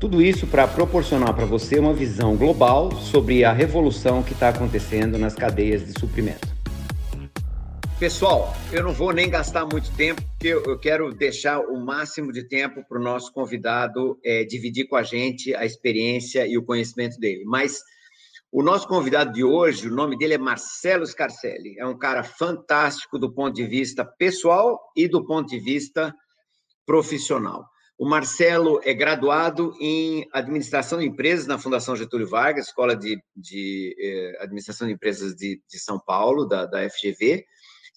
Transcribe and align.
Tudo 0.00 0.22
isso 0.22 0.46
para 0.46 0.68
proporcionar 0.68 1.34
para 1.34 1.44
você 1.44 1.76
uma 1.76 1.92
visão 1.92 2.36
global 2.36 2.92
sobre 2.92 3.44
a 3.44 3.52
revolução 3.52 4.22
que 4.22 4.32
está 4.32 4.50
acontecendo 4.50 5.18
nas 5.18 5.34
cadeias 5.34 5.84
de 5.84 5.98
suprimento. 5.98 6.46
Pessoal, 7.98 8.54
eu 8.72 8.84
não 8.84 8.92
vou 8.92 9.12
nem 9.12 9.28
gastar 9.28 9.66
muito 9.66 9.90
tempo, 9.96 10.22
porque 10.22 10.46
eu 10.50 10.78
quero 10.78 11.12
deixar 11.12 11.58
o 11.58 11.84
máximo 11.84 12.32
de 12.32 12.44
tempo 12.44 12.84
para 12.88 12.96
o 12.96 13.02
nosso 13.02 13.32
convidado 13.32 14.16
é, 14.24 14.44
dividir 14.44 14.86
com 14.86 14.94
a 14.94 15.02
gente 15.02 15.52
a 15.56 15.64
experiência 15.64 16.46
e 16.46 16.56
o 16.56 16.64
conhecimento 16.64 17.18
dele. 17.18 17.42
Mas 17.44 17.82
o 18.52 18.62
nosso 18.62 18.86
convidado 18.86 19.32
de 19.32 19.42
hoje, 19.42 19.88
o 19.88 19.92
nome 19.92 20.16
dele 20.16 20.34
é 20.34 20.38
Marcelo 20.38 21.04
Scarcelli. 21.04 21.76
É 21.76 21.84
um 21.84 21.98
cara 21.98 22.22
fantástico 22.22 23.18
do 23.18 23.34
ponto 23.34 23.52
de 23.52 23.66
vista 23.66 24.04
pessoal 24.04 24.78
e 24.96 25.08
do 25.08 25.26
ponto 25.26 25.48
de 25.48 25.58
vista 25.58 26.14
profissional. 26.86 27.64
O 27.98 28.08
Marcelo 28.08 28.80
é 28.84 28.94
graduado 28.94 29.74
em 29.80 30.24
Administração 30.32 31.00
de 31.00 31.06
Empresas 31.06 31.48
na 31.48 31.58
Fundação 31.58 31.96
Getúlio 31.96 32.28
Vargas, 32.28 32.68
Escola 32.68 32.94
de, 32.94 33.20
de 33.36 33.96
eh, 33.98 34.38
Administração 34.40 34.86
de 34.86 34.94
Empresas 34.94 35.34
de, 35.34 35.60
de 35.68 35.78
São 35.80 35.98
Paulo, 35.98 36.46
da, 36.46 36.64
da, 36.64 36.88
FGV. 36.88 37.44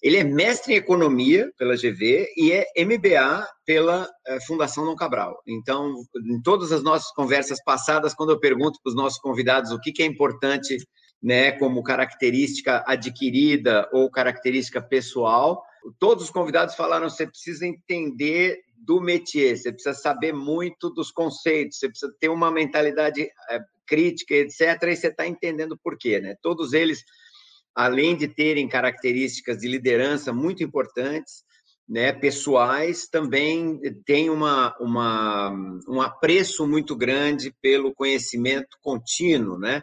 Ele 0.02 0.16
é 0.16 0.24
mestre 0.24 0.72
em 0.72 0.76
Economia 0.76 1.52
pela 1.56 1.76
GV 1.76 2.26
e 2.36 2.50
é 2.50 2.66
MBA 2.84 3.46
pela 3.64 4.10
eh, 4.26 4.40
Fundação 4.44 4.84
Dom 4.84 4.96
Cabral. 4.96 5.40
Então, 5.46 5.94
em 6.28 6.42
todas 6.42 6.72
as 6.72 6.82
nossas 6.82 7.12
conversas 7.12 7.62
passadas, 7.62 8.12
quando 8.12 8.32
eu 8.32 8.40
pergunto 8.40 8.80
para 8.82 8.90
os 8.90 8.96
nossos 8.96 9.20
convidados 9.20 9.70
o 9.70 9.78
que, 9.78 9.92
que 9.92 10.02
é 10.02 10.06
importante 10.06 10.78
né, 11.22 11.52
como 11.52 11.80
característica 11.84 12.82
adquirida 12.88 13.88
ou 13.92 14.10
característica 14.10 14.82
pessoal, 14.82 15.62
todos 16.00 16.24
os 16.24 16.30
convidados 16.30 16.74
falaram 16.74 17.06
que 17.06 17.12
você 17.12 17.26
precisa 17.28 17.64
entender 17.64 18.58
do 18.84 19.00
métier, 19.00 19.56
você 19.56 19.72
precisa 19.72 19.94
saber 19.94 20.32
muito 20.32 20.90
dos 20.90 21.10
conceitos, 21.10 21.78
você 21.78 21.88
precisa 21.88 22.12
ter 22.18 22.28
uma 22.28 22.50
mentalidade 22.50 23.22
é, 23.22 23.60
crítica, 23.86 24.34
etc. 24.34 24.60
E 24.84 24.96
você 24.96 25.08
está 25.08 25.26
entendendo 25.26 25.78
por 25.82 25.96
quê, 25.96 26.20
né? 26.20 26.34
Todos 26.42 26.72
eles, 26.72 27.04
além 27.74 28.16
de 28.16 28.26
terem 28.26 28.68
características 28.68 29.58
de 29.58 29.68
liderança 29.68 30.32
muito 30.32 30.64
importantes, 30.64 31.44
né, 31.88 32.12
pessoais, 32.12 33.06
também 33.08 33.78
têm 34.06 34.30
uma, 34.30 34.74
uma, 34.80 35.52
um 35.88 36.00
apreço 36.00 36.66
muito 36.66 36.96
grande 36.96 37.54
pelo 37.60 37.94
conhecimento 37.94 38.78
contínuo, 38.80 39.58
né? 39.58 39.82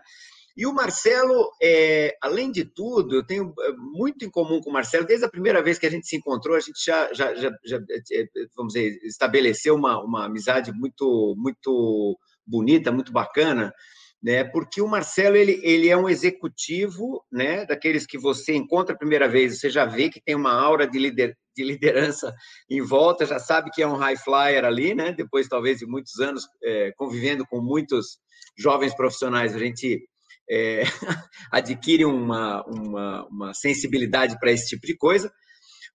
E 0.59 0.65
o 0.65 0.73
Marcelo, 0.73 1.49
é, 1.63 2.17
além 2.21 2.51
de 2.51 2.65
tudo, 2.65 3.15
eu 3.15 3.25
tenho 3.25 3.53
é, 3.61 3.71
muito 3.77 4.25
em 4.25 4.29
comum 4.29 4.59
com 4.59 4.69
o 4.69 4.73
Marcelo. 4.73 5.07
Desde 5.07 5.25
a 5.25 5.29
primeira 5.29 5.63
vez 5.63 5.79
que 5.79 5.85
a 5.85 5.89
gente 5.89 6.05
se 6.05 6.17
encontrou, 6.17 6.57
a 6.57 6.59
gente 6.59 6.83
já, 6.85 7.13
já, 7.13 7.33
já, 7.33 7.49
já 7.63 7.77
é, 8.11 8.25
vamos 8.57 8.73
dizer, 8.73 8.99
estabeleceu 9.05 9.73
uma, 9.73 10.03
uma 10.03 10.25
amizade 10.25 10.73
muito, 10.73 11.33
muito 11.37 12.19
bonita, 12.45 12.91
muito 12.91 13.09
bacana, 13.13 13.73
né? 14.21 14.43
Porque 14.43 14.81
o 14.81 14.87
Marcelo 14.89 15.37
ele, 15.37 15.61
ele 15.63 15.87
é 15.87 15.95
um 15.95 16.09
executivo, 16.09 17.23
né? 17.31 17.65
Daqueles 17.65 18.05
que 18.05 18.17
você 18.17 18.53
encontra 18.53 18.93
a 18.93 18.97
primeira 18.97 19.29
vez, 19.29 19.61
você 19.61 19.69
já 19.69 19.85
vê 19.85 20.09
que 20.09 20.21
tem 20.21 20.35
uma 20.35 20.51
aura 20.51 20.85
de, 20.85 20.99
lider, 20.99 21.37
de 21.55 21.63
liderança 21.63 22.35
em 22.69 22.81
volta, 22.81 23.25
já 23.25 23.39
sabe 23.39 23.71
que 23.71 23.81
é 23.81 23.87
um 23.87 23.95
high 23.95 24.17
flyer 24.17 24.65
ali, 24.65 24.93
né? 24.93 25.13
Depois 25.13 25.47
talvez 25.47 25.79
de 25.79 25.85
muitos 25.85 26.19
anos 26.19 26.45
é, 26.61 26.91
convivendo 26.97 27.45
com 27.47 27.61
muitos 27.61 28.19
jovens 28.57 28.93
profissionais, 28.93 29.55
a 29.55 29.59
gente 29.59 30.05
é, 30.49 30.83
adquire 31.51 32.05
uma, 32.05 32.63
uma, 32.65 33.27
uma 33.27 33.53
sensibilidade 33.53 34.37
para 34.39 34.51
esse 34.51 34.67
tipo 34.67 34.85
de 34.85 34.97
coisa. 34.97 35.31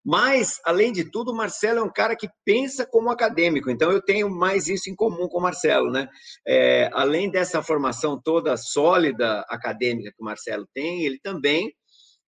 Mas, 0.05 0.59
além 0.63 0.91
de 0.91 1.03
tudo, 1.09 1.31
o 1.31 1.35
Marcelo 1.35 1.79
é 1.79 1.83
um 1.83 1.91
cara 1.91 2.15
que 2.15 2.29
pensa 2.45 2.85
como 2.85 3.09
acadêmico, 3.09 3.71
então 3.71 3.91
eu 3.91 3.99
tenho 3.99 4.29
mais 4.29 4.67
isso 4.67 4.87
em 4.87 4.95
comum 4.95 5.27
com 5.27 5.39
o 5.39 5.41
Marcelo. 5.41 5.91
Né? 5.91 6.07
É, 6.47 6.91
além 6.93 7.31
dessa 7.31 7.63
formação 7.63 8.21
toda 8.23 8.55
sólida 8.55 9.43
acadêmica 9.49 10.11
que 10.11 10.21
o 10.21 10.25
Marcelo 10.25 10.67
tem, 10.71 11.03
ele 11.03 11.19
também 11.19 11.73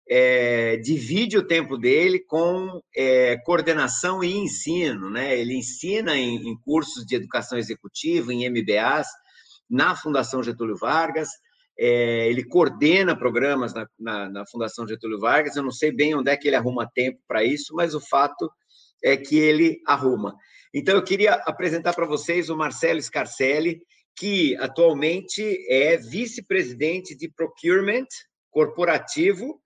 é, 0.10 0.78
divide 0.78 1.38
o 1.38 1.46
tempo 1.46 1.78
dele 1.78 2.20
com 2.28 2.82
é, 2.96 3.38
coordenação 3.46 4.24
e 4.24 4.36
ensino. 4.36 5.12
Né? 5.12 5.40
Ele 5.40 5.56
ensina 5.56 6.18
em, 6.18 6.50
em 6.50 6.58
cursos 6.62 7.06
de 7.06 7.16
educação 7.16 7.60
executiva, 7.60 8.34
em 8.34 8.50
MBAs, 8.50 9.06
na 9.70 9.96
Fundação 9.96 10.42
Getúlio 10.42 10.78
Vargas, 10.78 11.30
é, 11.80 12.28
ele 12.28 12.44
coordena 12.44 13.16
programas 13.16 13.74
na, 13.74 13.88
na, 14.00 14.30
na, 14.30 14.46
Fundação 14.48 14.88
Getúlio 14.88 15.20
Vargas. 15.20 15.56
Eu 15.56 15.64
não 15.64 15.72
sei 15.72 15.92
bem 15.92 16.16
onde 16.16 16.32
é 16.32 16.38
que 16.38 16.48
ele 16.48 16.56
arruma 16.56 16.90
tempo 16.92 17.20
para 17.28 17.44
isso, 17.44 17.76
mas 17.76 17.94
o 17.94 18.02
fato 18.02 18.50
é 19.04 19.16
que 19.16 19.38
ele 19.38 19.82
arruma. 19.86 20.36
Então, 20.74 20.96
eu 20.96 21.04
queria 21.04 21.34
apresentar 21.34 21.94
para 21.94 22.06
vocês 22.06 22.50
o 22.50 22.58
Marcelo 22.58 23.02
Scarcelli, 23.02 23.82
que 24.16 24.56
atualmente 24.58 25.66
é 25.70 25.98
vice-presidente 25.98 27.16
de 27.16 27.30
procurement 27.30 28.08
corporativo. 28.50 29.62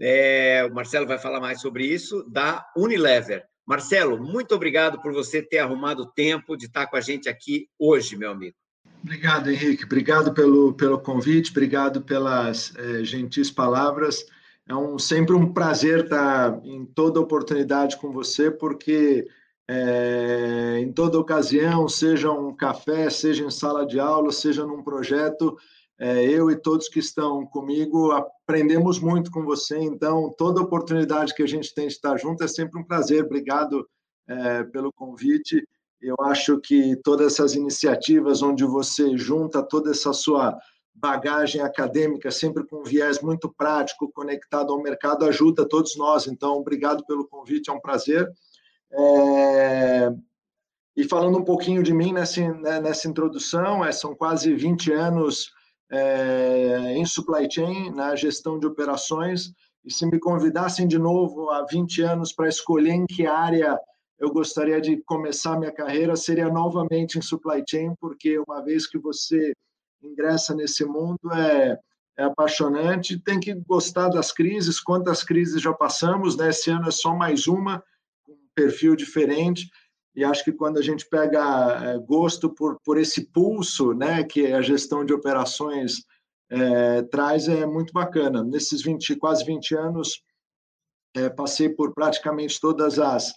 É, 0.00 0.66
o 0.70 0.74
Marcelo 0.74 1.06
vai 1.06 1.18
falar 1.18 1.40
mais 1.40 1.60
sobre 1.60 1.86
isso, 1.86 2.22
da 2.30 2.66
Unilever. 2.76 3.44
Marcelo, 3.66 4.22
muito 4.22 4.54
obrigado 4.54 5.00
por 5.00 5.12
você 5.14 5.42
ter 5.42 5.58
arrumado 5.58 6.12
tempo 6.12 6.56
de 6.56 6.66
estar 6.66 6.86
com 6.86 6.96
a 6.96 7.00
gente 7.00 7.30
aqui 7.30 7.66
hoje, 7.78 8.16
meu 8.16 8.30
amigo. 8.30 8.56
Obrigado, 9.04 9.50
Henrique. 9.50 9.84
Obrigado 9.84 10.32
pelo, 10.32 10.72
pelo 10.72 10.98
convite, 10.98 11.50
obrigado 11.50 12.00
pelas 12.00 12.74
é, 12.74 13.04
gentis 13.04 13.50
palavras. 13.50 14.24
É 14.66 14.74
um, 14.74 14.98
sempre 14.98 15.34
um 15.36 15.52
prazer 15.52 16.04
estar 16.04 16.58
em 16.64 16.86
toda 16.86 17.20
oportunidade 17.20 17.98
com 17.98 18.10
você, 18.10 18.50
porque 18.50 19.28
é, 19.68 20.78
em 20.80 20.90
toda 20.90 21.18
ocasião, 21.18 21.86
seja 21.86 22.32
um 22.32 22.56
café, 22.56 23.10
seja 23.10 23.44
em 23.44 23.50
sala 23.50 23.84
de 23.86 24.00
aula, 24.00 24.32
seja 24.32 24.64
num 24.64 24.82
projeto, 24.82 25.54
é, 25.98 26.24
eu 26.24 26.50
e 26.50 26.56
todos 26.56 26.88
que 26.88 26.98
estão 26.98 27.44
comigo 27.44 28.10
aprendemos 28.10 28.98
muito 28.98 29.30
com 29.30 29.44
você. 29.44 29.78
Então, 29.78 30.34
toda 30.38 30.62
oportunidade 30.62 31.34
que 31.34 31.42
a 31.42 31.48
gente 31.48 31.74
tem 31.74 31.88
de 31.88 31.92
estar 31.92 32.16
junto 32.16 32.42
é 32.42 32.48
sempre 32.48 32.80
um 32.80 32.84
prazer. 32.84 33.22
Obrigado 33.24 33.86
pelo 34.72 34.90
convite 34.90 35.62
eu 36.04 36.16
acho 36.20 36.60
que 36.60 36.96
todas 36.96 37.32
essas 37.32 37.54
iniciativas 37.54 38.42
onde 38.42 38.64
você 38.64 39.16
junta 39.16 39.62
toda 39.62 39.90
essa 39.90 40.12
sua 40.12 40.56
bagagem 40.94 41.60
acadêmica, 41.60 42.30
sempre 42.30 42.64
com 42.64 42.80
um 42.80 42.84
viés 42.84 43.20
muito 43.20 43.52
prático, 43.52 44.12
conectado 44.12 44.72
ao 44.72 44.82
mercado, 44.82 45.24
ajuda 45.24 45.68
todos 45.68 45.96
nós. 45.96 46.26
Então, 46.26 46.58
obrigado 46.58 47.04
pelo 47.06 47.26
convite, 47.26 47.70
é 47.70 47.72
um 47.72 47.80
prazer. 47.80 48.30
É... 48.92 50.12
E 50.96 51.04
falando 51.08 51.38
um 51.38 51.44
pouquinho 51.44 51.82
de 51.82 51.92
mim 51.92 52.12
nessa, 52.12 52.40
né, 52.40 52.80
nessa 52.80 53.08
introdução, 53.08 53.84
é, 53.84 53.90
são 53.90 54.14
quase 54.14 54.54
20 54.54 54.92
anos 54.92 55.50
é, 55.90 56.92
em 56.94 57.04
supply 57.04 57.50
chain, 57.50 57.90
na 57.90 58.14
gestão 58.14 58.60
de 58.60 58.66
operações, 58.66 59.52
e 59.84 59.92
se 59.92 60.06
me 60.06 60.20
convidassem 60.20 60.86
de 60.86 60.98
novo 60.98 61.50
há 61.50 61.64
20 61.66 62.02
anos 62.02 62.32
para 62.32 62.48
escolher 62.48 62.92
em 62.92 63.06
que 63.06 63.26
área 63.26 63.76
eu 64.18 64.30
gostaria 64.32 64.80
de 64.80 64.96
começar 65.04 65.58
minha 65.58 65.72
carreira 65.72 66.16
seria 66.16 66.48
novamente 66.48 67.18
em 67.18 67.22
supply 67.22 67.62
chain, 67.68 67.94
porque 68.00 68.38
uma 68.38 68.62
vez 68.62 68.86
que 68.86 68.98
você 68.98 69.52
ingressa 70.02 70.54
nesse 70.54 70.84
mundo 70.84 71.32
é, 71.32 71.78
é 72.16 72.24
apaixonante, 72.24 73.18
tem 73.18 73.40
que 73.40 73.54
gostar 73.54 74.08
das 74.08 74.30
crises, 74.30 74.80
quantas 74.80 75.22
crises 75.22 75.60
já 75.60 75.72
passamos, 75.72 76.36
né? 76.36 76.50
Esse 76.50 76.70
ano 76.70 76.88
é 76.88 76.90
só 76.90 77.14
mais 77.14 77.46
uma, 77.46 77.82
com 78.22 78.32
um 78.32 78.48
perfil 78.54 78.94
diferente, 78.94 79.68
e 80.14 80.24
acho 80.24 80.44
que 80.44 80.52
quando 80.52 80.78
a 80.78 80.82
gente 80.82 81.08
pega 81.08 81.40
é, 81.82 81.98
gosto 81.98 82.48
por, 82.48 82.78
por 82.84 82.98
esse 82.98 83.26
pulso, 83.32 83.92
né, 83.94 84.22
que 84.22 84.52
a 84.52 84.62
gestão 84.62 85.04
de 85.04 85.12
operações 85.12 86.04
é, 86.48 87.02
traz, 87.02 87.48
é 87.48 87.66
muito 87.66 87.92
bacana. 87.92 88.44
Nesses 88.44 88.80
20, 88.80 89.16
quase 89.16 89.44
20 89.44 89.74
anos, 89.74 90.22
é, 91.16 91.28
passei 91.28 91.68
por 91.68 91.92
praticamente 91.92 92.60
todas 92.60 92.98
as 93.00 93.34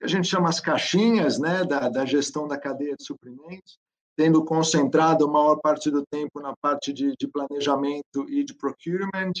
que 0.00 0.06
a 0.06 0.08
gente 0.08 0.26
chama 0.26 0.48
as 0.48 0.58
caixinhas 0.58 1.38
né, 1.38 1.62
da, 1.62 1.88
da 1.90 2.06
gestão 2.06 2.48
da 2.48 2.56
cadeia 2.56 2.96
de 2.96 3.04
suprimentos, 3.04 3.78
tendo 4.16 4.42
concentrado 4.42 5.26
a 5.26 5.30
maior 5.30 5.56
parte 5.56 5.90
do 5.90 6.04
tempo 6.10 6.40
na 6.40 6.54
parte 6.56 6.90
de, 6.92 7.14
de 7.18 7.28
planejamento 7.28 8.26
e 8.28 8.42
de 8.42 8.54
procurement, 8.54 9.32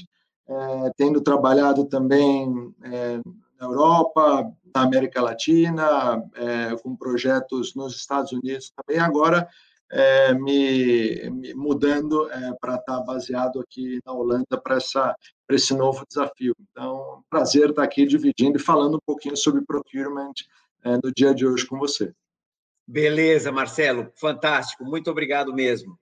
é, 0.46 0.92
tendo 0.96 1.22
trabalhado 1.22 1.86
também 1.86 2.74
é, 2.82 3.20
na 3.58 3.66
Europa, 3.66 4.52
na 4.74 4.82
América 4.82 5.22
Latina, 5.22 6.22
é, 6.34 6.76
com 6.82 6.94
projetos 6.94 7.74
nos 7.74 7.96
Estados 7.96 8.32
Unidos 8.32 8.70
também. 8.76 9.00
Agora, 9.00 9.48
é, 9.90 10.34
me, 10.34 11.30
me, 11.30 11.54
mudando 11.54 12.30
é, 12.30 12.52
para 12.60 12.76
estar 12.76 12.98
tá 12.98 13.00
baseado 13.00 13.60
aqui 13.60 13.98
na 14.04 14.12
Holanda 14.12 14.60
para 14.62 14.78
esse 15.54 15.74
novo 15.74 16.04
desafio. 16.08 16.54
Então, 16.70 17.22
prazer 17.28 17.70
estar 17.70 17.82
aqui 17.82 18.06
dividindo 18.06 18.58
e 18.58 18.62
falando 18.62 18.96
um 18.96 19.04
pouquinho 19.04 19.36
sobre 19.36 19.64
procurement 19.64 20.32
é, 20.84 20.96
no 21.02 21.12
dia 21.14 21.34
de 21.34 21.46
hoje 21.46 21.66
com 21.66 21.78
você. 21.78 22.12
Beleza, 22.86 23.52
Marcelo, 23.52 24.10
fantástico, 24.16 24.84
muito 24.84 25.10
obrigado 25.10 25.54
mesmo. 25.54 25.98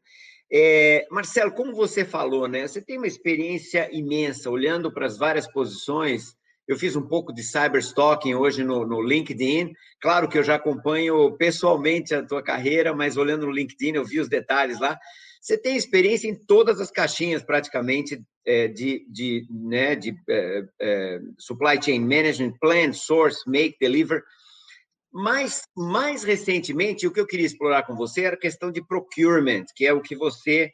É, 0.50 1.06
Marcelo, 1.10 1.52
como 1.52 1.74
você 1.74 2.04
falou, 2.04 2.48
né? 2.48 2.66
Você 2.66 2.80
tem 2.80 2.96
uma 2.96 3.06
experiência 3.06 3.88
imensa 3.92 4.48
olhando 4.48 4.90
para 4.90 5.04
as 5.04 5.18
várias 5.18 5.46
posições. 5.46 6.34
Eu 6.66 6.78
fiz 6.78 6.96
um 6.96 7.06
pouco 7.06 7.32
de 7.32 7.42
cyberstalking 7.42 8.34
hoje 8.34 8.64
no, 8.64 8.86
no, 8.86 9.02
LinkedIn. 9.02 9.72
Claro 10.00 10.28
que 10.28 10.38
eu 10.38 10.42
já 10.42 10.54
acompanho 10.54 11.36
pessoalmente 11.36 12.14
a 12.14 12.24
tua 12.24 12.42
carreira, 12.42 12.94
mas 12.94 13.18
olhando 13.18 13.46
no 13.46 13.52
LinkedIn 13.52 13.96
eu 13.96 14.04
vi 14.04 14.20
os 14.20 14.28
detalhes 14.28 14.80
lá. 14.80 14.98
Você 15.40 15.56
tem 15.56 15.76
experiência 15.76 16.28
em 16.28 16.34
todas 16.34 16.80
as 16.80 16.90
caixinhas, 16.90 17.42
praticamente, 17.42 18.22
de, 18.68 19.06
de, 19.10 19.46
né, 19.50 19.94
de 19.94 20.16
é, 20.28 20.64
é, 20.80 21.20
supply 21.38 21.82
chain 21.82 22.00
management, 22.00 22.54
plan, 22.58 22.92
source, 22.92 23.40
make, 23.46 23.76
deliver. 23.78 24.22
Mas, 25.12 25.62
mais 25.76 26.22
recentemente, 26.22 27.06
o 27.06 27.12
que 27.12 27.20
eu 27.20 27.26
queria 27.26 27.46
explorar 27.46 27.84
com 27.84 27.94
você 27.94 28.22
era 28.22 28.36
a 28.36 28.40
questão 28.40 28.70
de 28.70 28.82
procurement, 28.86 29.64
que 29.74 29.86
é 29.86 29.92
o 29.92 30.00
que 30.00 30.16
você, 30.16 30.72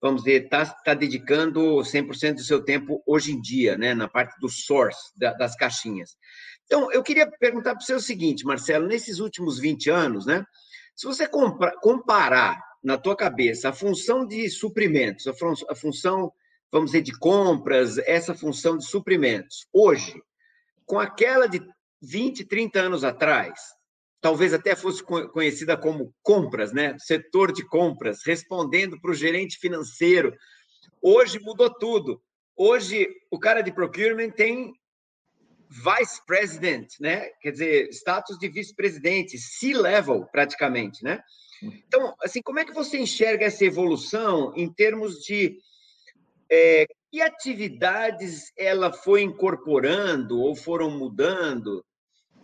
vamos 0.00 0.22
dizer, 0.22 0.44
está 0.44 0.66
tá 0.66 0.94
dedicando 0.94 1.60
100% 1.82 2.34
do 2.34 2.44
seu 2.44 2.62
tempo 2.62 3.02
hoje 3.06 3.32
em 3.32 3.40
dia, 3.40 3.76
né, 3.76 3.94
na 3.94 4.08
parte 4.08 4.38
do 4.40 4.48
source, 4.48 5.10
da, 5.16 5.32
das 5.32 5.56
caixinhas. 5.56 6.16
Então, 6.64 6.92
eu 6.92 7.02
queria 7.02 7.30
perguntar 7.40 7.74
para 7.74 7.84
você 7.84 7.94
o 7.94 8.00
seguinte, 8.00 8.44
Marcelo, 8.44 8.86
nesses 8.86 9.20
últimos 9.20 9.58
20 9.58 9.88
anos, 9.90 10.26
né, 10.26 10.44
se 10.94 11.06
você 11.06 11.28
comparar 11.80 12.60
na 12.82 12.96
tua 12.96 13.16
cabeça 13.16 13.68
a 13.68 13.72
função 13.72 14.26
de 14.26 14.48
suprimentos, 14.48 15.26
a 15.26 15.74
função, 15.74 16.32
vamos 16.70 16.90
dizer, 16.90 17.02
de 17.02 17.16
compras, 17.18 17.98
essa 17.98 18.34
função 18.34 18.76
de 18.76 18.86
suprimentos, 18.86 19.66
hoje, 19.72 20.20
com 20.84 20.98
aquela 20.98 21.46
de 21.46 21.60
20, 22.02 22.44
30 22.44 22.80
anos 22.80 23.04
atrás, 23.04 23.58
talvez 24.20 24.52
até 24.52 24.74
fosse 24.74 25.02
conhecida 25.02 25.76
como 25.76 26.12
compras, 26.22 26.72
né? 26.72 26.96
Setor 26.98 27.52
de 27.52 27.64
compras, 27.66 28.20
respondendo 28.24 29.00
para 29.00 29.10
o 29.10 29.14
gerente 29.14 29.58
financeiro. 29.58 30.34
Hoje 31.00 31.38
mudou 31.38 31.70
tudo. 31.70 32.20
Hoje 32.56 33.08
o 33.30 33.38
cara 33.38 33.60
de 33.60 33.72
procurement 33.72 34.30
tem 34.30 34.72
vice 35.68 36.24
president, 36.26 36.88
né? 37.00 37.28
Quer 37.40 37.52
dizer, 37.52 37.88
status 37.90 38.38
de 38.38 38.48
vice-presidente, 38.48 39.38
C-level 39.38 40.26
praticamente, 40.32 41.02
né? 41.02 41.20
Então, 41.62 42.14
assim, 42.22 42.42
como 42.42 42.58
é 42.58 42.64
que 42.64 42.74
você 42.74 42.98
enxerga 42.98 43.46
essa 43.46 43.64
evolução 43.64 44.52
em 44.56 44.72
termos 44.72 45.20
de 45.24 45.58
é, 46.50 46.86
que 47.10 47.20
atividades 47.20 48.52
ela 48.56 48.92
foi 48.92 49.22
incorporando 49.22 50.38
ou 50.38 50.54
foram 50.54 50.90
mudando 50.90 51.84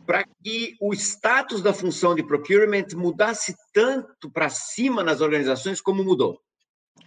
para 0.07 0.25
que 0.43 0.77
o 0.81 0.93
status 0.93 1.63
da 1.63 1.73
função 1.73 2.15
de 2.15 2.23
procurement 2.23 2.87
mudasse 2.95 3.55
tanto 3.73 4.31
para 4.31 4.49
cima 4.49 5.03
nas 5.03 5.21
organizações 5.21 5.81
como 5.81 6.05
mudou. 6.05 6.41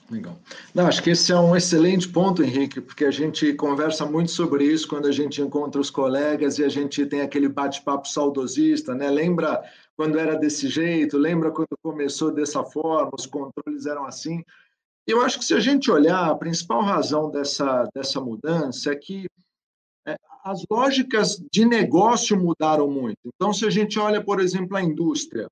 Legal. 0.10 0.38
Não, 0.74 0.86
acho 0.86 1.02
que 1.02 1.10
esse 1.10 1.32
é 1.32 1.36
um 1.36 1.56
excelente 1.56 2.08
ponto, 2.08 2.44
Henrique, 2.44 2.80
porque 2.80 3.06
a 3.06 3.12
gente 3.12 3.54
conversa 3.54 4.06
muito 4.06 4.32
sobre 4.32 4.64
isso 4.64 4.88
quando 4.88 5.08
a 5.08 5.12
gente 5.12 5.42
encontra 5.42 5.82
os 5.82 5.90
colegas 5.90 6.60
e 6.60 6.64
a 6.64 6.70
gente 6.70 7.06
tem 7.08 7.22
aquele 7.22 7.50
bate-papo 7.50 8.08
saudosista, 8.08 8.94
né? 8.94 9.10
Lembra 9.10 9.64
quando 9.98 10.20
era 10.20 10.36
desse 10.36 10.68
jeito? 10.68 11.18
Lembra 11.18 11.50
quando 11.50 11.70
começou 11.82 12.32
dessa 12.32 12.64
forma? 12.64 13.12
Os 13.18 13.26
controles 13.26 13.88
eram 13.88 14.06
assim? 14.06 14.44
Eu 15.08 15.22
acho 15.22 15.38
que 15.38 15.46
se 15.46 15.54
a 15.54 15.60
gente 15.60 15.92
olhar, 15.92 16.30
a 16.30 16.36
principal 16.36 16.82
razão 16.82 17.30
dessa, 17.30 17.88
dessa 17.94 18.20
mudança 18.20 18.92
é 18.92 18.96
que 18.96 19.28
as 20.44 20.64
lógicas 20.70 21.44
de 21.52 21.66
negócio 21.66 22.40
mudaram 22.40 22.90
muito. 22.90 23.18
Então, 23.26 23.52
se 23.52 23.66
a 23.66 23.70
gente 23.70 23.98
olha, 23.98 24.24
por 24.24 24.40
exemplo, 24.40 24.78
a 24.78 24.82
indústria, 24.82 25.48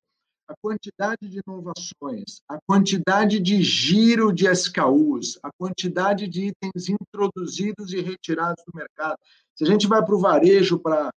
a 0.46 0.54
quantidade 0.60 1.28
de 1.28 1.40
inovações, 1.46 2.40
a 2.48 2.58
quantidade 2.66 3.40
de 3.40 3.62
giro 3.62 4.32
de 4.32 4.46
SKUs, 4.46 5.38
a 5.42 5.50
quantidade 5.58 6.28
de 6.28 6.46
itens 6.48 6.88
introduzidos 6.88 7.92
e 7.92 8.00
retirados 8.00 8.62
do 8.64 8.76
mercado. 8.76 9.18
Se 9.54 9.64
a 9.64 9.66
gente 9.66 9.86
vai 9.86 10.04
para 10.04 10.14
o 10.14 10.20
varejo 10.20 10.78
para 10.78 11.10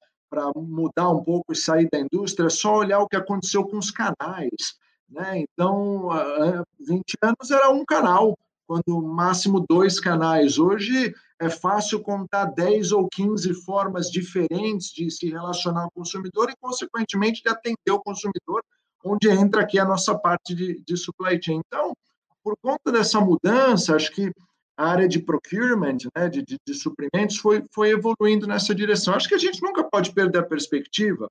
mudar 0.55 1.09
um 1.09 1.23
pouco 1.23 1.51
e 1.51 1.55
sair 1.55 1.89
da 1.91 1.99
indústria, 1.99 2.47
é 2.47 2.49
só 2.49 2.77
olhar 2.77 2.99
o 2.99 3.07
que 3.07 3.15
aconteceu 3.15 3.65
com 3.65 3.77
os 3.77 3.91
canais. 3.91 4.77
Né? 5.09 5.39
Então, 5.39 6.09
20 6.79 7.03
anos 7.21 7.51
era 7.51 7.69
um 7.69 7.85
canal, 7.85 8.37
quando 8.67 9.01
máximo 9.01 9.63
dois 9.67 9.99
canais. 9.99 10.57
Hoje 10.57 11.13
é 11.39 11.49
fácil 11.49 12.01
contar 12.01 12.45
10 12.45 12.91
ou 12.91 13.07
15 13.09 13.53
formas 13.65 14.09
diferentes 14.09 14.89
de 14.91 15.09
se 15.11 15.29
relacionar 15.29 15.83
ao 15.83 15.91
consumidor 15.91 16.49
e, 16.49 16.55
consequentemente, 16.59 17.41
de 17.43 17.49
atender 17.49 17.91
o 17.91 18.01
consumidor, 18.01 18.63
onde 19.03 19.29
entra 19.29 19.61
aqui 19.61 19.77
a 19.77 19.85
nossa 19.85 20.17
parte 20.17 20.55
de, 20.55 20.81
de 20.83 20.97
supply 20.97 21.39
chain. 21.41 21.61
Então, 21.67 21.93
por 22.43 22.55
conta 22.61 22.91
dessa 22.91 23.19
mudança, 23.19 23.95
acho 23.95 24.11
que 24.11 24.31
a 24.77 24.87
área 24.89 25.07
de 25.07 25.19
procurement, 25.19 25.97
né, 26.15 26.27
de, 26.29 26.43
de, 26.43 26.57
de 26.65 26.73
suprimentos, 26.73 27.37
foi, 27.37 27.63
foi 27.73 27.91
evoluindo 27.91 28.45
nessa 28.45 28.75
direção. 28.75 29.13
Acho 29.13 29.29
que 29.29 29.35
a 29.35 29.39
gente 29.39 29.61
nunca 29.61 29.83
pode 29.83 30.11
perder 30.13 30.39
a 30.39 30.43
perspectiva, 30.43 31.29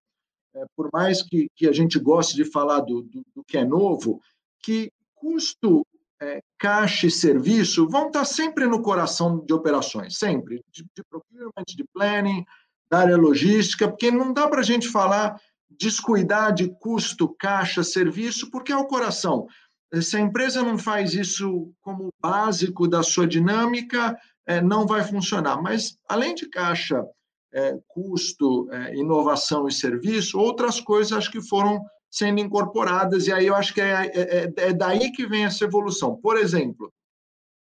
é, 0.55 0.65
por 0.77 0.91
mais 0.93 1.23
que, 1.23 1.49
que 1.55 1.67
a 1.67 1.73
gente 1.73 1.99
goste 1.99 2.37
de 2.37 2.45
falar 2.45 2.81
do, 2.81 3.03
do, 3.03 3.25
do 3.35 3.45
que 3.45 3.59
é 3.59 3.65
novo, 3.65 4.21
que 4.62 4.91
custo 5.15 5.87
é, 6.21 6.41
caixa 6.59 7.06
e 7.06 7.11
serviço 7.11 7.89
vão 7.89 8.06
estar 8.06 8.25
sempre 8.25 8.67
no 8.67 8.83
coração 8.83 9.45
de 9.45 9.53
operações, 9.53 10.17
sempre, 10.17 10.62
de, 10.71 10.83
de 10.83 11.03
procurement, 11.09 11.65
de 11.69 11.85
planning, 11.93 12.45
da 12.91 13.01
área 13.01 13.17
logística, 13.17 13.89
porque 13.89 14.11
não 14.11 14.33
dá 14.33 14.49
para 14.49 14.61
a 14.61 14.65
gente 14.65 14.89
falar 14.89 15.41
descuidar 15.69 16.53
de 16.53 16.69
custo, 16.79 17.35
caixa, 17.39 17.83
serviço, 17.83 18.51
porque 18.51 18.73
é 18.73 18.77
o 18.77 18.87
coração. 18.87 19.47
Se 20.01 20.17
a 20.17 20.21
empresa 20.21 20.62
não 20.62 20.79
faz 20.79 21.15
isso 21.15 21.73
como 21.81 22.12
básico 22.21 22.87
da 22.87 23.03
sua 23.03 23.27
dinâmica, 23.27 24.17
é, 24.47 24.61
não 24.61 24.87
vai 24.87 25.03
funcionar. 25.05 25.61
Mas, 25.61 25.97
além 26.09 26.35
de 26.35 26.49
caixa, 26.49 27.05
é, 27.55 27.79
custo, 27.87 28.69
é, 28.73 28.97
inovação 28.97 29.69
e 29.69 29.73
serviço, 29.73 30.39
outras 30.39 30.81
coisas 30.81 31.29
que 31.29 31.41
foram 31.41 31.81
sendo 32.11 32.41
incorporadas, 32.41 33.27
e 33.27 33.33
aí 33.33 33.47
eu 33.47 33.55
acho 33.55 33.73
que 33.73 33.81
é, 33.81 34.06
é, 34.06 34.53
é 34.56 34.73
daí 34.73 35.11
que 35.12 35.27
vem 35.27 35.45
essa 35.45 35.65
evolução. 35.65 36.17
Por 36.17 36.37
exemplo, 36.37 36.93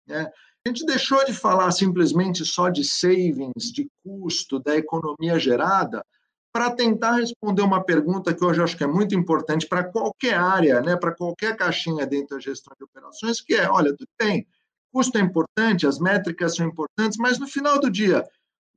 né, 0.06 0.30
a 0.66 0.68
gente 0.68 0.84
deixou 0.84 1.24
de 1.24 1.32
falar 1.32 1.70
simplesmente 1.70 2.44
só 2.44 2.68
de 2.68 2.84
savings, 2.84 3.72
de 3.72 3.90
custo, 4.02 4.58
da 4.58 4.76
economia 4.76 5.38
gerada, 5.38 6.04
para 6.52 6.70
tentar 6.70 7.16
responder 7.16 7.62
uma 7.62 7.82
pergunta 7.84 8.34
que 8.34 8.44
hoje 8.44 8.60
eu 8.60 8.64
acho 8.64 8.76
que 8.76 8.84
é 8.84 8.86
muito 8.86 9.14
importante 9.14 9.66
para 9.66 9.84
qualquer 9.84 10.34
área, 10.34 10.80
né, 10.80 10.96
para 10.96 11.14
qualquer 11.14 11.56
caixinha 11.56 12.06
dentro 12.06 12.36
da 12.36 12.40
gestão 12.40 12.74
de 12.78 12.84
operações, 12.84 13.40
que 13.40 13.54
é, 13.54 13.70
olha, 13.70 13.94
tudo 13.96 14.08
bem, 14.18 14.46
custo 14.92 15.16
é 15.18 15.20
importante, 15.20 15.86
as 15.86 15.98
métricas 15.98 16.56
são 16.56 16.66
importantes, 16.66 17.18
mas 17.18 17.38
no 17.38 17.46
final 17.46 17.78
do 17.78 17.90
dia, 17.90 18.26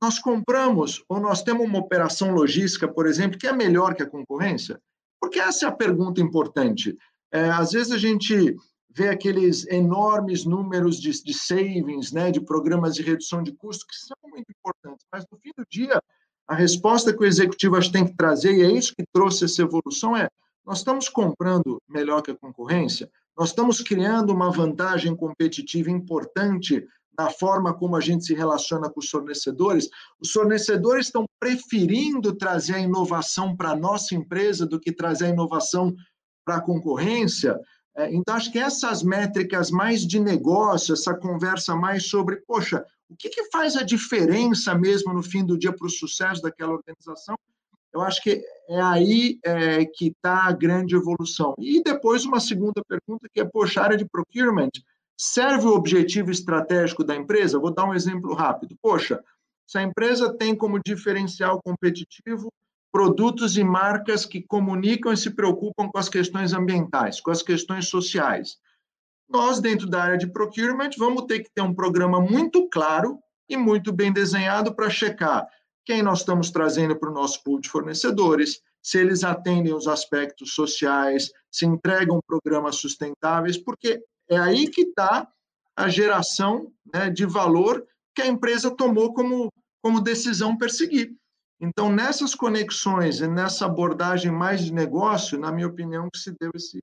nós 0.02 0.18
compramos 0.18 1.04
ou 1.08 1.20
nós 1.20 1.44
temos 1.44 1.64
uma 1.64 1.78
operação 1.78 2.32
logística, 2.32 2.88
por 2.88 3.06
exemplo, 3.06 3.38
que 3.38 3.46
é 3.46 3.52
melhor 3.52 3.94
que 3.94 4.02
a 4.02 4.10
concorrência? 4.10 4.80
Porque 5.20 5.38
essa 5.38 5.66
é 5.66 5.68
a 5.68 5.72
pergunta 5.72 6.20
importante. 6.20 6.98
É, 7.30 7.48
às 7.48 7.70
vezes 7.70 7.92
a 7.92 7.98
gente 7.98 8.56
vê 8.90 9.08
aqueles 9.08 9.64
enormes 9.68 10.44
números 10.44 11.00
de, 11.00 11.12
de 11.22 11.32
savings, 11.32 12.10
né, 12.10 12.32
de 12.32 12.40
programas 12.40 12.96
de 12.96 13.02
redução 13.02 13.44
de 13.44 13.52
custos, 13.52 13.84
que 13.84 13.94
são 13.94 14.16
muito 14.28 14.50
importantes, 14.50 15.06
mas 15.10 15.24
no 15.30 15.38
fim 15.38 15.52
do 15.56 15.64
dia, 15.70 16.02
a 16.48 16.54
resposta 16.56 17.16
que 17.16 17.22
o 17.22 17.26
executivo 17.26 17.78
tem 17.92 18.04
que 18.04 18.16
trazer, 18.16 18.54
e 18.54 18.62
é 18.62 18.70
isso 18.72 18.94
que 18.96 19.04
trouxe 19.12 19.44
essa 19.44 19.62
evolução, 19.62 20.16
é 20.16 20.28
nós 20.66 20.78
estamos 20.78 21.08
comprando 21.08 21.80
melhor 21.88 22.22
que 22.22 22.32
a 22.32 22.36
concorrência, 22.36 23.08
nós 23.38 23.50
estamos 23.50 23.80
criando 23.80 24.30
uma 24.30 24.50
vantagem 24.50 25.14
competitiva 25.14 25.90
importante 25.90 26.84
na 27.18 27.30
forma 27.30 27.74
como 27.74 27.96
a 27.96 28.00
gente 28.00 28.24
se 28.24 28.34
relaciona 28.34 28.88
com 28.90 29.00
os 29.00 29.08
fornecedores, 29.08 29.88
os 30.20 30.30
fornecedores 30.30 31.06
estão 31.06 31.26
preferindo 31.38 32.34
trazer 32.34 32.74
a 32.74 32.80
inovação 32.80 33.56
para 33.56 33.70
a 33.70 33.76
nossa 33.76 34.14
empresa 34.14 34.66
do 34.66 34.80
que 34.80 34.92
trazer 34.92 35.26
a 35.26 35.30
inovação 35.30 35.94
para 36.44 36.56
a 36.56 36.60
concorrência. 36.60 37.58
É, 37.96 38.12
então, 38.12 38.34
acho 38.34 38.50
que 38.50 38.58
essas 38.58 39.02
métricas 39.02 39.70
mais 39.70 40.06
de 40.06 40.18
negócio, 40.18 40.94
essa 40.94 41.14
conversa 41.14 41.76
mais 41.76 42.08
sobre, 42.08 42.36
poxa, 42.46 42.84
o 43.08 43.16
que, 43.16 43.28
que 43.28 43.50
faz 43.50 43.76
a 43.76 43.82
diferença 43.82 44.74
mesmo 44.74 45.12
no 45.12 45.22
fim 45.22 45.44
do 45.44 45.58
dia 45.58 45.72
para 45.72 45.86
o 45.86 45.90
sucesso 45.90 46.40
daquela 46.40 46.72
organização? 46.72 47.36
Eu 47.92 48.00
acho 48.00 48.22
que 48.22 48.42
é 48.70 48.80
aí 48.80 49.38
é, 49.44 49.84
que 49.84 50.08
está 50.08 50.44
a 50.44 50.52
grande 50.52 50.96
evolução. 50.96 51.54
E 51.58 51.82
depois 51.82 52.24
uma 52.24 52.40
segunda 52.40 52.82
pergunta, 52.88 53.28
que 53.30 53.40
é, 53.40 53.44
poxa, 53.44 53.82
área 53.82 53.98
de 53.98 54.06
procurement, 54.06 54.70
serve 55.24 55.66
o 55.66 55.74
objetivo 55.74 56.30
estratégico 56.30 57.04
da 57.04 57.14
empresa? 57.14 57.58
Vou 57.58 57.72
dar 57.72 57.84
um 57.84 57.94
exemplo 57.94 58.34
rápido. 58.34 58.76
Poxa, 58.82 59.22
se 59.66 59.78
a 59.78 59.82
empresa 59.82 60.36
tem 60.36 60.54
como 60.54 60.80
diferencial 60.84 61.62
competitivo 61.62 62.52
produtos 62.90 63.56
e 63.56 63.62
marcas 63.62 64.26
que 64.26 64.42
comunicam 64.42 65.12
e 65.12 65.16
se 65.16 65.30
preocupam 65.30 65.88
com 65.88 65.98
as 65.98 66.08
questões 66.08 66.52
ambientais, 66.52 67.20
com 67.20 67.30
as 67.30 67.42
questões 67.42 67.88
sociais. 67.88 68.58
Nós, 69.28 69.60
dentro 69.60 69.86
da 69.88 70.02
área 70.02 70.18
de 70.18 70.26
procurement, 70.26 70.90
vamos 70.98 71.24
ter 71.24 71.40
que 71.40 71.50
ter 71.54 71.62
um 71.62 71.72
programa 71.72 72.20
muito 72.20 72.68
claro 72.68 73.18
e 73.48 73.56
muito 73.56 73.92
bem 73.92 74.12
desenhado 74.12 74.74
para 74.74 74.90
checar 74.90 75.46
quem 75.84 76.02
nós 76.02 76.20
estamos 76.20 76.50
trazendo 76.50 76.96
para 76.96 77.10
o 77.10 77.14
nosso 77.14 77.42
pool 77.42 77.60
de 77.60 77.68
fornecedores, 77.68 78.60
se 78.80 78.98
eles 78.98 79.24
atendem 79.24 79.74
os 79.74 79.86
aspectos 79.86 80.54
sociais, 80.54 81.30
se 81.50 81.66
entregam 81.66 82.20
programas 82.26 82.76
sustentáveis, 82.76 83.56
porque 83.56 84.02
é 84.32 84.38
aí 84.38 84.68
que 84.68 84.82
está 84.82 85.28
a 85.76 85.88
geração 85.88 86.72
né, 86.92 87.10
de 87.10 87.26
valor 87.26 87.86
que 88.14 88.22
a 88.22 88.26
empresa 88.26 88.70
tomou 88.70 89.12
como, 89.14 89.52
como 89.82 90.00
decisão 90.00 90.56
perseguir. 90.56 91.14
Então, 91.60 91.90
nessas 91.92 92.34
conexões 92.34 93.20
e 93.20 93.28
nessa 93.28 93.66
abordagem 93.66 94.32
mais 94.32 94.64
de 94.64 94.72
negócio, 94.72 95.38
na 95.38 95.52
minha 95.52 95.68
opinião, 95.68 96.10
que 96.10 96.18
se 96.18 96.34
deu 96.38 96.50
esse, 96.54 96.82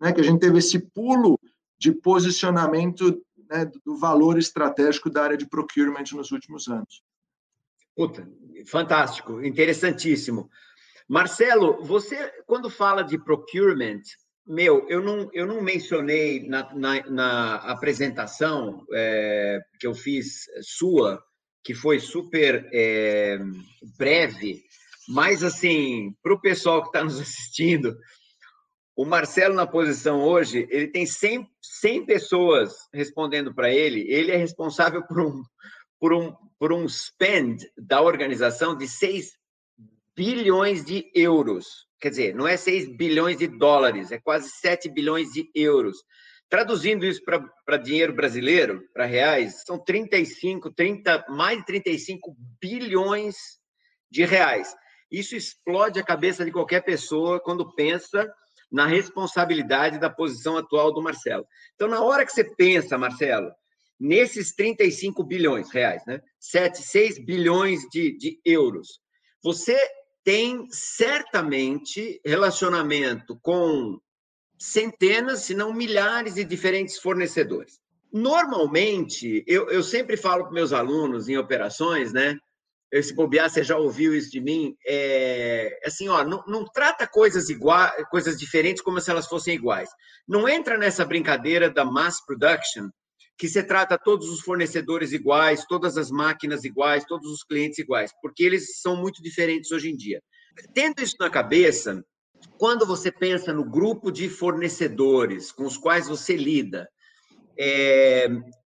né, 0.00 0.12
que 0.12 0.20
a 0.20 0.24
gente 0.24 0.40
teve 0.40 0.58
esse 0.58 0.78
pulo 0.78 1.38
de 1.78 1.92
posicionamento 1.92 3.20
né, 3.48 3.70
do 3.84 3.96
valor 3.96 4.38
estratégico 4.38 5.10
da 5.10 5.24
área 5.24 5.36
de 5.36 5.48
procurement 5.48 6.04
nos 6.12 6.30
últimos 6.30 6.68
anos. 6.68 7.02
Puta, 7.96 8.30
fantástico, 8.66 9.44
interessantíssimo. 9.44 10.48
Marcelo, 11.08 11.82
você, 11.84 12.32
quando 12.46 12.70
fala 12.70 13.02
de 13.02 13.18
procurement, 13.18 14.02
meu, 14.46 14.86
eu 14.88 15.02
não, 15.02 15.30
eu 15.32 15.46
não 15.46 15.62
mencionei 15.62 16.46
na, 16.48 16.74
na, 16.74 17.10
na 17.10 17.54
apresentação 17.56 18.84
é, 18.92 19.60
que 19.78 19.86
eu 19.86 19.94
fiz 19.94 20.46
sua, 20.62 21.22
que 21.62 21.74
foi 21.74 22.00
super 22.00 22.68
é, 22.72 23.38
breve, 23.98 24.62
mas, 25.08 25.42
assim, 25.42 26.14
para 26.22 26.34
o 26.34 26.40
pessoal 26.40 26.82
que 26.82 26.88
está 26.88 27.02
nos 27.02 27.18
assistindo, 27.20 27.98
o 28.96 29.04
Marcelo, 29.04 29.54
na 29.54 29.66
posição 29.66 30.22
hoje, 30.22 30.68
ele 30.70 30.86
tem 30.86 31.04
100, 31.04 31.48
100 31.60 32.06
pessoas 32.06 32.74
respondendo 32.92 33.54
para 33.54 33.72
ele, 33.72 34.02
ele 34.08 34.30
é 34.30 34.36
responsável 34.36 35.02
por 35.02 35.20
um, 35.20 35.42
por, 35.98 36.12
um, 36.12 36.32
por 36.58 36.72
um 36.72 36.88
spend 36.88 37.66
da 37.76 38.00
organização 38.00 38.76
de 38.76 38.86
6 38.86 39.32
bilhões 40.14 40.84
de 40.84 41.10
euros. 41.14 41.88
Quer 42.00 42.10
dizer, 42.10 42.34
não 42.34 42.48
é 42.48 42.56
6 42.56 42.96
bilhões 42.96 43.36
de 43.36 43.46
dólares, 43.46 44.10
é 44.10 44.18
quase 44.18 44.48
7 44.48 44.88
bilhões 44.88 45.30
de 45.30 45.50
euros. 45.54 45.98
Traduzindo 46.48 47.04
isso 47.04 47.22
para 47.24 47.76
dinheiro 47.76 48.12
brasileiro, 48.12 48.82
para 48.92 49.04
reais, 49.04 49.62
são 49.66 49.78
35, 49.78 50.72
30, 50.72 51.26
mais 51.28 51.58
de 51.58 51.66
35 51.66 52.34
bilhões 52.60 53.36
de 54.10 54.24
reais. 54.24 54.74
Isso 55.10 55.36
explode 55.36 56.00
a 56.00 56.04
cabeça 56.04 56.44
de 56.44 56.50
qualquer 56.50 56.82
pessoa 56.82 57.38
quando 57.38 57.72
pensa 57.74 58.28
na 58.70 58.86
responsabilidade 58.86 59.98
da 59.98 60.08
posição 60.08 60.56
atual 60.56 60.92
do 60.92 61.02
Marcelo. 61.02 61.46
Então, 61.74 61.86
na 61.86 62.02
hora 62.02 62.24
que 62.24 62.32
você 62.32 62.44
pensa, 62.44 62.96
Marcelo, 62.96 63.52
nesses 63.98 64.54
35 64.54 65.22
bilhões 65.22 65.70
reais, 65.70 66.02
né? 66.06 66.20
7, 66.38 66.82
6 66.82 67.24
bilhões 67.24 67.82
de, 67.92 68.16
de 68.16 68.40
euros, 68.44 69.00
você 69.42 69.78
tem 70.30 70.68
certamente 70.70 72.20
relacionamento 72.24 73.36
com 73.42 73.98
centenas, 74.56 75.40
se 75.40 75.54
não 75.54 75.72
milhares 75.72 76.36
de 76.36 76.44
diferentes 76.44 76.98
fornecedores. 76.98 77.80
Normalmente, 78.12 79.42
eu, 79.44 79.68
eu 79.70 79.82
sempre 79.82 80.16
falo 80.16 80.44
para 80.44 80.52
meus 80.52 80.72
alunos 80.72 81.28
em 81.28 81.36
operações, 81.36 82.12
né? 82.12 82.38
esse 82.92 83.12
bobear, 83.12 83.50
você 83.50 83.64
já 83.64 83.76
ouviu 83.76 84.14
isso 84.14 84.30
de 84.30 84.40
mim, 84.40 84.76
é 84.86 85.80
assim, 85.84 86.08
ó, 86.08 86.24
não, 86.24 86.44
não 86.46 86.64
trata 86.64 87.08
coisas 87.08 87.48
iguais, 87.48 87.92
coisas 88.08 88.38
diferentes 88.38 88.82
como 88.82 89.00
se 89.00 89.10
elas 89.10 89.26
fossem 89.26 89.56
iguais. 89.56 89.90
Não 90.28 90.48
entra 90.48 90.78
nessa 90.78 91.04
brincadeira 91.04 91.68
da 91.68 91.84
mass 91.84 92.24
production, 92.24 92.88
que 93.40 93.48
você 93.48 93.62
trata 93.62 93.96
todos 93.96 94.28
os 94.28 94.42
fornecedores 94.42 95.12
iguais, 95.12 95.64
todas 95.64 95.96
as 95.96 96.10
máquinas 96.10 96.62
iguais, 96.62 97.06
todos 97.06 97.32
os 97.32 97.42
clientes 97.42 97.78
iguais, 97.78 98.12
porque 98.20 98.44
eles 98.44 98.82
são 98.82 98.94
muito 98.96 99.22
diferentes 99.22 99.72
hoje 99.72 99.88
em 99.88 99.96
dia. 99.96 100.22
Tendo 100.74 101.00
isso 101.00 101.16
na 101.18 101.30
cabeça, 101.30 102.04
quando 102.58 102.84
você 102.84 103.10
pensa 103.10 103.50
no 103.50 103.64
grupo 103.64 104.12
de 104.12 104.28
fornecedores 104.28 105.50
com 105.50 105.64
os 105.64 105.78
quais 105.78 106.06
você 106.06 106.36
lida, 106.36 106.86
é, 107.58 108.28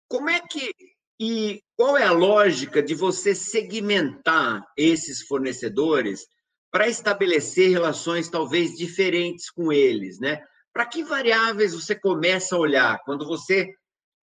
como 0.07 0.29
é 0.29 0.39
que 0.39 0.71
e 1.19 1.63
qual 1.75 1.97
é 1.97 2.03
a 2.03 2.11
lógica 2.11 2.79
de 2.83 2.93
você 2.93 3.33
segmentar 3.33 4.63
esses 4.77 5.23
fornecedores 5.23 6.27
para 6.71 6.87
estabelecer 6.87 7.71
relações 7.71 8.29
talvez 8.29 8.77
diferentes 8.77 9.49
com 9.49 9.73
eles, 9.73 10.19
né? 10.19 10.39
Para 10.71 10.85
que 10.85 11.03
variáveis 11.03 11.73
você 11.73 11.95
começa 11.95 12.55
a 12.55 12.59
olhar 12.59 12.99
quando 13.03 13.25
você 13.25 13.67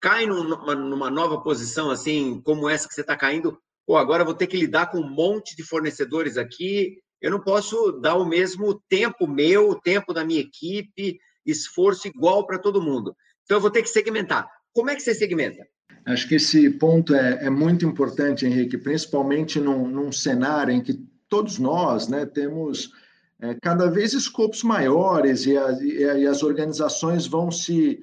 cai 0.00 0.26
numa, 0.26 0.74
numa 0.74 1.10
nova 1.10 1.40
posição 1.40 1.90
assim, 1.90 2.40
como 2.44 2.68
essa 2.68 2.88
que 2.88 2.94
você 2.94 3.00
está 3.00 3.16
caindo? 3.16 3.58
Pô, 3.86 3.96
agora 3.96 4.24
vou 4.24 4.34
ter 4.34 4.46
que 4.46 4.56
lidar 4.56 4.90
com 4.90 4.98
um 4.98 5.08
monte 5.08 5.56
de 5.56 5.62
fornecedores 5.62 6.36
aqui. 6.36 6.98
Eu 7.20 7.30
não 7.30 7.40
posso 7.40 7.92
dar 7.92 8.14
o 8.16 8.24
mesmo 8.24 8.80
tempo 8.88 9.26
meu, 9.26 9.70
o 9.70 9.80
tempo 9.80 10.12
da 10.12 10.24
minha 10.24 10.40
equipe, 10.40 11.18
esforço 11.44 12.06
igual 12.06 12.46
para 12.46 12.58
todo 12.58 12.82
mundo. 12.82 13.16
Então 13.44 13.56
eu 13.56 13.60
vou 13.60 13.70
ter 13.70 13.82
que 13.82 13.88
segmentar. 13.88 14.48
Como 14.74 14.90
é 14.90 14.94
que 14.94 15.02
você 15.02 15.14
segmenta? 15.14 15.66
Acho 16.06 16.28
que 16.28 16.36
esse 16.36 16.70
ponto 16.70 17.14
é, 17.14 17.46
é 17.46 17.50
muito 17.50 17.84
importante, 17.84 18.46
Henrique, 18.46 18.78
principalmente 18.78 19.58
num, 19.58 19.88
num, 19.88 20.12
cenário 20.12 20.72
em 20.72 20.82
que 20.82 20.94
todos 21.28 21.58
nós 21.58 22.08
né, 22.08 22.24
temos 22.24 22.92
é, 23.40 23.54
cada 23.60 23.90
vez 23.90 24.14
escopos 24.14 24.62
maiores 24.62 25.46
e, 25.46 25.56
a, 25.56 25.72
e, 25.82 26.26
as 26.26 26.42
organizações 26.42 27.26
vão 27.26 27.50
se 27.50 28.00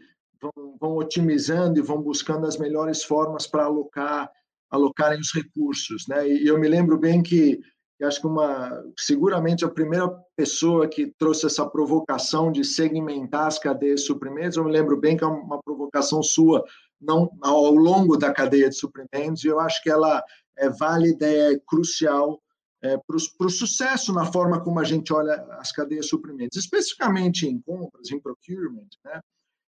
vão, 0.79 0.96
otimizando 0.96 1.79
e 1.79 1.82
vão 1.82 2.01
buscando 2.01 2.46
as 2.46 2.58
melhores 2.58 3.03
formas 3.03 3.48
para 3.48 3.65
alocar 3.65 4.29
alocarem 4.70 5.20
os 5.20 5.32
recursos, 5.34 6.05
né? 6.08 6.27
E 6.27 6.48
eu 6.48 6.60
me 6.60 6.67
lembro 6.67 6.98
bem 6.98 7.22
que 7.22 7.60
acho 8.01 8.20
que 8.20 8.27
uma 8.27 8.84
seguramente 9.00 9.63
a 9.63 9.70
primeira 9.70 10.10
pessoa 10.36 10.88
que 10.88 11.13
trouxe 11.17 11.46
essa 11.46 11.65
provocação 11.65 12.51
de 12.51 12.63
segmentar 12.65 13.48
as 13.48 13.58
cadeias 13.58 14.01
de 14.01 14.08
suprimentos, 14.08 14.58
eu 14.58 14.65
me 14.65 14.72
lembro 14.72 15.00
bem 15.00 15.15
que 15.15 15.24
é 15.24 15.27
uma 15.27 15.62
provocação 15.62 16.22
sua 16.22 16.65
não 17.00 17.29
ao 17.41 17.72
longo 17.72 18.17
da 18.17 18.34
cadeia 18.34 18.70
de 18.70 18.75
suprimentos, 18.75 19.44
e 19.44 19.48
eu 19.48 19.60
acho 19.60 19.82
que 19.82 19.89
ela 19.89 20.24
é 20.58 20.70
válida, 20.70 21.25
é 21.25 21.58
crucial 21.65 22.41
é, 22.82 22.98
para 22.98 23.15
o 23.15 23.50
sucesso 23.50 24.13
na 24.13 24.25
forma 24.25 24.62
como 24.62 24.79
a 24.79 24.84
gente 24.84 25.12
olha 25.12 25.36
as 25.60 25.72
cadeias 25.72 26.05
de 26.05 26.10
suprimentos, 26.10 26.58
especificamente 26.58 27.48
em 27.48 27.60
compras, 27.62 28.12
em 28.12 28.20
procurement. 28.20 28.88
Né? 29.03 29.20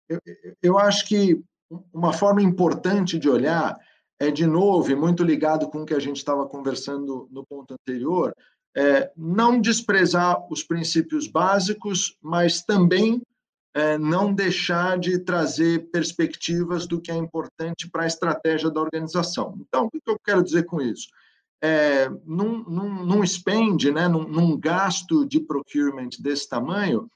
Eu, 0.08 0.20
eu 0.62 0.80
acho 0.80 1.08
que 1.08 1.42
uma 1.94 2.14
forma 2.14 2.42
importante 2.42 3.18
de 3.18 3.30
olhar 3.30 3.78
é, 4.20 4.32
de 4.32 4.46
novo, 4.46 4.92
e 4.92 4.96
muito 4.96 5.24
ligado 5.24 5.68
com 5.70 5.82
o 5.82 5.86
que 5.86 5.94
a 5.94 6.00
gente 6.00 6.18
estava 6.18 6.48
conversando 6.48 7.28
no 7.32 7.46
ponto 7.46 7.74
anterior, 7.74 8.34
é, 8.76 9.12
não 9.16 9.60
desprezar 9.60 10.52
os 10.52 10.64
princípios 10.64 11.28
básicos, 11.28 12.18
mas 12.22 12.64
também 12.64 13.22
é, 13.74 13.98
não 13.98 14.34
deixar 14.34 14.98
de 14.98 15.20
trazer 15.20 15.90
perspectivas 15.92 16.88
do 16.88 17.02
que 17.02 17.12
é 17.12 17.16
importante 17.16 17.90
para 17.90 18.04
a 18.04 18.08
estratégia 18.08 18.70
da 18.70 18.82
organização. 18.82 19.58
Então, 19.60 19.88
o 19.88 19.92
que 19.92 20.00
eu 20.06 20.20
quero 20.24 20.44
dizer 20.44 20.66
com 20.66 20.82
isso? 20.82 21.08
É, 21.62 22.10
num, 22.26 22.64
num, 22.64 23.06
num 23.06 23.26
spend, 23.26 23.92
né, 23.92 24.08
num, 24.08 24.28
num, 24.28 24.60
gasto 24.60 25.26
de 25.26 25.40
procurement 25.40 26.10
desse 26.20 26.48
tamanho, 26.48 27.10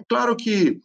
é 0.00 0.04
claro 0.08 0.34
que 0.34 0.80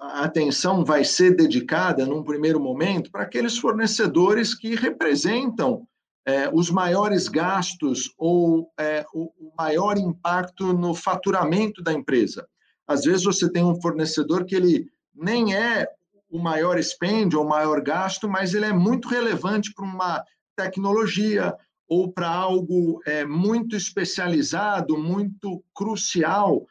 a 0.00 0.24
atenção 0.24 0.84
vai 0.84 1.04
ser 1.04 1.36
dedicada, 1.36 2.04
num 2.04 2.24
primeiro 2.24 2.58
momento, 2.58 3.10
para 3.10 3.22
aqueles 3.22 3.56
fornecedores 3.56 4.54
que 4.54 4.74
representam 4.74 5.86
é, 6.26 6.50
os 6.52 6.70
maiores 6.70 7.28
gastos 7.28 8.12
ou 8.18 8.70
é, 8.78 9.04
o, 9.14 9.30
maior 9.56 9.96
impacto 9.96 10.72
no 10.72 10.94
faturamento 10.94 11.82
da 11.82 11.92
empresa. 11.92 12.46
Às 12.86 13.04
vezes 13.04 13.24
você 13.24 13.50
tem 13.50 13.64
um 13.64 13.80
fornecedor 13.80 14.44
que 14.44 14.54
ele 14.54 14.86
nem 15.14 15.54
é 15.54 15.86
o 16.30 16.38
maior 16.38 16.80
spend 16.82 17.36
ou 17.36 17.44
o 17.44 17.48
maior 17.48 17.80
gasto, 17.80 18.28
mas 18.28 18.54
ele 18.54 18.64
é 18.64 18.72
muito 18.72 19.08
relevante 19.08 19.72
para 19.74 19.84
uma 19.84 20.24
tecnologia 20.56 21.54
ou 21.88 22.10
para 22.12 22.28
algo 22.28 23.00
é, 23.04 23.24
muito 23.24 23.76
especializado, 23.76 24.96
muito 24.96 25.62
crucial 25.74 26.66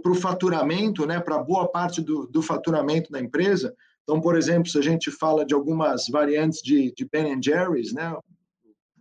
para 0.00 0.12
o 0.12 0.14
faturamento, 0.14 1.06
né, 1.06 1.20
para 1.20 1.38
boa 1.38 1.68
parte 1.68 2.00
do, 2.00 2.26
do 2.26 2.40
faturamento 2.40 3.12
da 3.12 3.20
empresa. 3.20 3.74
Então, 4.02 4.20
por 4.20 4.36
exemplo, 4.36 4.68
se 4.68 4.78
a 4.78 4.82
gente 4.82 5.10
fala 5.10 5.44
de 5.44 5.54
algumas 5.54 6.08
variantes 6.08 6.60
de, 6.62 6.92
de 6.96 7.08
Ben 7.10 7.40
Jerry's, 7.42 7.92
né, 7.92 8.16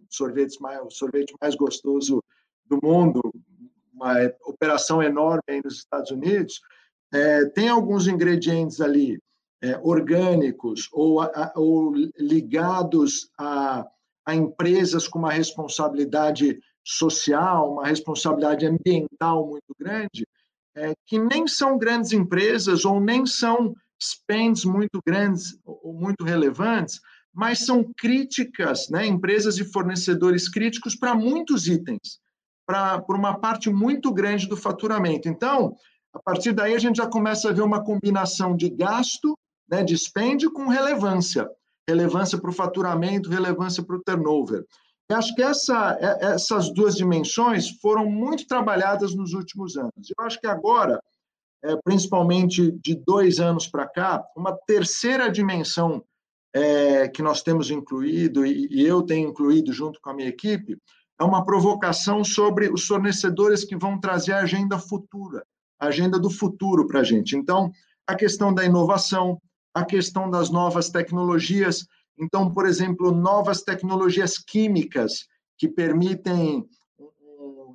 sorvetes 0.09 0.59
mais, 0.59 0.79
o 0.81 0.89
sorvete 0.89 1.33
mais 1.41 1.55
gostoso 1.55 2.23
do 2.65 2.79
mundo, 2.81 3.21
uma 3.93 4.15
operação 4.45 5.01
enorme 5.01 5.41
aí 5.49 5.61
nos 5.63 5.77
Estados 5.77 6.11
Unidos, 6.11 6.61
é, 7.13 7.45
tem 7.45 7.69
alguns 7.69 8.07
ingredientes 8.07 8.81
ali 8.81 9.19
é, 9.61 9.79
orgânicos 9.81 10.89
ou, 10.91 11.21
a, 11.21 11.53
ou 11.55 11.93
ligados 12.17 13.29
a, 13.37 13.85
a, 14.25 14.35
empresas 14.35 15.07
com 15.07 15.19
uma 15.19 15.31
responsabilidade 15.31 16.59
social, 16.83 17.73
uma 17.73 17.87
responsabilidade 17.87 18.65
ambiental 18.65 19.47
muito 19.47 19.73
grande, 19.79 20.27
é, 20.75 20.93
que 21.05 21.19
nem 21.19 21.47
são 21.47 21.77
grandes 21.77 22.11
empresas 22.11 22.85
ou 22.85 22.99
nem 22.99 23.25
são 23.25 23.73
spends 24.01 24.65
muito 24.65 24.99
grandes 25.05 25.57
ou 25.63 25.93
muito 25.93 26.23
relevantes, 26.23 26.99
mas 27.33 27.59
são 27.59 27.83
críticas, 27.97 28.89
né, 28.89 29.05
empresas 29.05 29.57
e 29.57 29.65
fornecedores 29.65 30.47
críticos 30.49 30.95
para 30.95 31.15
muitos 31.15 31.67
itens, 31.67 32.19
para 32.65 33.03
uma 33.09 33.39
parte 33.39 33.69
muito 33.69 34.13
grande 34.13 34.47
do 34.47 34.55
faturamento. 34.55 35.27
Então, 35.27 35.75
a 36.13 36.21
partir 36.21 36.53
daí 36.53 36.75
a 36.75 36.79
gente 36.79 36.97
já 36.97 37.07
começa 37.07 37.49
a 37.49 37.53
ver 37.53 37.63
uma 37.63 37.83
combinação 37.83 38.55
de 38.55 38.69
gasto, 38.69 39.37
né, 39.69 39.83
de 39.83 39.97
spend 39.97 40.49
com 40.51 40.67
relevância, 40.67 41.49
relevância 41.89 42.37
para 42.37 42.49
o 42.49 42.53
faturamento, 42.53 43.29
relevância 43.29 43.83
para 43.83 43.95
o 43.95 44.03
turnover. 44.03 44.63
Eu 45.09 45.17
acho 45.17 45.35
que 45.35 45.43
essa, 45.43 45.97
é, 45.99 46.33
essas 46.33 46.73
duas 46.73 46.95
dimensões 46.95 47.69
foram 47.81 48.09
muito 48.09 48.47
trabalhadas 48.47 49.13
nos 49.13 49.33
últimos 49.33 49.77
anos. 49.77 49.91
Eu 50.17 50.25
acho 50.25 50.39
que 50.39 50.47
agora, 50.47 51.01
é, 51.63 51.75
principalmente 51.83 52.71
de 52.71 52.95
dois 52.95 53.39
anos 53.39 53.67
para 53.67 53.87
cá, 53.87 54.23
uma 54.35 54.57
terceira 54.65 55.29
dimensão 55.29 56.03
é, 56.53 57.07
que 57.07 57.21
nós 57.21 57.41
temos 57.41 57.71
incluído, 57.71 58.45
e 58.45 58.85
eu 58.85 59.01
tenho 59.01 59.29
incluído 59.29 59.73
junto 59.73 59.99
com 60.01 60.11
a 60.11 60.13
minha 60.13 60.29
equipe, 60.29 60.77
é 61.19 61.23
uma 61.23 61.45
provocação 61.45 62.23
sobre 62.23 62.69
os 62.69 62.85
fornecedores 62.85 63.63
que 63.63 63.75
vão 63.75 63.99
trazer 63.99 64.33
a 64.33 64.41
agenda 64.41 64.77
futura, 64.77 65.43
a 65.79 65.87
agenda 65.87 66.19
do 66.19 66.29
futuro 66.29 66.87
para 66.87 66.99
a 67.01 67.03
gente. 67.03 67.35
Então, 67.35 67.71
a 68.05 68.15
questão 68.15 68.53
da 68.53 68.65
inovação, 68.65 69.41
a 69.73 69.83
questão 69.83 70.29
das 70.29 70.49
novas 70.49 70.89
tecnologias. 70.89 71.87
Então, 72.19 72.51
por 72.51 72.67
exemplo, 72.67 73.11
novas 73.11 73.61
tecnologias 73.61 74.37
químicas 74.37 75.25
que 75.57 75.67
permitem 75.67 76.67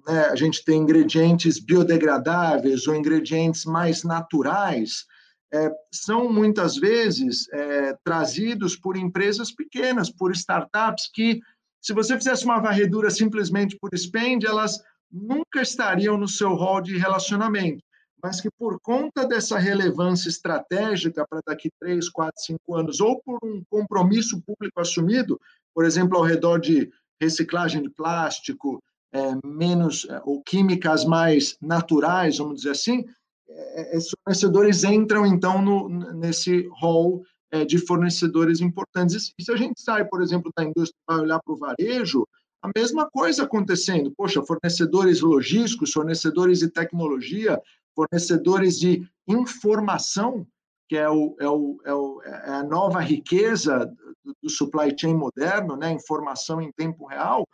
né, 0.06 0.26
a 0.26 0.36
gente 0.36 0.64
ter 0.64 0.74
ingredientes 0.74 1.58
biodegradáveis 1.58 2.86
ou 2.86 2.94
ingredientes 2.94 3.64
mais 3.64 4.04
naturais, 4.04 5.04
é, 5.52 5.70
são 5.92 6.30
muitas 6.30 6.76
vezes 6.76 7.48
é, 7.52 7.96
trazidos 8.04 8.76
por 8.76 8.96
empresas 8.96 9.50
pequenas, 9.52 10.10
por 10.10 10.32
startups 10.32 11.10
que, 11.12 11.40
se 11.80 11.92
você 11.92 12.16
fizesse 12.16 12.44
uma 12.44 12.60
varredura 12.60 13.10
simplesmente 13.10 13.76
por 13.80 13.90
spend, 13.96 14.44
elas 14.44 14.78
nunca 15.10 15.62
estariam 15.62 16.18
no 16.18 16.28
seu 16.28 16.54
rol 16.54 16.80
de 16.80 16.98
relacionamento 16.98 17.82
mas 18.22 18.40
que 18.40 18.50
por 18.50 18.80
conta 18.80 19.26
dessa 19.26 19.58
relevância 19.58 20.28
estratégica 20.28 21.26
para 21.28 21.40
daqui 21.46 21.70
três, 21.80 22.08
quatro, 22.08 22.40
cinco 22.40 22.74
anos, 22.74 23.00
ou 23.00 23.20
por 23.22 23.38
um 23.42 23.62
compromisso 23.70 24.40
público 24.42 24.80
assumido, 24.80 25.40
por 25.74 25.84
exemplo, 25.84 26.16
ao 26.16 26.24
redor 26.24 26.58
de 26.58 26.90
reciclagem 27.20 27.82
de 27.82 27.90
plástico, 27.90 28.82
é, 29.12 29.34
menos 29.44 30.06
é, 30.08 30.20
ou 30.24 30.42
químicas 30.42 31.04
mais 31.04 31.56
naturais, 31.60 32.38
vamos 32.38 32.58
dizer 32.58 32.70
assim, 32.70 33.04
é, 33.48 33.96
esses 33.96 34.10
fornecedores 34.22 34.84
entram 34.84 35.24
então 35.24 35.62
no, 35.62 35.88
nesse 36.14 36.68
rol 36.72 37.22
é, 37.50 37.64
de 37.64 37.78
fornecedores 37.78 38.60
importantes. 38.60 39.32
E 39.38 39.44
se 39.44 39.52
a 39.52 39.56
gente 39.56 39.80
sai, 39.80 40.04
por 40.04 40.22
exemplo, 40.22 40.52
da 40.56 40.64
indústria 40.64 40.98
para 41.06 41.22
olhar 41.22 41.40
para 41.42 41.54
o 41.54 41.56
varejo, 41.56 42.26
a 42.62 42.70
mesma 42.76 43.08
coisa 43.10 43.44
acontecendo. 43.44 44.12
Poxa, 44.16 44.42
fornecedores 44.42 45.20
logísticos, 45.20 45.92
fornecedores 45.92 46.58
de 46.58 46.68
tecnologia, 46.68 47.60
fornecedores 47.98 48.78
de 48.78 49.04
informação, 49.26 50.46
que 50.88 50.96
é, 50.96 51.10
o, 51.10 51.36
é, 51.40 51.48
o, 51.48 51.80
é, 51.84 51.92
o, 51.92 52.22
é 52.22 52.50
a 52.50 52.62
nova 52.62 53.00
riqueza 53.00 53.92
do, 54.24 54.36
do, 54.40 54.48
supply 54.48 54.94
chain 54.96 55.14
moderno, 55.14 55.76
né? 55.76 55.90
informação 55.90 56.62
em 56.62 56.70
tempo 56.70 57.06
real, 57.06 57.44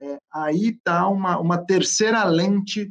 é, 0.00 0.18
aí 0.32 0.70
está 0.70 1.06
uma, 1.06 1.38
uma 1.38 1.56
terceira 1.56 2.24
lente 2.24 2.90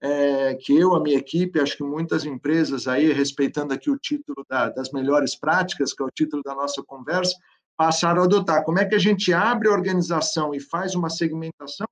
é, 0.00 0.54
que 0.54 0.72
eu, 0.72 0.94
a 0.94 1.00
minha 1.00 1.18
equipe, 1.18 1.60
acho 1.60 1.76
que 1.76 1.82
muitas 1.82 2.24
empresas 2.24 2.86
aí, 2.86 3.12
respeitando 3.12 3.74
aqui 3.74 3.90
o 3.90 3.98
título 3.98 4.44
da, 4.48 4.68
das 4.68 4.92
melhores 4.92 5.34
práticas, 5.34 5.92
que 5.92 6.02
é 6.02 6.06
o 6.06 6.10
título 6.10 6.42
da 6.44 6.54
nossa 6.54 6.80
conversa, 6.84 7.36
passaram 7.76 8.22
a 8.22 8.24
adotar. 8.24 8.64
Como 8.64 8.78
é 8.78 8.84
que 8.84 8.94
a 8.94 9.00
gente 9.00 9.32
abre 9.32 9.68
a 9.68 9.72
organização 9.72 10.54
e 10.54 10.60
faz 10.60 10.94
uma 10.94 11.10
segmentação 11.10 11.86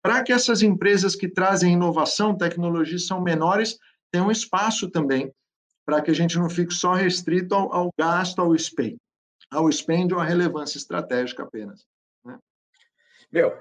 para 0.00 0.22
que 0.22 0.32
essas 0.32 0.62
empresas 0.62 1.16
que 1.16 1.28
trazem 1.28 1.72
inovação, 1.72 2.36
tecnologia, 2.36 2.98
são 2.98 3.22
menores, 3.22 3.78
tenham 4.14 4.30
espaço 4.30 4.88
também 4.88 5.34
para 5.84 6.00
que 6.00 6.08
a 6.08 6.14
gente 6.14 6.38
não 6.38 6.48
fique 6.48 6.72
só 6.72 6.92
restrito 6.92 7.52
ao, 7.52 7.72
ao 7.74 7.90
gasto, 7.98 8.40
ao 8.40 8.56
spend, 8.56 8.96
ao 9.50 9.70
spend 9.72 10.14
ou 10.14 10.20
à 10.20 10.24
relevância 10.24 10.78
estratégica 10.78 11.42
apenas. 11.42 11.84
Né? 12.24 12.38
Meu, 13.32 13.52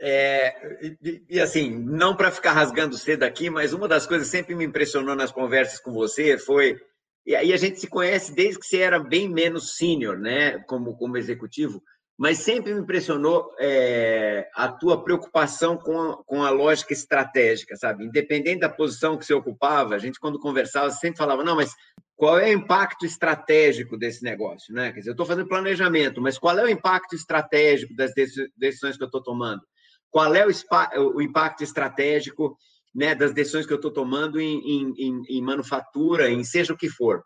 é, 0.00 0.96
e, 1.02 1.24
e, 1.28 1.40
assim, 1.40 1.76
não 1.76 2.14
para 2.14 2.30
ficar 2.30 2.52
rasgando 2.52 2.96
cedo 2.96 3.24
aqui, 3.24 3.50
mas 3.50 3.72
uma 3.72 3.88
das 3.88 4.06
coisas 4.06 4.30
que 4.30 4.36
sempre 4.36 4.54
me 4.54 4.64
impressionou 4.64 5.16
nas 5.16 5.32
conversas 5.32 5.80
com 5.80 5.92
você 5.92 6.38
foi 6.38 6.80
e 7.26 7.34
aí 7.34 7.52
a 7.52 7.56
gente 7.56 7.78
se 7.78 7.86
conhece 7.86 8.32
desde 8.32 8.58
que 8.58 8.66
você 8.66 8.78
era 8.78 8.98
bem 8.98 9.28
menos 9.28 9.76
sênior, 9.76 10.18
né, 10.18 10.58
como, 10.60 10.96
como 10.96 11.18
executivo, 11.18 11.82
mas 12.20 12.40
sempre 12.40 12.74
me 12.74 12.80
impressionou 12.80 13.50
é, 13.58 14.46
a 14.54 14.68
tua 14.68 15.02
preocupação 15.02 15.78
com 15.78 15.98
a, 15.98 16.22
com 16.24 16.44
a 16.44 16.50
lógica 16.50 16.92
estratégica, 16.92 17.74
sabe? 17.76 18.04
Independente 18.04 18.60
da 18.60 18.68
posição 18.68 19.16
que 19.16 19.24
você 19.24 19.32
ocupava, 19.32 19.94
a 19.94 19.98
gente, 19.98 20.20
quando 20.20 20.38
conversava, 20.38 20.90
sempre 20.90 21.16
falava, 21.16 21.42
não, 21.42 21.56
mas 21.56 21.74
qual 22.14 22.38
é 22.38 22.50
o 22.50 22.58
impacto 22.58 23.06
estratégico 23.06 23.96
desse 23.96 24.22
negócio, 24.22 24.74
né? 24.74 24.92
Quer 24.92 24.98
dizer, 24.98 25.10
eu 25.10 25.14
estou 25.14 25.24
fazendo 25.24 25.48
planejamento, 25.48 26.20
mas 26.20 26.36
qual 26.36 26.58
é 26.58 26.62
o 26.62 26.68
impacto 26.68 27.16
estratégico 27.16 27.96
das 27.96 28.12
decisões 28.54 28.98
que 28.98 29.02
eu 29.02 29.06
estou 29.06 29.22
tomando? 29.22 29.62
Qual 30.10 30.34
é 30.34 30.44
o, 30.46 31.16
o 31.16 31.22
impacto 31.22 31.64
estratégico 31.64 32.54
né, 32.94 33.14
das 33.14 33.32
decisões 33.32 33.64
que 33.64 33.72
eu 33.72 33.76
estou 33.76 33.90
tomando 33.90 34.38
em, 34.38 34.92
em, 34.98 35.22
em, 35.26 35.40
manufatura, 35.40 36.28
em 36.28 36.44
seja 36.44 36.74
o 36.74 36.76
que 36.76 36.90
for. 36.90 37.22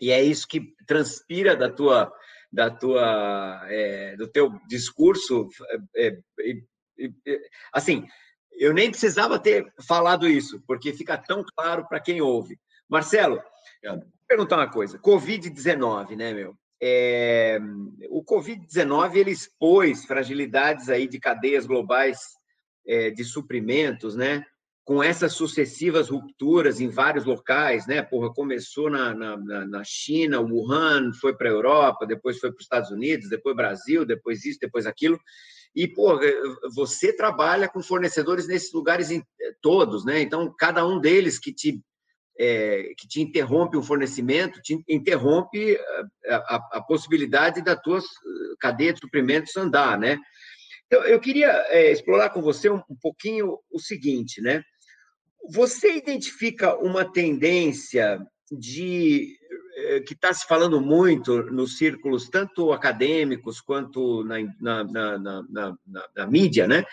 E 0.00 0.10
é 0.10 0.22
isso 0.22 0.46
que 0.48 0.72
transpira 0.86 1.56
da 1.56 1.70
tua, 1.70 2.10
da 2.54 2.70
tua, 2.70 3.66
é, 3.68 4.16
do 4.16 4.28
teu 4.28 4.50
discurso. 4.68 5.48
É, 5.96 6.16
é, 7.26 7.40
assim, 7.72 8.06
eu 8.52 8.72
nem 8.72 8.90
precisava 8.90 9.38
ter 9.38 9.66
falado 9.86 10.28
isso, 10.28 10.62
porque 10.66 10.92
fica 10.92 11.18
tão 11.18 11.44
claro 11.56 11.86
para 11.88 12.00
quem 12.00 12.20
ouve. 12.20 12.58
Marcelo, 12.88 13.42
vou 13.82 14.02
perguntar 14.28 14.56
uma 14.56 14.70
coisa. 14.70 14.98
Covid-19, 14.98 16.16
né, 16.16 16.32
meu? 16.32 16.56
É, 16.80 17.58
o 18.10 18.22
Covid-19 18.22 19.16
ele 19.16 19.30
expôs 19.32 20.04
fragilidades 20.04 20.88
aí 20.88 21.08
de 21.08 21.18
cadeias 21.18 21.66
globais 21.66 22.18
é, 22.86 23.10
de 23.10 23.24
suprimentos, 23.24 24.14
né? 24.14 24.44
Com 24.84 25.02
essas 25.02 25.32
sucessivas 25.32 26.10
rupturas 26.10 26.78
em 26.78 26.88
vários 26.88 27.24
locais, 27.24 27.86
né? 27.86 28.02
Porra, 28.02 28.32
começou 28.32 28.90
na, 28.90 29.14
na, 29.14 29.66
na 29.66 29.82
China, 29.82 30.40
Wuhan, 30.40 31.10
foi 31.14 31.34
para 31.34 31.48
a 31.48 31.52
Europa, 31.52 32.06
depois 32.06 32.38
foi 32.38 32.50
para 32.50 32.58
os 32.58 32.64
Estados 32.64 32.90
Unidos, 32.90 33.30
depois 33.30 33.56
Brasil, 33.56 34.04
depois 34.04 34.44
isso, 34.44 34.58
depois 34.60 34.84
aquilo. 34.86 35.18
E, 35.74 35.88
pô, 35.88 36.20
você 36.74 37.12
trabalha 37.12 37.66
com 37.66 37.82
fornecedores 37.82 38.46
nesses 38.46 38.72
lugares 38.72 39.08
todos, 39.62 40.04
né? 40.04 40.20
Então, 40.20 40.54
cada 40.56 40.86
um 40.86 41.00
deles 41.00 41.38
que 41.38 41.52
te, 41.52 41.82
é, 42.38 42.92
que 42.96 43.08
te 43.08 43.22
interrompe 43.22 43.78
o 43.78 43.82
fornecimento, 43.82 44.60
te 44.60 44.84
interrompe 44.86 45.78
a, 46.28 46.36
a, 46.36 46.68
a, 46.72 46.82
possibilidade 46.82 47.62
da 47.62 47.74
tua 47.74 48.00
cadeia 48.60 48.92
de 48.92 49.00
suprimentos 49.00 49.56
andar, 49.56 49.98
né? 49.98 50.18
Então, 50.86 51.02
eu 51.04 51.18
queria 51.18 51.50
é, 51.68 51.90
explorar 51.90 52.30
com 52.30 52.42
você 52.42 52.68
um, 52.68 52.82
um 52.88 52.96
pouquinho 53.00 53.58
o 53.72 53.80
seguinte, 53.80 54.42
né? 54.42 54.62
Você 55.50 55.96
identifica 55.96 56.76
uma 56.76 57.04
tendência 57.04 58.20
de 58.50 59.36
eh, 59.76 60.00
que 60.00 60.14
está 60.14 60.32
se 60.32 60.46
falando 60.46 60.80
muito 60.80 61.42
nos 61.44 61.76
círculos, 61.76 62.28
tanto 62.28 62.72
acadêmicos 62.72 63.60
quanto 63.60 64.24
na, 64.24 64.36
na, 64.60 64.84
na, 64.84 65.42
na, 65.48 65.76
na 66.16 66.26
mídia, 66.26 66.66
né? 66.66 66.84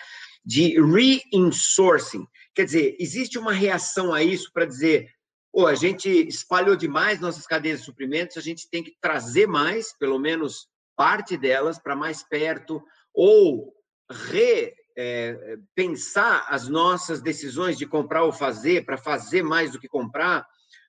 de 0.44 0.80
reinsourcing. 0.80 2.26
Quer 2.54 2.64
dizer, 2.64 2.96
existe 2.98 3.38
uma 3.38 3.52
reação 3.52 4.12
a 4.12 4.22
isso 4.22 4.50
para 4.52 4.66
dizer, 4.66 5.08
oh, 5.52 5.66
a 5.66 5.74
gente 5.74 6.08
espalhou 6.08 6.76
demais 6.76 7.20
nossas 7.20 7.46
cadeias 7.46 7.80
de 7.80 7.86
suprimentos, 7.86 8.36
a 8.36 8.40
gente 8.40 8.68
tem 8.68 8.82
que 8.82 8.96
trazer 9.00 9.46
mais, 9.46 9.96
pelo 9.96 10.18
menos 10.18 10.66
parte 10.96 11.36
delas, 11.36 11.78
para 11.78 11.96
mais 11.96 12.22
perto, 12.22 12.82
ou 13.14 13.72
re 14.10 14.74
é, 14.96 15.56
pensar 15.74 16.46
as 16.48 16.68
nossas 16.68 17.20
decisões 17.20 17.76
de 17.76 17.86
comprar 17.86 18.24
ou 18.24 18.32
fazer, 18.32 18.84
para 18.84 18.96
fazer 18.96 19.42
mais 19.42 19.72
do 19.72 19.80
que 19.80 19.88
comprar, 19.88 20.46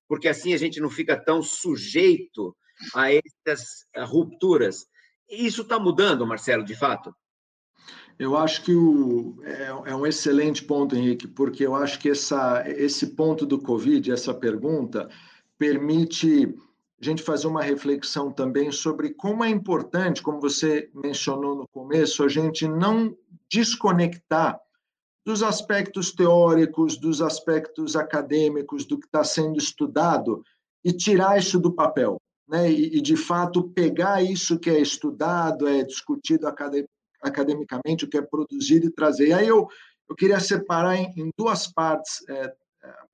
porque 0.08 0.28
assim 0.28 0.54
a 0.54 0.58
gente 0.58 0.80
não 0.80 0.90
fica 0.90 1.16
tão 1.16 1.42
sujeito 1.42 2.56
a 2.94 3.08
essas 3.14 3.86
rupturas. 4.08 4.86
Isso 5.30 5.62
está 5.62 5.80
mudando, 5.80 6.28
Marcelo, 6.28 6.64
de 6.64 6.76
fato? 6.76 7.14
Eu 8.20 8.38
acho 8.38 8.64
que 8.64 8.74
o, 8.74 9.42
é, 9.44 9.92
é, 9.92 9.96
um 9.96 10.06
excelente 10.06 10.64
ponto, 10.64 10.96
Henrique, 10.96 11.28
porque 11.28 11.66
eu 11.66 11.76
acho 11.76 12.00
que 12.00 12.10
essa, 12.10 12.64
esse 12.68 13.16
ponto 13.16 13.46
do 13.46 13.60
Covid, 13.60 14.12
essa 14.12 14.34
pergunta, 14.34 15.10
permite 15.58 16.54
a 17.02 17.04
gente 17.04 17.24
fazer 17.24 17.48
uma 17.48 17.64
reflexão 17.64 18.32
também 18.32 18.72
sobre 18.72 19.14
como 19.14 19.44
é 19.44 19.50
importante, 19.50 20.22
como 20.22 20.40
você 20.40 20.90
mencionou 20.94 21.56
no 21.56 21.68
começo, 21.68 22.24
a 22.24 22.30
gente 22.30 22.68
não 22.68 23.16
desconectar 23.54 24.60
dos 25.24 25.44
aspectos 25.44 26.12
teóricos, 26.12 26.98
dos 26.98 27.22
aspectos 27.22 27.96
acadêmicos, 27.96 28.86
do 28.86 29.00
que 29.00 29.06
está 29.06 29.24
sendo 29.24 29.58
estudado 29.58 30.44
e 30.84 30.92
tirar 30.92 31.38
isso 31.38 31.60
do 31.60 31.72
papel, 31.72 32.18
né? 32.50 32.70
E, 32.70 32.98
e, 32.98 33.02
de 33.02 33.16
fato 33.16 33.70
pegar 33.70 34.24
isso 34.24 34.60
que 34.60 34.70
é 34.70 34.80
estudado, 34.80 35.68
é 35.68 35.84
discutido 35.84 36.48
academicamente, 37.22 38.04
o 38.04 38.10
que 38.10 38.18
é 38.18 38.22
produzido 38.22 38.88
e 38.88 38.92
trazer. 38.92 39.28
E 39.28 39.34
aí 39.34 39.48
eu, 39.48 39.68
eu 40.10 40.16
queria 40.16 40.40
separar 40.40 40.98
em, 40.98 41.14
em 41.16 41.30
duas 41.38 41.72
partes 41.72 42.28
é, 42.28 42.54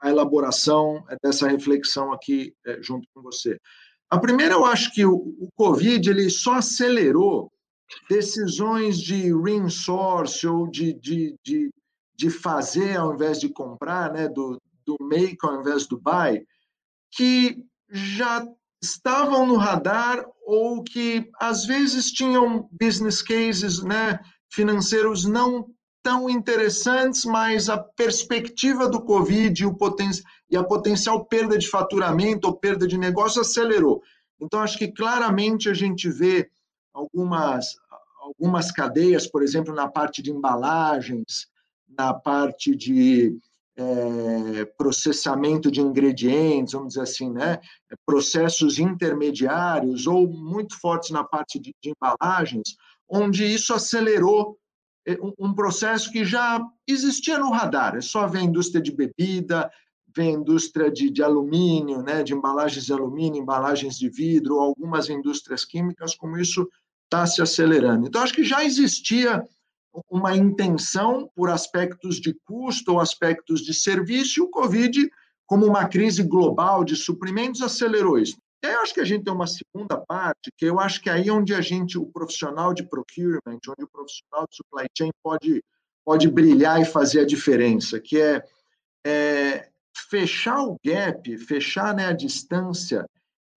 a 0.01 0.09
elaboração 0.09 1.03
dessa 1.21 1.47
reflexão 1.47 2.11
aqui 2.11 2.55
é, 2.65 2.81
junto 2.81 3.07
com 3.13 3.21
você. 3.21 3.59
A 4.09 4.17
primeira, 4.17 4.55
eu 4.55 4.65
acho 4.65 4.91
que 4.93 5.05
o, 5.05 5.13
o 5.13 5.49
Covid 5.55 6.09
ele 6.09 6.29
só 6.31 6.55
acelerou 6.55 7.51
decisões 8.09 8.99
de 8.99 9.33
reinsource 9.33 10.45
ou 10.47 10.67
de, 10.69 10.93
de, 10.93 11.35
de, 11.43 11.69
de 12.15 12.29
fazer 12.29 12.97
ao 12.97 13.13
invés 13.13 13.39
de 13.39 13.49
comprar, 13.49 14.11
né, 14.13 14.27
do, 14.27 14.59
do 14.85 14.97
make 15.01 15.37
ao 15.43 15.59
invés 15.59 15.87
do 15.87 15.99
buy, 15.99 16.45
que 17.11 17.63
já 17.89 18.45
estavam 18.81 19.45
no 19.45 19.55
radar 19.55 20.25
ou 20.45 20.83
que 20.83 21.29
às 21.39 21.65
vezes 21.65 22.11
tinham 22.11 22.69
business 22.79 23.21
cases 23.21 23.83
né, 23.83 24.19
financeiros 24.51 25.25
não 25.25 25.67
tão 26.01 26.29
interessantes, 26.29 27.25
mas 27.25 27.69
a 27.69 27.77
perspectiva 27.77 28.87
do 28.87 29.01
Covid 29.01 29.61
e, 29.61 29.65
o 29.65 29.75
poten 29.75 30.09
e 30.49 30.55
a 30.55 30.63
potencial 30.63 31.25
perda 31.25 31.57
de 31.57 31.67
faturamento 31.67 32.47
ou 32.47 32.55
perda 32.55 32.87
de 32.87 32.97
negócio 32.97 33.41
acelerou. 33.41 34.01
Então, 34.41 34.61
acho 34.61 34.77
que 34.77 34.91
claramente 34.91 35.69
a 35.69 35.73
gente 35.73 36.09
vê 36.09 36.49
algumas, 36.93 37.75
algumas 38.21 38.71
cadeias, 38.71 39.27
por 39.27 39.43
exemplo, 39.43 39.73
na 39.73 39.87
parte 39.87 40.21
de 40.21 40.31
embalagens, 40.31 41.47
na 41.87 42.13
parte 42.13 42.75
de 42.75 43.37
é, 43.75 44.65
processamento 44.77 45.71
de 45.71 45.79
ingredientes, 45.79 46.73
vamos 46.73 46.89
dizer 46.89 47.01
assim, 47.01 47.31
né? 47.31 47.59
processos 48.05 48.77
intermediários 48.77 50.05
ou 50.05 50.27
muito 50.27 50.77
fortes 50.79 51.11
na 51.11 51.23
parte 51.23 51.57
de, 51.57 51.73
de 51.81 51.91
embalagens, 51.91 52.75
onde 53.07 53.45
isso 53.45 53.73
acelerou 53.73 54.57
é, 55.07 55.17
um 55.39 55.53
processo 55.53 56.11
que 56.11 56.25
já 56.25 56.61
existia 56.85 57.39
no 57.39 57.51
radar. 57.51 57.95
É 57.95 58.01
só 58.01 58.27
ver 58.27 58.39
a 58.39 58.43
indústria 58.43 58.81
de 58.81 58.91
bebida, 58.91 59.71
ver 60.15 60.29
a 60.29 60.31
indústria 60.31 60.91
de, 60.91 61.09
de 61.09 61.23
alumínio, 61.23 62.01
né, 62.01 62.23
de 62.23 62.33
embalagens 62.33 62.85
de 62.85 62.93
alumínio, 62.93 63.41
embalagens 63.41 63.97
de 63.97 64.09
vidro, 64.09 64.59
algumas 64.59 65.09
indústrias 65.09 65.65
químicas, 65.65 66.15
como 66.15 66.37
isso 66.37 66.67
está 67.05 67.25
se 67.25 67.41
acelerando. 67.41 68.07
Então, 68.07 68.21
acho 68.21 68.33
que 68.33 68.43
já 68.43 68.63
existia 68.63 69.43
uma 70.09 70.35
intenção 70.35 71.29
por 71.35 71.49
aspectos 71.49 72.19
de 72.19 72.33
custo 72.45 72.93
ou 72.93 72.99
aspectos 72.99 73.61
de 73.61 73.73
serviço, 73.73 74.39
e 74.39 74.43
o 74.43 74.49
Covid, 74.49 75.09
como 75.45 75.65
uma 75.65 75.87
crise 75.87 76.23
global 76.23 76.83
de 76.83 76.95
suprimentos, 76.95 77.61
acelerou 77.61 78.19
isso. 78.19 78.37
E 78.63 78.67
aí 78.67 78.73
eu 78.73 78.81
acho 78.81 78.93
que 78.93 78.99
a 78.99 79.05
gente 79.05 79.23
tem 79.23 79.33
uma 79.33 79.47
segunda 79.47 79.97
parte, 79.97 80.51
que 80.57 80.65
eu 80.65 80.79
acho 80.79 81.01
que 81.01 81.09
aí 81.09 81.29
é 81.29 81.33
onde 81.33 81.55
a 81.55 81.61
gente, 81.61 81.97
o 81.97 82.05
profissional 82.05 82.73
de 82.73 82.83
procurement, 82.83 83.59
onde 83.69 83.83
o 83.83 83.89
profissional 83.89 84.45
de 84.49 84.57
supply 84.57 84.85
chain 84.95 85.11
pode, 85.23 85.63
pode 86.05 86.27
brilhar 86.27 86.81
e 86.81 86.85
fazer 86.85 87.21
a 87.21 87.25
diferença, 87.25 87.99
que 87.99 88.19
é, 88.19 88.43
é 89.05 89.69
fechar 90.09 90.63
o 90.63 90.77
gap, 90.83 91.37
fechar 91.37 91.95
né, 91.95 92.07
a 92.07 92.13
distância 92.13 93.05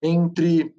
entre 0.02 0.74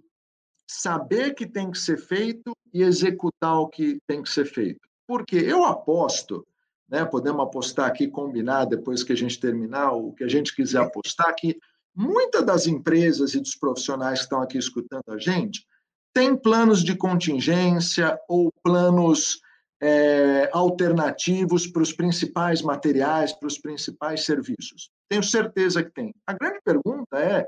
saber 0.68 1.34
que 1.34 1.46
tem 1.46 1.72
que 1.72 1.78
ser 1.78 1.98
feito 1.98 2.56
e 2.74 2.82
executar 2.82 3.60
o 3.60 3.68
que 3.68 4.00
tem 4.08 4.22
que 4.22 4.30
ser 4.30 4.46
feito. 4.46 4.82
Porque 5.08 5.36
eu 5.36 5.64
aposto, 5.66 6.46
né, 6.90 7.06
podemos 7.06 7.44
apostar 7.44 7.88
aqui, 7.88 8.08
combinar 8.08 8.66
depois 8.66 9.04
que 9.04 9.14
a 9.14 9.18
gente 9.18 9.40
terminar, 9.40 9.92
o 9.92 10.14
que 10.14 10.24
a 10.24 10.30
gente 10.30 10.56
quiser 10.56 10.82
apostar, 10.82 11.34
que 11.36 11.58
muitas 11.96 12.44
das 12.46 12.68
empresas 12.68 13.34
e 13.34 13.40
dos 13.40 13.56
profissionais 13.56 14.20
que 14.20 14.26
estão 14.26 14.42
aqui 14.42 14.58
escutando 14.58 15.10
a 15.10 15.18
gente 15.18 15.66
têm 16.14 16.36
planos 16.36 16.84
de 16.84 16.96
contingência 16.96 18.20
ou 18.28 18.52
planos 18.64 19.42
é, 19.82 20.50
alternativos 20.54 21.68
para 21.68 21.82
os 21.82 21.92
principais 21.92 22.62
materiais, 22.62 23.34
para 23.34 23.48
os 23.48 23.58
principais 23.58 24.24
serviços. 24.24 24.90
Tenho 25.14 25.24
certeza 25.24 25.84
que 25.84 25.92
tem. 25.92 26.16
A 26.26 26.34
grande 26.34 26.60
pergunta 26.66 27.20
é 27.20 27.48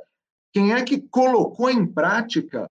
quem 0.54 0.74
é 0.74 0.84
que 0.84 1.02
colocou 1.02 1.68
em 1.68 1.84
prática 1.84 2.70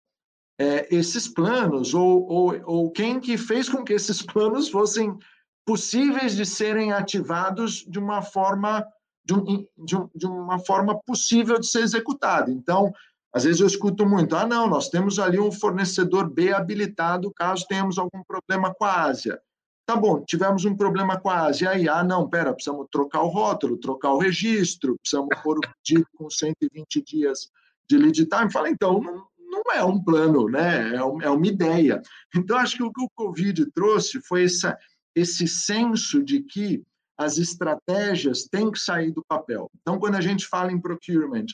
é, 0.56 0.86
esses 0.94 1.26
planos 1.26 1.94
ou, 1.94 2.24
ou, 2.28 2.60
ou 2.64 2.90
quem 2.92 3.18
que 3.18 3.36
fez 3.36 3.68
com 3.68 3.82
que 3.82 3.92
esses 3.92 4.22
planos 4.22 4.68
fossem 4.68 5.18
possíveis 5.66 6.36
de 6.36 6.46
serem 6.46 6.92
ativados 6.92 7.84
de 7.88 7.98
uma 7.98 8.22
forma 8.22 8.86
de, 9.24 9.34
um, 9.34 9.66
de, 9.76 9.96
um, 9.96 10.08
de 10.14 10.26
uma 10.26 10.60
forma 10.60 10.96
possível 11.04 11.58
de 11.58 11.66
ser 11.66 11.80
executado. 11.80 12.52
Então, 12.52 12.92
às 13.34 13.42
vezes 13.42 13.60
eu 13.60 13.66
escuto 13.66 14.06
muito, 14.06 14.36
ah, 14.36 14.46
não, 14.46 14.68
nós 14.68 14.90
temos 14.90 15.18
ali 15.18 15.40
um 15.40 15.50
fornecedor 15.50 16.30
B 16.30 16.52
habilitado 16.52 17.32
caso 17.34 17.66
tenhamos 17.66 17.98
algum 17.98 18.22
problema 18.22 18.72
com 18.72 18.84
a 18.84 19.02
Ásia. 19.02 19.40
Tá 19.86 19.96
bom, 19.96 20.24
tivemos 20.24 20.64
um 20.64 20.74
problema 20.74 21.20
com 21.20 21.28
a 21.28 21.42
Ásia, 21.42 21.70
aí, 21.70 21.86
ah, 21.88 22.02
não, 22.02 22.28
pera, 22.28 22.54
precisamos 22.54 22.86
trocar 22.90 23.22
o 23.22 23.28
rótulo, 23.28 23.76
trocar 23.76 24.14
o 24.14 24.18
registro, 24.18 24.96
precisamos 24.98 25.28
pôr 25.42 25.58
o 25.58 25.60
pedido 25.60 26.06
com 26.16 26.30
120 26.30 27.02
dias 27.02 27.50
de 27.86 27.98
lead 27.98 28.24
time. 28.24 28.50
Fala, 28.50 28.70
então, 28.70 28.98
não, 29.02 29.26
não 29.38 29.62
é 29.74 29.84
um 29.84 30.02
plano, 30.02 30.48
né? 30.48 30.94
É, 30.94 30.96
é 30.96 31.30
uma 31.30 31.46
ideia. 31.46 32.00
Então, 32.34 32.56
acho 32.56 32.76
que 32.76 32.82
o 32.82 32.92
que 32.92 33.02
o 33.02 33.10
Covid 33.14 33.70
trouxe 33.72 34.22
foi 34.22 34.44
essa, 34.44 34.76
esse 35.14 35.46
senso 35.46 36.22
de 36.22 36.42
que 36.42 36.82
as 37.16 37.36
estratégias 37.36 38.44
têm 38.44 38.70
que 38.70 38.78
sair 38.78 39.12
do 39.12 39.24
papel. 39.28 39.70
Então, 39.80 39.98
quando 39.98 40.16
a 40.16 40.20
gente 40.20 40.46
fala 40.46 40.72
em 40.72 40.80
procurement, 40.80 41.46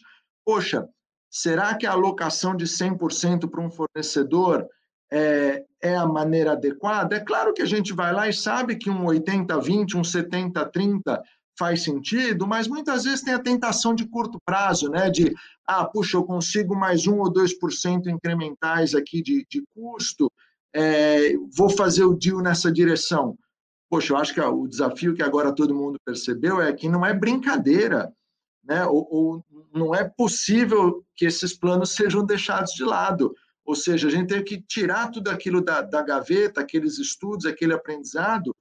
poxa, 0.45 0.89
será 1.29 1.75
que 1.77 1.87
a 1.87 1.93
alocação 1.93 2.57
de 2.57 2.65
100% 2.65 3.51
para 3.51 3.61
um 3.61 3.71
fornecedor 3.71 4.69
é, 5.11 5.65
é, 5.83 5.97
a 5.97 6.07
maneira 6.07 6.53
adequada? 6.53 7.17
É 7.17 7.21
claro 7.21 7.53
que 7.53 7.63
a 7.63 7.67
gente 7.67 7.93
vai 7.93 8.13
lá 8.13 8.29
e 8.29 8.33
sabe 8.33 8.77
que 8.77 8.91
um 8.91 9.05
80-20, 9.05 9.95
um 9.95 10.03
70-30 10.03 11.21
faz 11.59 11.83
sentido, 11.83 12.47
mas 12.47 12.67
muitas 12.67 13.05
vezes 13.05 13.23
tem 13.23 13.35
a 13.35 13.39
tentação 13.39 13.95
de 13.95 14.07
curto 14.07 14.39
prazo, 14.47 14.89
né? 14.89 15.11
De, 15.11 15.35
ah, 15.67 15.85
puxa, 15.85 16.17
eu 16.17 16.25
consigo 16.25 16.75
mais 16.75 17.07
1 17.07 17.19
ou 17.19 17.31
2% 17.31 18.07
incrementais 18.07 18.95
aqui 18.95 19.23
de, 19.23 19.47
de 19.51 19.63
custo, 19.75 20.33
é, 20.73 21.35
vou 21.55 21.69
fazer 21.69 22.05
o 22.05 22.15
deal 22.15 22.41
nessa 22.41 22.73
direção. 22.73 23.37
Poxa, 23.91 24.13
eu 24.13 24.17
acho 24.17 24.33
que 24.33 24.41
o 24.41 24.67
desafio 24.67 25.15
que 25.15 25.23
agora 25.23 25.55
todo 25.55 25.75
mundo 25.75 25.99
percebeu 26.05 26.63
é 26.63 26.73
que 26.73 26.89
não 26.89 27.05
é 27.05 27.13
brincadeira, 27.13 28.11
né? 28.65 28.87
ou, 28.87 29.07
ou 29.11 29.45
não 29.75 29.95
é 29.95 30.05
possível 30.05 31.05
que 31.17 31.27
esses 31.27 31.53
planos 31.53 31.91
sejam 31.91 32.25
deixados 32.25 32.73
de 32.73 32.85
lado. 32.85 33.35
Ou 33.71 33.77
seja, 33.77 34.09
a 34.09 34.11
gente 34.11 34.27
tem 34.27 34.43
que 34.43 34.61
tirar 34.61 35.13
tudo 35.13 35.31
aquilo 35.31 35.61
da, 35.61 35.81
da 35.81 36.03
gaveta, 36.03 36.61
aqueles 36.61 36.99
estudos, 36.99 37.47
aquele 37.47 37.73
aprendizado, 37.73 38.53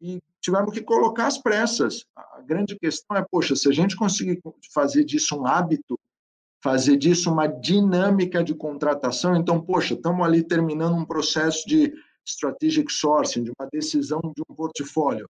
e 0.00 0.22
tivemos 0.40 0.72
que 0.72 0.80
colocar 0.80 1.26
as 1.26 1.36
pressas. 1.36 2.06
A 2.16 2.40
grande 2.40 2.74
questão 2.78 3.14
é, 3.14 3.22
poxa, 3.30 3.54
se 3.54 3.68
a 3.68 3.72
gente 3.72 3.94
conseguir 3.94 4.40
fazer 4.72 5.04
disso 5.04 5.38
um 5.38 5.46
hábito, 5.46 6.00
fazer 6.62 6.96
disso 6.96 7.30
uma 7.30 7.46
dinâmica 7.46 8.42
de 8.42 8.54
contratação, 8.54 9.36
então, 9.36 9.60
poxa, 9.60 9.92
estamos 9.92 10.24
ali 10.24 10.42
terminando 10.42 10.96
um 10.96 11.04
processo 11.04 11.68
de 11.68 11.92
strategic 12.24 12.90
sourcing, 12.90 13.42
de 13.44 13.52
uma 13.58 13.68
decisão 13.70 14.18
de 14.34 14.42
um 14.48 14.54
portfólio, 14.54 15.28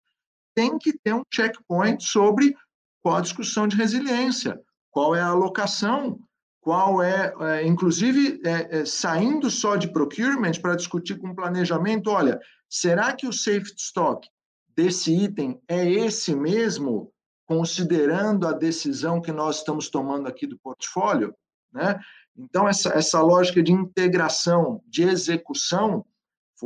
tem 0.54 0.76
que 0.76 0.92
ter 0.98 1.14
um 1.14 1.22
checkpoint 1.32 2.04
sobre 2.04 2.54
qual 3.02 3.16
a 3.16 3.22
discussão 3.22 3.66
de 3.66 3.76
resiliência, 3.76 4.60
qual 4.90 5.14
é 5.16 5.22
a 5.22 5.28
alocação, 5.28 6.20
qual 6.62 7.02
é, 7.02 7.34
é 7.40 7.66
inclusive, 7.66 8.40
é, 8.44 8.78
é, 8.78 8.84
saindo 8.84 9.50
só 9.50 9.74
de 9.74 9.92
procurement 9.92 10.52
para 10.62 10.76
discutir 10.76 11.18
com 11.18 11.34
planejamento, 11.34 12.08
olha, 12.08 12.40
será 12.70 13.12
que 13.12 13.26
o 13.26 13.32
safety 13.32 13.74
stock 13.76 14.26
desse 14.74 15.12
item 15.12 15.60
é 15.68 15.90
esse 15.90 16.34
mesmo, 16.34 17.12
considerando 17.46 18.46
a 18.46 18.52
decisão 18.52 19.20
que 19.20 19.32
nós 19.32 19.58
estamos 19.58 19.90
tomando 19.90 20.28
aqui 20.28 20.46
do 20.46 20.56
portfólio, 20.58 21.34
né? 21.72 21.98
Então, 22.34 22.66
essa, 22.66 22.90
essa 22.90 23.20
lógica 23.20 23.62
de 23.62 23.72
integração, 23.72 24.80
de 24.86 25.02
execução, 25.02 26.06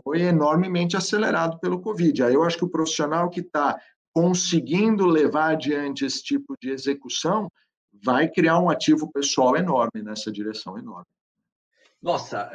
foi 0.05 0.21
enormemente 0.21 0.97
acelerado 0.97 1.59
pelo 1.59 1.81
Covid. 1.81 2.23
Aí 2.23 2.35
eu 2.35 2.45
acho 2.45 2.59
que 2.59 2.65
o 2.65 2.71
profissional 2.71 3.31
que 3.31 3.41
está 3.41 3.77
conseguindo 4.13 5.07
levar 5.07 5.53
adiante 5.53 6.05
esse 6.05 6.23
tipo 6.23 6.55
de 6.61 6.71
execução 6.71 7.51
vai 8.03 8.29
criar 8.29 8.59
um 8.59 8.71
ativo 8.71 9.11
pessoal 9.13 9.57
enorme 9.57 10.03
nessa 10.03 10.31
direção 10.31 10.79
enorme. 10.79 11.07
Nossa, 12.03 12.51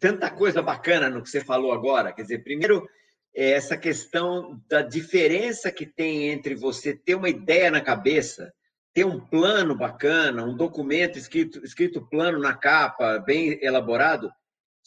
tanta 0.00 0.30
coisa 0.30 0.62
bacana 0.62 1.08
no 1.08 1.22
que 1.22 1.30
você 1.30 1.40
falou 1.40 1.72
agora. 1.72 2.12
Quer 2.12 2.22
dizer, 2.22 2.42
primeiro, 2.42 2.88
é 3.34 3.50
essa 3.50 3.76
questão 3.76 4.60
da 4.68 4.82
diferença 4.82 5.70
que 5.70 5.86
tem 5.86 6.30
entre 6.30 6.54
você 6.54 6.94
ter 6.94 7.14
uma 7.14 7.28
ideia 7.28 7.70
na 7.70 7.80
cabeça, 7.80 8.52
ter 8.94 9.04
um 9.04 9.20
plano 9.20 9.76
bacana, 9.76 10.44
um 10.44 10.56
documento 10.56 11.18
escrito, 11.18 11.64
escrito 11.64 12.08
plano 12.08 12.38
na 12.38 12.54
capa, 12.54 13.18
bem 13.18 13.58
elaborado, 13.62 14.30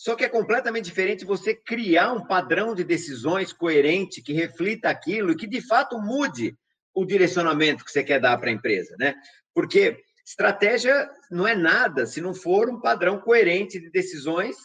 só 0.02 0.16
que 0.16 0.26
é 0.26 0.30
completamente 0.30 0.86
diferente 0.86 1.24
você 1.24 1.54
criar 1.54 2.12
um 2.12 2.26
padrão 2.26 2.74
de 2.74 2.84
decisões 2.84 3.54
coerente 3.54 4.20
que 4.20 4.34
reflita 4.34 4.90
aquilo 4.90 5.32
e 5.32 5.36
que 5.36 5.46
de 5.46 5.62
fato 5.62 6.02
mude 6.02 6.58
o 6.94 7.06
direcionamento 7.06 7.84
que 7.86 7.92
você 7.92 8.04
quer 8.04 8.20
dar 8.20 8.38
para 8.38 8.50
a 8.50 8.54
empresa, 8.54 8.96
né? 9.00 9.16
Porque 9.54 9.98
estratégia 10.26 11.10
não 11.30 11.48
é 11.48 11.56
nada 11.56 12.06
se 12.06 12.22
não 12.22 12.34
for 12.34 12.70
um 12.70 12.80
padrão 12.80 13.20
coerente 13.20 13.80
de 13.80 13.90
decisões 13.90 14.56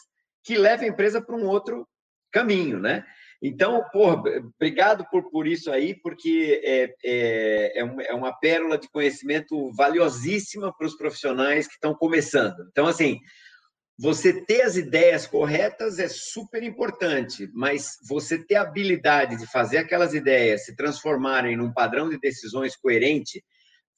que 0.45 0.57
leve 0.57 0.85
a 0.85 0.89
empresa 0.89 1.21
para 1.21 1.37
um 1.37 1.47
outro 1.47 1.87
caminho, 2.33 2.79
né? 2.79 3.05
Então, 3.43 3.85
porra, 3.93 4.23
obrigado 4.57 5.07
por, 5.11 5.31
por 5.31 5.47
isso 5.47 5.71
aí, 5.71 5.95
porque 5.95 6.61
é, 6.65 6.95
é, 7.05 7.81
é, 7.81 8.15
uma 8.15 8.33
pérola 8.33 8.79
de 8.79 8.89
conhecimento 8.89 9.71
valiosíssima 9.73 10.75
para 10.77 10.87
os 10.87 10.97
profissionais 10.97 11.67
que 11.67 11.75
estão 11.75 11.95
começando. 11.95 12.57
Então, 12.71 12.87
assim, 12.87 13.21
você 13.99 14.45
ter 14.45 14.63
as 14.63 14.77
ideias 14.77 15.27
corretas 15.27 15.99
é 15.99 16.09
super 16.09 16.63
importante, 16.63 17.51
mas 17.55 17.97
você 18.07 18.39
ter 18.39 18.57
a 18.57 18.63
habilidade 18.63 19.37
de 19.37 19.47
fazer 19.47 19.79
aquelas 19.79 20.13
ideias 20.15 20.65
se 20.67 20.77
transformarem 20.77 21.57
num 21.57 21.73
padrão 21.73 22.09
de 22.09 22.19
decisões 22.19 22.77
coerente 22.77 23.43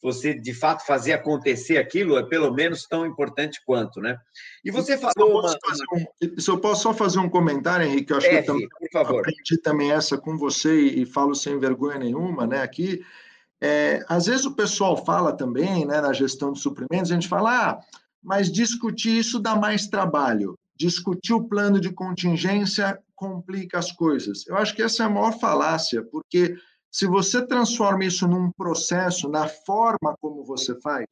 você 0.03 0.33
de 0.33 0.55
fato 0.55 0.87
fazer 0.87 1.13
acontecer 1.13 1.77
aquilo 1.77 2.17
é 2.17 2.23
pelo 2.29 2.53
menos 2.53 2.87
tão 2.87 3.05
importante 3.05 3.61
quanto, 3.67 4.01
né? 4.01 4.17
E 4.65 4.71
você 4.71 4.97
falou. 4.97 5.13
Se 5.13 5.55
eu 5.55 5.59
posso, 5.61 5.83
uma... 5.91 6.01
um, 6.01 6.41
se 6.41 6.51
eu 6.51 6.59
posso 6.59 6.83
só 6.83 6.95
fazer 6.95 7.19
um 7.19 7.29
comentário, 7.29 7.87
Henrique, 7.87 8.13
eu 8.13 8.17
acho 8.17 8.27
é, 8.27 8.31
que 8.31 8.37
eu 8.37 8.55
também, 8.55 8.69
por 8.69 8.91
favor. 8.93 9.21
aprendi 9.21 9.59
também 9.61 9.91
essa 9.91 10.17
com 10.17 10.37
você 10.37 10.81
e, 10.81 11.03
e 11.03 11.07
falo 11.07 11.35
sem 11.35 11.59
vergonha 11.59 11.99
nenhuma, 11.99 12.47
né? 12.47 12.63
Aqui, 12.63 13.05
é, 13.61 14.05
às 14.09 14.27
vezes 14.27 14.45
o 14.47 14.55
pessoal 14.55 15.05
fala 15.05 15.37
também, 15.37 15.85
né, 15.85 16.01
na 16.01 16.13
gestão 16.13 16.53
de 16.53 16.61
suprimentos, 16.61 17.11
a 17.11 17.15
gente 17.15 17.29
fala, 17.29 17.71
ah, 17.71 17.81
mas 18.23 18.51
discutir 18.51 19.19
isso 19.19 19.39
dá 19.39 19.57
mais 19.57 19.87
trabalho. 19.87 20.59
Discutir 20.77 21.33
o 21.33 21.45
plano 21.45 21.81
de 21.81 21.93
contingência 21.93 22.99
complica 23.15 23.79
as 23.79 23.91
coisas. 23.91 24.47
Eu 24.47 24.57
acho 24.57 24.75
que 24.75 24.83
essa 24.83 25.03
é 25.03 25.07
a 25.07 25.11
maior 25.11 25.39
falácia, 25.39 26.05
porque 26.05 26.57
se 26.91 27.07
você 27.07 27.45
transforma 27.45 28.05
isso 28.05 28.27
num 28.27 28.51
processo, 28.53 29.29
na 29.29 29.49
forma 29.49 30.17
como 30.21 30.45
você 30.45 30.79
faz, 30.81 31.07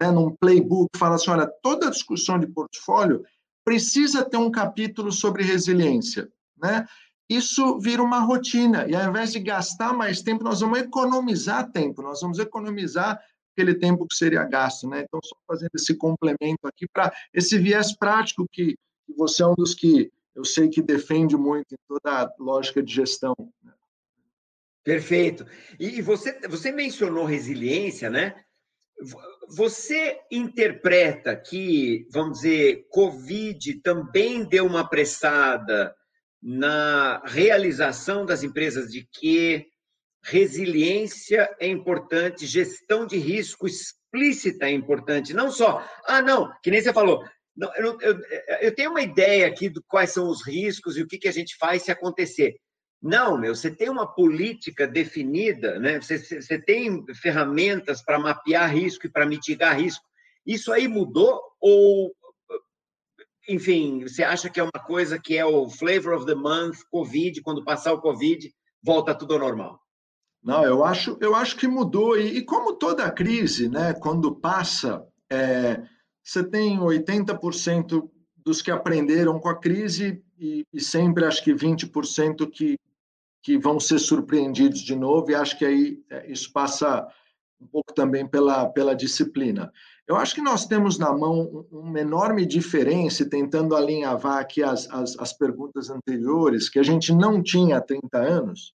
né, 0.00 0.10
num 0.10 0.34
playbook, 0.36 0.96
fala 0.96 1.16
assim, 1.16 1.30
olha, 1.30 1.50
toda 1.62 1.90
discussão 1.90 2.38
de 2.38 2.46
portfólio 2.46 3.24
precisa 3.64 4.24
ter 4.24 4.38
um 4.38 4.50
capítulo 4.50 5.12
sobre 5.12 5.42
resiliência, 5.42 6.28
né? 6.56 6.86
Isso 7.28 7.78
vira 7.78 8.02
uma 8.02 8.18
rotina 8.18 8.88
e 8.88 8.96
ao 8.96 9.08
invés 9.08 9.32
de 9.32 9.38
gastar 9.38 9.92
mais 9.92 10.20
tempo, 10.20 10.42
nós 10.42 10.60
vamos 10.60 10.80
economizar 10.80 11.70
tempo, 11.70 12.02
nós 12.02 12.20
vamos 12.20 12.40
economizar 12.40 13.20
aquele 13.60 13.74
tempo 13.74 14.06
que 14.06 14.14
seria 14.14 14.44
gasto, 14.44 14.88
né? 14.88 15.02
Então, 15.02 15.20
só 15.22 15.36
fazendo 15.46 15.70
esse 15.74 15.94
complemento 15.94 16.66
aqui 16.66 16.86
para 16.88 17.12
esse 17.32 17.58
viés 17.58 17.94
prático 17.94 18.46
que 18.50 18.76
você 19.16 19.42
é 19.42 19.46
um 19.46 19.54
dos 19.54 19.74
que 19.74 20.10
eu 20.34 20.44
sei 20.44 20.68
que 20.68 20.80
defende 20.80 21.36
muito 21.36 21.74
em 21.74 21.78
toda 21.86 22.22
a 22.22 22.34
lógica 22.38 22.82
de 22.82 22.94
gestão. 22.94 23.34
Né? 23.62 23.72
Perfeito. 24.82 25.46
E 25.78 26.00
você, 26.00 26.38
você 26.48 26.72
mencionou 26.72 27.24
resiliência, 27.24 28.08
né? 28.08 28.34
Você 29.48 30.18
interpreta 30.30 31.36
que, 31.36 32.06
vamos 32.10 32.38
dizer, 32.38 32.86
Covid 32.90 33.74
também 33.82 34.44
deu 34.44 34.66
uma 34.66 34.80
apressada 34.80 35.94
na 36.42 37.22
realização 37.26 38.24
das 38.24 38.42
empresas 38.42 38.90
de 38.90 39.06
que 39.12 39.66
resiliência 40.22 41.54
é 41.58 41.66
importante, 41.66 42.46
gestão 42.46 43.06
de 43.06 43.16
risco 43.16 43.66
explícita 43.66 44.66
é 44.66 44.70
importante, 44.70 45.32
não 45.32 45.50
só, 45.50 45.86
ah, 46.06 46.20
não, 46.20 46.52
que 46.62 46.70
nem 46.70 46.80
você 46.80 46.92
falou, 46.92 47.24
não, 47.56 47.74
eu, 47.76 47.98
eu, 48.00 48.20
eu 48.60 48.74
tenho 48.74 48.90
uma 48.90 49.02
ideia 49.02 49.46
aqui 49.46 49.68
de 49.68 49.80
quais 49.88 50.10
são 50.10 50.28
os 50.28 50.46
riscos 50.46 50.96
e 50.96 51.02
o 51.02 51.06
que, 51.06 51.18
que 51.18 51.28
a 51.28 51.32
gente 51.32 51.56
faz 51.56 51.82
se 51.82 51.90
acontecer. 51.90 52.56
Não, 53.02 53.38
meu, 53.38 53.54
você 53.54 53.70
tem 53.70 53.88
uma 53.88 54.06
política 54.06 54.86
definida, 54.86 55.78
né? 55.78 56.00
você, 56.00 56.18
você 56.18 56.60
tem 56.60 57.02
ferramentas 57.14 58.02
para 58.02 58.18
mapear 58.18 58.70
risco 58.74 59.06
e 59.06 59.10
para 59.10 59.26
mitigar 59.26 59.78
risco. 59.78 60.04
Isso 60.46 60.70
aí 60.70 60.86
mudou 60.86 61.40
ou, 61.58 62.14
enfim, 63.48 64.02
você 64.02 64.22
acha 64.22 64.50
que 64.50 64.60
é 64.60 64.62
uma 64.62 64.84
coisa 64.84 65.18
que 65.18 65.36
é 65.36 65.44
o 65.44 65.68
flavor 65.68 66.14
of 66.14 66.26
the 66.26 66.34
month, 66.34 66.76
Covid, 66.90 67.40
quando 67.42 67.64
passar 67.64 67.92
o 67.92 68.00
Covid, 68.00 68.52
volta 68.82 69.14
tudo 69.14 69.34
ao 69.34 69.40
normal? 69.40 69.80
Não, 70.42 70.64
eu 70.64 70.84
acho, 70.84 71.18
eu 71.20 71.34
acho 71.34 71.56
que 71.56 71.68
mudou. 71.68 72.18
E, 72.18 72.38
e 72.38 72.42
como 72.42 72.74
toda 72.74 73.10
crise, 73.10 73.68
né, 73.68 73.92
quando 73.94 74.34
passa, 74.34 75.04
é, 75.30 75.82
você 76.22 76.42
tem 76.42 76.78
80% 76.78 78.08
dos 78.36 78.62
que 78.62 78.70
aprenderam 78.70 79.38
com 79.38 79.48
a 79.48 79.58
crise 79.58 80.22
e, 80.38 80.64
e 80.72 80.80
sempre 80.80 81.24
acho 81.24 81.44
que 81.44 81.52
20% 81.52 82.50
que 82.50 82.76
que 83.42 83.58
vão 83.58 83.80
ser 83.80 83.98
surpreendidos 83.98 84.80
de 84.80 84.94
novo, 84.94 85.30
e 85.30 85.34
acho 85.34 85.56
que 85.56 85.64
aí 85.64 86.02
é, 86.10 86.30
isso 86.30 86.52
passa 86.52 87.06
um 87.60 87.66
pouco 87.66 87.92
também 87.94 88.26
pela, 88.26 88.66
pela 88.68 88.94
disciplina. 88.94 89.72
Eu 90.06 90.16
acho 90.16 90.34
que 90.34 90.42
nós 90.42 90.66
temos 90.66 90.98
na 90.98 91.12
mão 91.12 91.66
uma 91.70 92.00
enorme 92.00 92.44
diferença, 92.44 93.28
tentando 93.28 93.76
alinhavar 93.76 94.38
aqui 94.38 94.62
as, 94.62 94.88
as, 94.90 95.16
as 95.18 95.32
perguntas 95.32 95.88
anteriores, 95.88 96.68
que 96.68 96.78
a 96.78 96.82
gente 96.82 97.12
não 97.12 97.42
tinha 97.42 97.78
há 97.78 97.80
30 97.80 98.18
anos, 98.18 98.74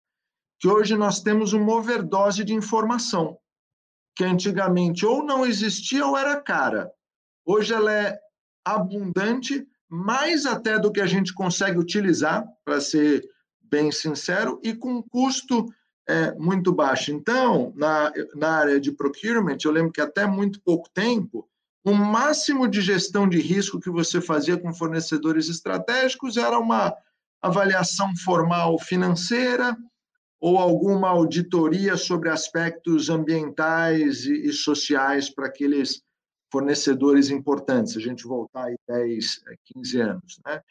que 0.60 0.68
hoje 0.68 0.96
nós 0.96 1.22
temos 1.22 1.54
uma 1.54 1.74
overdose 1.74 2.44
de 2.44 2.54
informação, 2.54 3.38
que 4.16 4.24
antigamente 4.24 5.06
ou 5.06 5.24
não 5.24 5.46
existia 5.46 6.06
ou 6.06 6.18
era 6.18 6.40
cara. 6.42 6.92
Hoje 7.46 7.74
ela 7.74 7.94
é 7.94 8.20
abundante, 8.64 9.68
mais 9.90 10.46
até 10.46 10.80
do 10.80 10.92
que 10.92 11.02
a 11.02 11.06
gente 11.06 11.34
consegue 11.34 11.78
utilizar, 11.78 12.46
para 12.64 12.82
ser 12.82 13.28
bem 13.62 13.92
sincero, 13.92 14.60
e 14.64 14.74
com 14.74 15.04
custo 15.04 15.66
é, 16.08 16.34
muito 16.36 16.72
baixo. 16.72 17.12
Então, 17.12 17.74
na, 17.76 18.12
na 18.36 18.50
área 18.52 18.80
de 18.80 18.92
procurement, 18.92 19.58
eu 19.64 19.72
lembro 19.72 19.92
que 19.92 20.02
até 20.02 20.26
muito 20.26 20.62
pouco 20.62 20.90
tempo, 20.94 21.48
o 21.84 21.94
máximo 21.94 22.68
de 22.68 22.82
gestão 22.82 23.30
de 23.30 23.40
risco 23.40 23.80
que 23.80 23.92
você 23.92 24.20
fazia 24.20 24.58
com 24.58 24.74
fornecedores 24.74 25.50
estratégicos 25.50 26.38
era 26.38 26.58
uma 26.58 26.96
avaliação 27.42 28.16
formal 28.16 28.80
financeira 28.80 29.78
ou 30.46 30.60
alguma 30.60 31.10
auditoria 31.10 31.98
sobre 31.98 32.30
aspectos 32.30 33.10
ambientais 33.10 34.28
e, 34.28 34.46
e 34.46 34.54
sociais 34.54 35.28
para 35.28 35.48
aqueles 35.48 36.04
fornecedores 36.52 37.32
importantes, 37.32 37.98
a 37.98 38.00
gente 38.00 38.28
voltar 38.28 38.66
aí 38.66 38.78
10, 38.88 39.42
15 39.74 40.02
anos. 40.02 40.40
Né? 40.46 40.62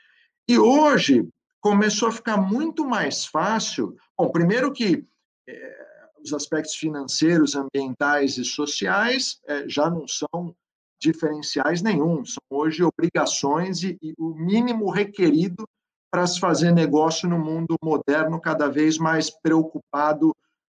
E 0.48 0.56
hoje, 0.56 1.28
começou 1.60 2.06
a 2.06 2.12
ficar 2.12 2.36
muito 2.36 2.86
mais 2.86 3.26
fácil. 3.26 3.96
Bom, 4.16 4.30
primeiro 4.30 4.72
que 4.72 5.04
é, 5.48 5.86
os 6.22 6.32
aspectos 6.32 6.76
financeiros, 6.76 7.56
ambientais 7.56 8.38
e 8.38 8.44
sociais 8.44 9.40
é, 9.44 9.68
já 9.68 9.90
não 9.90 10.06
são 10.06 10.54
diferenciais 11.00 11.82
nenhum, 11.82 12.24
são 12.24 12.44
hoje 12.48 12.84
obrigações 12.84 13.82
e, 13.82 13.98
e 14.00 14.14
o 14.16 14.36
mínimo 14.36 14.88
requerido 14.88 15.68
para 16.14 16.28
se 16.28 16.38
fazer 16.38 16.70
negócio 16.70 17.28
no 17.28 17.36
mundo 17.36 17.74
moderno, 17.82 18.40
cada 18.40 18.68
vez 18.68 18.98
mais 18.98 19.30
preocupado 19.30 20.32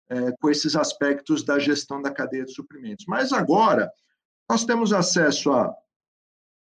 é, 0.09 0.33
com 0.33 0.49
esses 0.49 0.75
aspectos 0.75 1.45
da 1.45 1.57
gestão 1.57 2.01
da 2.01 2.11
cadeia 2.11 2.43
de 2.43 2.53
suprimentos. 2.53 3.05
Mas 3.07 3.31
agora, 3.31 3.89
nós 4.49 4.65
temos 4.65 4.91
acesso 4.91 5.53
a 5.53 5.73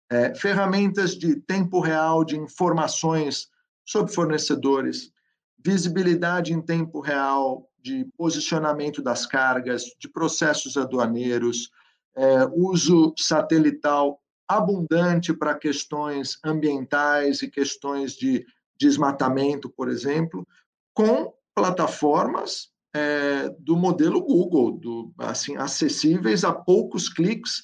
é, 0.08 0.32
ferramentas 0.32 1.16
de 1.16 1.34
tempo 1.40 1.80
real, 1.80 2.24
de 2.24 2.38
informações 2.38 3.48
sobre 3.84 4.12
fornecedores, 4.12 5.10
visibilidade 5.58 6.52
em 6.52 6.62
tempo 6.62 7.00
real 7.00 7.68
de 7.82 8.04
posicionamento 8.16 9.02
das 9.02 9.26
cargas, 9.26 9.86
de 9.98 10.08
processos 10.08 10.76
aduaneiros, 10.76 11.68
é, 12.16 12.44
uso 12.52 13.12
satelital 13.18 14.20
abundante 14.46 15.34
para 15.34 15.58
questões 15.58 16.38
ambientais 16.44 17.42
e 17.42 17.50
questões 17.50 18.12
de 18.12 18.46
desmatamento, 18.78 19.68
por 19.70 19.88
exemplo, 19.88 20.46
com 20.94 21.32
plataformas 21.54 22.70
é, 22.94 23.48
do 23.58 23.76
modelo 23.76 24.20
Google, 24.20 24.72
do, 24.72 25.12
assim, 25.18 25.56
acessíveis 25.56 26.44
a 26.44 26.52
poucos 26.52 27.08
cliques 27.08 27.62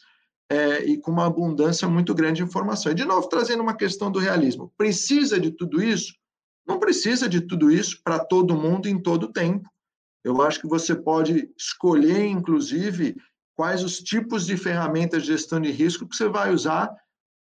é, 0.50 0.84
e 0.84 0.98
com 0.98 1.10
uma 1.10 1.26
abundância 1.26 1.88
muito 1.88 2.14
grande 2.14 2.36
de 2.36 2.42
informação. 2.42 2.92
E, 2.92 2.94
de 2.94 3.04
novo, 3.04 3.28
trazendo 3.28 3.62
uma 3.62 3.76
questão 3.76 4.10
do 4.10 4.18
realismo. 4.18 4.72
Precisa 4.76 5.40
de 5.40 5.50
tudo 5.50 5.82
isso? 5.82 6.14
Não 6.66 6.78
precisa 6.78 7.28
de 7.28 7.40
tudo 7.40 7.70
isso 7.70 8.00
para 8.02 8.18
todo 8.18 8.56
mundo 8.56 8.88
em 8.88 9.00
todo 9.00 9.32
tempo. 9.32 9.68
Eu 10.22 10.40
acho 10.40 10.60
que 10.60 10.66
você 10.66 10.94
pode 10.94 11.50
escolher, 11.56 12.26
inclusive, 12.26 13.14
quais 13.54 13.84
os 13.84 13.98
tipos 13.98 14.46
de 14.46 14.56
ferramentas 14.56 15.22
de 15.22 15.28
gestão 15.28 15.60
de 15.60 15.70
risco 15.70 16.08
que 16.08 16.16
você 16.16 16.28
vai 16.28 16.52
usar 16.52 16.90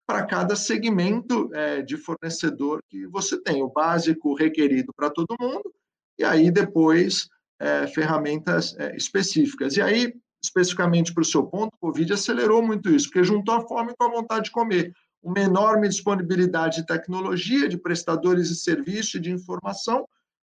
para 0.06 0.26
cada 0.26 0.56
segmento 0.56 1.50
é, 1.54 1.82
de 1.82 1.98
fornecedor 1.98 2.84
que 2.90 3.08
você 3.08 3.42
tem. 3.42 3.62
O 3.64 3.70
básico 3.70 4.34
requerido 4.34 4.94
para 4.96 5.10
todo 5.10 5.36
mundo, 5.40 5.74
e 6.18 6.24
aí 6.24 6.52
depois 6.52 7.30
é, 7.60 7.88
ferramentas 7.88 8.76
é, 8.78 8.96
específicas. 8.96 9.78
E 9.78 9.82
aí, 9.82 10.14
especificamente 10.44 11.14
para 11.14 11.22
o 11.22 11.26
seu 11.26 11.46
ponto, 11.46 11.74
o 11.76 11.80
Covid 11.80 12.14
acelerou 12.14 12.62
muito 12.62 12.90
isso, 12.90 13.08
porque 13.08 13.24
juntou 13.24 13.56
a 13.56 13.62
fome 13.62 13.94
com 13.98 14.06
a 14.06 14.12
vontade 14.12 14.46
de 14.46 14.52
comer. 14.52 14.94
Uma 15.22 15.40
enorme 15.40 15.88
disponibilidade 15.88 16.78
de 16.78 16.88
tecnologia, 16.88 17.70
de 17.70 17.78
prestadores 17.78 18.50
de 18.50 18.56
serviço 18.56 19.18
e 19.18 19.20
de 19.20 19.32
informação, 19.32 20.08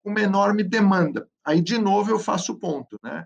uma 0.04 0.20
enorme 0.20 0.62
demanda. 0.62 1.26
Aí, 1.44 1.62
de 1.62 1.78
novo, 1.78 2.11
eu 2.11 2.18
faço 2.18 2.52
o 2.52 2.58
ponto, 2.58 2.98
né? 3.02 3.24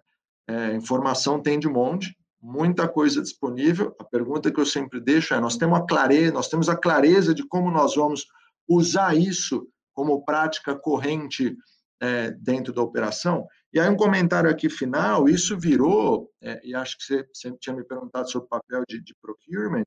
É, 0.48 0.74
informação 0.74 1.40
tem 1.40 1.58
de 1.58 1.68
monte, 1.68 2.16
muita 2.42 2.88
coisa 2.88 3.22
disponível. 3.22 3.94
A 4.00 4.05
pergunta 4.05 4.50
que 4.50 4.61
eu 4.61 4.66
sempre 4.66 5.00
deixo 5.00 5.33
é: 5.33 5.40
nós 5.40 5.57
temos 5.57 5.78
a 5.78 5.87
clareza, 5.87 6.33
nós 6.33 6.48
temos 6.48 6.68
a 6.68 6.76
clareza 6.76 7.33
de 7.33 7.46
como 7.46 7.70
nós 7.70 7.94
vamos 7.94 8.26
usar 8.68 9.16
isso 9.16 9.68
como 9.94 10.24
prática 10.24 10.74
corrente 10.74 11.57
é, 12.00 12.33
dentro 12.33 12.72
da 12.72 12.83
operação? 12.83 13.46
E 13.72 13.78
aí 13.78 13.88
um 13.88 13.96
comentário 13.96 14.50
aqui 14.50 14.68
final, 14.68 15.28
isso 15.28 15.57
virou, 15.57 16.31
é, 16.42 16.61
e 16.64 16.74
acho 16.74 16.98
que 16.98 17.05
você 17.05 17.26
sempre 17.33 17.61
tinha 17.61 17.76
me 17.76 17.85
perguntado 17.85 18.31
sobre 18.31 18.46
o 18.46 18.48
papel 18.48 18.83
de, 18.88 19.00
de 19.00 19.14
procurement, 19.22 19.87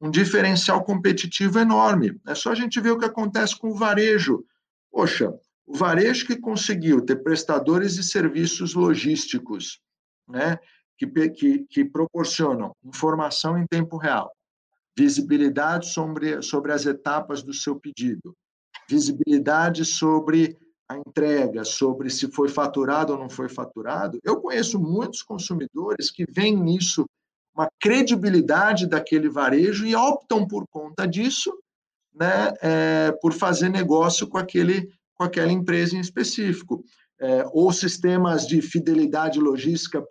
um 0.00 0.10
diferencial 0.10 0.82
competitivo 0.82 1.60
enorme. 1.60 2.20
É 2.26 2.34
só 2.34 2.50
a 2.50 2.54
gente 2.54 2.80
ver 2.80 2.90
o 2.90 2.98
que 2.98 3.04
acontece 3.04 3.56
com 3.56 3.68
o 3.68 3.76
varejo. 3.76 4.44
Poxa, 4.90 5.32
o 5.64 5.76
varejo 5.76 6.26
que 6.26 6.36
conseguiu 6.36 7.04
ter 7.04 7.22
prestadores 7.22 7.94
de 7.94 8.02
serviços 8.02 8.74
logísticos, 8.74 9.80
né, 10.28 10.58
que, 10.98 11.06
que, 11.30 11.58
que 11.68 11.84
proporcionam 11.84 12.74
informação 12.84 13.58
em 13.58 13.66
tempo 13.66 13.96
real, 13.96 14.30
visibilidade 14.96 15.88
sobre, 15.88 16.42
sobre 16.42 16.72
as 16.72 16.86
etapas 16.86 17.42
do 17.42 17.52
seu 17.52 17.76
pedido, 17.78 18.34
visibilidade 18.88 19.84
sobre 19.84 20.56
a 20.88 20.98
entrega, 20.98 21.64
sobre 21.64 22.10
se 22.10 22.30
foi 22.30 22.48
faturado 22.48 23.12
ou 23.12 23.18
não 23.18 23.28
foi 23.28 23.48
faturado. 23.48 24.18
Eu 24.22 24.40
conheço 24.40 24.78
muitos 24.78 25.22
consumidores 25.22 26.10
que 26.10 26.24
veem 26.28 26.56
nisso 26.56 27.06
uma 27.54 27.68
credibilidade 27.80 28.86
daquele 28.86 29.28
varejo 29.28 29.86
e 29.86 29.94
optam 29.94 30.46
por 30.46 30.66
conta 30.68 31.06
disso, 31.06 31.52
né, 32.14 32.52
é, 32.62 33.12
por 33.20 33.32
fazer 33.32 33.68
negócio 33.68 34.26
com 34.26 34.38
aquele 34.38 34.90
com 35.14 35.24
aquela 35.24 35.52
empresa 35.52 35.96
em 35.96 36.00
específico. 36.00 36.82
É, 37.24 37.46
ou 37.52 37.72
sistemas 37.72 38.48
de 38.48 38.60
fidelidade 38.60 39.38
logística, 39.38 40.04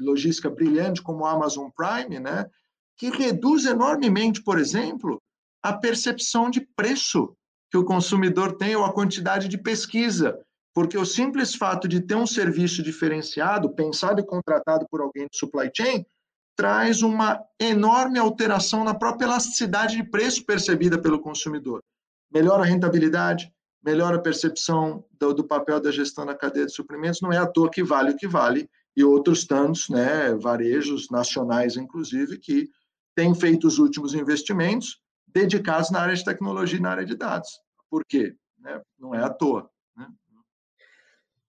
logística 0.00 0.50
brilhante, 0.50 1.00
como 1.00 1.20
o 1.20 1.26
Amazon 1.26 1.70
Prime, 1.74 2.20
né, 2.20 2.44
que 2.98 3.08
reduz 3.08 3.64
enormemente, 3.64 4.42
por 4.42 4.58
exemplo, 4.58 5.18
a 5.62 5.72
percepção 5.72 6.50
de 6.50 6.60
preço 6.76 7.34
que 7.70 7.78
o 7.78 7.84
consumidor 7.84 8.56
tem 8.56 8.76
ou 8.76 8.84
a 8.84 8.92
quantidade 8.92 9.48
de 9.48 9.56
pesquisa, 9.56 10.38
porque 10.74 10.98
o 10.98 11.06
simples 11.06 11.54
fato 11.54 11.88
de 11.88 12.00
ter 12.00 12.16
um 12.16 12.26
serviço 12.26 12.82
diferenciado, 12.82 13.74
pensado 13.74 14.20
e 14.20 14.26
contratado 14.26 14.86
por 14.90 15.00
alguém 15.00 15.26
de 15.30 15.38
supply 15.38 15.70
chain, 15.74 16.04
traz 16.56 17.02
uma 17.02 17.40
enorme 17.58 18.18
alteração 18.18 18.84
na 18.84 18.92
própria 18.92 19.26
elasticidade 19.26 19.96
de 19.96 20.02
preço 20.02 20.44
percebida 20.44 21.00
pelo 21.00 21.20
consumidor. 21.20 21.82
Melhora 22.32 22.62
a 22.62 22.66
rentabilidade, 22.66 23.50
melhora 23.82 24.16
a 24.16 24.20
percepção 24.20 25.04
do, 25.18 25.32
do, 25.32 25.44
papel 25.44 25.80
da 25.80 25.90
gestão 25.90 26.24
na 26.24 26.34
cadeia 26.34 26.66
de 26.66 26.72
suprimentos, 26.72 27.20
não 27.20 27.32
é 27.32 27.38
à 27.38 27.46
toa 27.46 27.70
que 27.70 27.82
vale 27.82 28.10
o 28.12 28.16
que 28.16 28.26
vale, 28.26 28.68
e 28.96 29.04
outros 29.04 29.46
tantos, 29.46 29.88
né, 29.88 30.34
varejos 30.34 31.08
nacionais, 31.10 31.76
inclusive, 31.76 32.38
que 32.38 32.68
têm 33.14 33.34
feito 33.34 33.66
os 33.66 33.78
últimos 33.78 34.14
investimentos 34.14 35.00
dedicados 35.26 35.90
na 35.90 36.00
área 36.00 36.14
de 36.14 36.24
tecnologia 36.24 36.78
e 36.78 36.82
na 36.82 36.90
área 36.90 37.04
de 37.04 37.14
dados. 37.14 37.60
Por 37.90 38.04
quê? 38.04 38.34
Né? 38.58 38.80
Não 38.98 39.14
é 39.14 39.22
à 39.22 39.30
toa. 39.30 39.70
Né? 39.96 40.08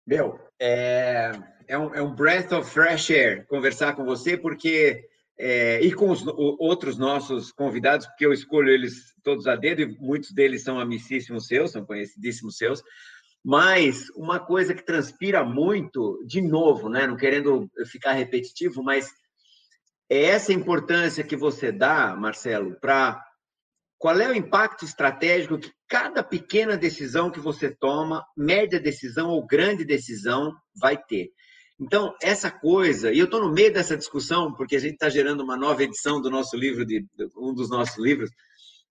Meu, 0.05 0.39
é, 0.59 1.31
é, 1.67 1.77
um, 1.77 1.95
é 1.95 2.01
um 2.01 2.13
breath 2.13 2.51
of 2.51 2.69
fresh 2.69 3.09
air 3.09 3.47
conversar 3.47 3.95
com 3.95 4.05
você, 4.05 4.37
porque 4.37 5.07
é, 5.43 5.81
e 5.81 5.91
com 5.91 6.11
os 6.11 6.23
outros 6.27 6.99
nossos 6.99 7.51
convidados, 7.51 8.05
porque 8.05 8.23
eu 8.23 8.31
escolho 8.31 8.69
eles 8.69 9.15
todos 9.23 9.47
a 9.47 9.55
dedo, 9.55 9.81
e 9.81 9.97
muitos 9.99 10.31
deles 10.31 10.63
são 10.63 10.79
amicíssimos 10.79 11.47
seus, 11.47 11.71
são 11.71 11.83
conhecidíssimos 11.83 12.57
seus, 12.57 12.83
mas 13.43 14.11
uma 14.11 14.39
coisa 14.39 14.75
que 14.75 14.85
transpira 14.85 15.43
muito, 15.43 16.23
de 16.27 16.43
novo, 16.43 16.87
né, 16.89 17.07
não 17.07 17.17
querendo 17.17 17.67
ficar 17.87 18.11
repetitivo, 18.11 18.83
mas 18.83 19.09
é 20.07 20.25
essa 20.25 20.53
importância 20.53 21.23
que 21.23 21.35
você 21.35 21.71
dá, 21.71 22.15
Marcelo, 22.15 22.79
para 22.79 23.19
qual 23.97 24.19
é 24.19 24.29
o 24.29 24.35
impacto 24.35 24.85
estratégico 24.85 25.57
que 25.57 25.71
cada 25.87 26.23
pequena 26.23 26.77
decisão 26.77 27.31
que 27.31 27.39
você 27.39 27.71
toma, 27.71 28.23
média 28.37 28.79
decisão 28.79 29.29
ou 29.29 29.47
grande 29.47 29.85
decisão, 29.85 30.53
vai 30.79 30.97
ter. 30.97 31.31
Então, 31.81 32.15
essa 32.21 32.51
coisa, 32.51 33.11
e 33.11 33.17
eu 33.17 33.25
estou 33.25 33.41
no 33.41 33.51
meio 33.51 33.73
dessa 33.73 33.97
discussão, 33.97 34.53
porque 34.53 34.75
a 34.75 34.79
gente 34.79 34.93
está 34.93 35.09
gerando 35.09 35.43
uma 35.43 35.57
nova 35.57 35.83
edição 35.83 36.21
do 36.21 36.29
nosso 36.29 36.55
livro, 36.55 36.85
de, 36.85 37.03
um 37.35 37.55
dos 37.55 37.71
nossos 37.71 37.97
livros, 37.97 38.29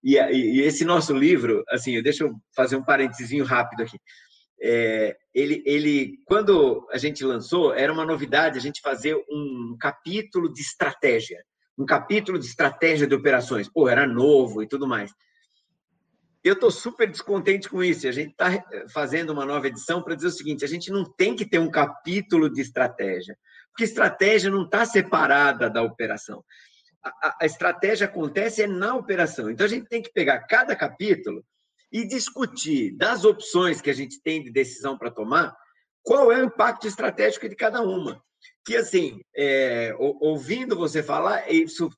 e, 0.02 0.16
e, 0.16 0.60
esse 0.62 0.84
nosso 0.84 1.14
livro, 1.14 1.62
assim, 1.68 2.02
deixa 2.02 2.24
eu 2.24 2.34
fazer 2.52 2.74
um 2.74 2.84
parentezinho 2.84 3.44
rápido 3.44 3.84
aqui. 3.84 3.96
É, 4.60 5.16
ele, 5.32 5.62
ele, 5.64 6.18
quando 6.26 6.84
a 6.90 6.98
gente 6.98 7.24
lançou, 7.24 7.72
era 7.72 7.92
uma 7.92 8.04
novidade 8.04 8.58
a 8.58 8.60
gente 8.60 8.80
fazer 8.80 9.14
um 9.30 9.76
capítulo 9.78 10.52
de 10.52 10.60
estratégia, 10.60 11.38
um 11.78 11.86
capítulo 11.86 12.40
de 12.40 12.46
estratégia 12.46 13.06
de 13.06 13.14
operações. 13.14 13.68
Pô, 13.68 13.88
era 13.88 14.04
novo 14.04 14.64
e 14.64 14.68
tudo 14.68 14.88
mais. 14.88 15.12
Eu 16.42 16.54
estou 16.54 16.70
super 16.70 17.08
descontente 17.08 17.68
com 17.68 17.84
isso. 17.84 18.08
A 18.08 18.12
gente 18.12 18.30
está 18.30 18.64
fazendo 18.92 19.30
uma 19.30 19.44
nova 19.44 19.66
edição 19.66 20.02
para 20.02 20.14
dizer 20.14 20.28
o 20.28 20.32
seguinte: 20.32 20.64
a 20.64 20.68
gente 20.68 20.90
não 20.90 21.04
tem 21.04 21.36
que 21.36 21.44
ter 21.44 21.58
um 21.58 21.70
capítulo 21.70 22.50
de 22.50 22.60
estratégia, 22.60 23.36
porque 23.70 23.84
estratégia 23.84 24.50
não 24.50 24.64
está 24.64 24.84
separada 24.86 25.68
da 25.68 25.82
operação. 25.82 26.42
A, 27.02 27.36
a, 27.42 27.46
estratégia 27.46 28.06
acontece 28.06 28.62
é 28.62 28.66
na 28.66 28.94
operação. 28.94 29.50
Então 29.50 29.64
a 29.64 29.68
gente 29.68 29.88
tem 29.88 30.02
que 30.02 30.12
pegar 30.12 30.40
cada 30.40 30.74
capítulo 30.76 31.44
e 31.92 32.06
discutir 32.06 32.96
das 32.96 33.24
opções 33.24 33.80
que 33.80 33.90
a 33.90 33.94
gente 33.94 34.20
tem 34.22 34.42
de 34.42 34.50
decisão 34.50 34.96
para 34.96 35.10
tomar, 35.10 35.56
qual 36.02 36.32
é 36.32 36.38
o 36.38 36.44
impacto 36.44 36.86
estratégico 36.86 37.48
de 37.48 37.56
cada 37.56 37.82
uma 37.82 38.22
que 38.64 38.76
assim, 38.76 39.20
é, 39.34 39.94
ouvindo 39.98 40.76
você 40.76 41.02
falar, 41.02 41.50
isso 41.50 41.90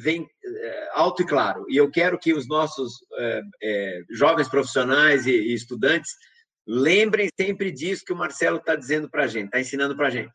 vem 0.00 0.26
é, 0.44 0.88
alto 0.92 1.22
e 1.22 1.26
claro. 1.26 1.64
E 1.68 1.76
eu 1.76 1.90
quero 1.90 2.18
que 2.18 2.32
os 2.32 2.48
nossos 2.48 2.94
é, 3.18 3.42
é, 3.62 4.00
jovens 4.10 4.48
profissionais 4.48 5.26
e, 5.26 5.30
e, 5.30 5.54
estudantes 5.54 6.12
lembrem 6.66 7.28
sempre 7.38 7.70
disso 7.70 8.04
que 8.04 8.12
o 8.12 8.16
Marcelo 8.16 8.56
está 8.56 8.74
dizendo 8.74 9.10
para 9.10 9.24
a 9.24 9.26
gente, 9.26 9.46
está 9.46 9.60
ensinando 9.60 9.94
para 9.94 10.08
a 10.08 10.10
gente. 10.10 10.32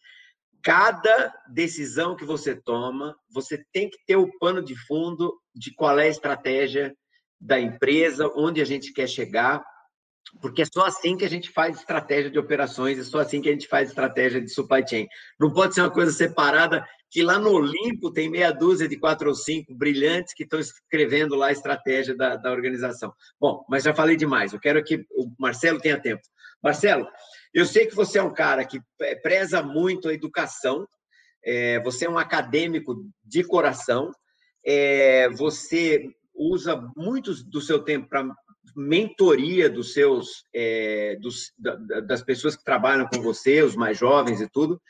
Cada 0.64 1.34
decisão 1.52 2.16
que 2.16 2.24
você 2.24 2.56
toma, 2.56 3.16
você 3.34 3.64
tem 3.74 3.90
que 3.90 3.98
ter 4.06 4.16
o 4.16 4.32
pano 4.38 4.64
de 4.64 4.76
fundo 4.86 5.36
de 5.54 5.74
qual 5.74 6.00
é 6.00 6.04
a 6.04 6.10
estratégia 6.10 6.96
da 7.40 7.60
empresa, 7.60 8.32
onde 8.36 8.62
a 8.62 8.66
gente 8.66 8.94
quer 8.94 9.08
chegar, 9.08 9.64
porque 10.40 10.62
é 10.62 10.66
só 10.66 10.86
assim 10.86 11.18
que 11.18 11.26
a 11.26 11.30
gente 11.30 11.50
faz 11.50 11.78
estratégia 11.80 12.32
de 12.32 12.40
operações, 12.40 12.98
é 12.98 13.04
só 13.04 13.20
assim 13.20 13.42
que 13.42 13.50
a 13.50 13.52
gente 13.52 13.68
faz 13.68 13.90
estratégia 13.90 14.42
de 14.42 14.50
supply 14.50 14.88
chain. 14.88 15.08
Não 15.40 15.52
pode 15.52 15.74
ser 15.74 15.82
uma 15.82 15.92
coisa 15.92 16.12
separada, 16.12 16.86
que 17.10 17.22
lá 17.22 17.38
no 17.38 17.52
Olimpo 17.52 18.12
tem 18.12 18.30
meia 18.30 18.52
dúzia 18.52 18.88
de 18.88 18.98
quatro 18.98 19.28
ou 19.28 19.36
cinco 19.36 19.76
brilhantes 19.76 20.34
que 20.34 20.44
estão 20.44 20.60
escrevendo 20.60 21.36
lá 21.36 21.48
a 21.48 21.52
estratégia 21.52 22.16
da, 22.16 22.38
da 22.38 22.52
organização. 22.52 23.14
Bom, 23.40 23.66
mas 23.70 23.84
já 23.84 23.94
falei 23.94 24.16
demais, 24.16 24.54
eu 24.54 24.60
quero 24.60 24.84
que 24.84 25.06
o 25.12 25.30
Marcelo 25.38 25.80
tenha 25.80 26.00
tempo. 26.00 26.22
Marcelo, 26.64 27.08
eu 27.54 27.66
sei 27.66 27.86
que 27.86 27.96
você 27.96 28.20
é 28.20 28.24
um 28.24 28.34
cara 28.34 28.64
que 28.64 28.80
preza 29.22 29.62
muito 29.62 30.08
a 30.08 30.14
educação, 30.14 30.88
é, 31.44 31.82
você 31.82 32.06
é 32.06 32.10
um 32.10 32.18
acadêmico 32.18 33.04
de 33.26 33.44
coração, 33.44 34.12
é, 34.66 35.28
você 35.30 36.08
usa 36.34 36.82
muito 36.96 37.34
do 37.46 37.60
seu 37.60 37.80
tempo 37.80 38.08
para 38.08 38.24
mentoria 38.76 39.70
dos 39.70 39.94
seus 39.94 40.46
é, 40.54 41.18
dos, 41.20 41.52
da, 41.58 41.76
das 42.02 42.22
pessoas 42.22 42.56
que 42.56 42.64
trabalham 42.64 43.08
com 43.08 43.22
você, 43.22 43.62
os 43.62 43.76
mais 43.76 43.98
jovens 43.98 44.42
e 44.42 44.50
tudo. 44.50 44.82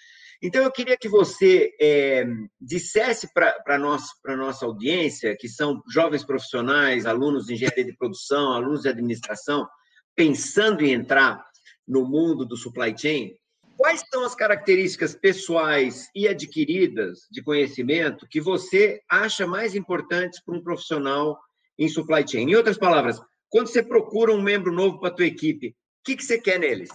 Então 0.43 0.63
eu 0.63 0.71
queria 0.71 0.97
que 0.97 1.07
você 1.07 1.71
é, 1.79 2.25
dissesse 2.59 3.31
para 3.31 3.55
a 3.67 3.77
nossa, 3.77 4.11
nossa 4.35 4.65
audiência, 4.65 5.37
que 5.39 5.47
são 5.47 5.83
jovens 5.87 6.23
profissionais, 6.23 7.05
alunos 7.05 7.45
de 7.45 7.53
engenharia 7.53 7.85
de 7.85 7.95
produção, 7.95 8.53
alunos 8.53 8.81
de 8.81 8.89
administração, 8.89 9.67
pensando 10.15 10.83
em 10.83 10.93
entrar 10.93 11.45
no 11.87 12.05
mundo 12.05 12.45
do 12.45 12.57
supply 12.57 12.95
chain, 12.97 13.35
quais 13.77 14.03
são 14.11 14.23
as 14.23 14.33
características 14.33 15.13
pessoais 15.15 16.09
e 16.15 16.27
adquiridas 16.27 17.27
de 17.31 17.43
conhecimento 17.43 18.27
que 18.27 18.41
você 18.41 19.01
acha 19.09 19.45
mais 19.45 19.75
importantes 19.75 20.41
para 20.43 20.55
um 20.55 20.63
profissional 20.63 21.39
em 21.77 21.87
supply 21.87 22.27
chain? 22.27 22.49
Em 22.49 22.55
outras 22.55 22.77
palavras, 22.77 23.21
quando 23.51 23.67
você 23.67 23.83
procura 23.83 24.33
um 24.33 24.41
membro 24.41 24.71
novo 24.71 24.97
para 24.97 25.09
a 25.09 25.13
tua 25.13 25.25
equipe, 25.25 25.67
o 25.67 26.03
que, 26.05 26.15
que 26.15 26.23
você 26.23 26.39
quer 26.39 26.57
neles? 26.57 26.89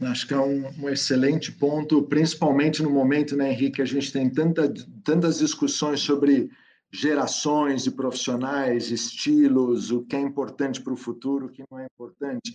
Acho 0.00 0.26
que 0.26 0.32
é 0.32 0.38
um, 0.38 0.66
um, 0.80 0.88
excelente 0.88 1.52
ponto, 1.52 2.02
principalmente 2.04 2.82
no 2.82 2.90
momento, 2.90 3.36
né, 3.36 3.52
Henrique, 3.52 3.82
a 3.82 3.84
gente 3.84 4.12
tem 4.12 4.30
tanta, 4.30 4.72
tantas 5.04 5.38
discussões 5.38 6.00
sobre 6.00 6.50
gerações 6.90 7.84
de 7.84 7.90
profissionais, 7.90 8.90
estilos, 8.90 9.90
o 9.90 10.02
que 10.04 10.16
é 10.16 10.20
importante 10.20 10.80
para 10.80 10.92
o 10.92 10.96
futuro, 10.96 11.46
o 11.46 11.48
que 11.48 11.64
não 11.70 11.78
é 11.78 11.86
importante. 11.86 12.54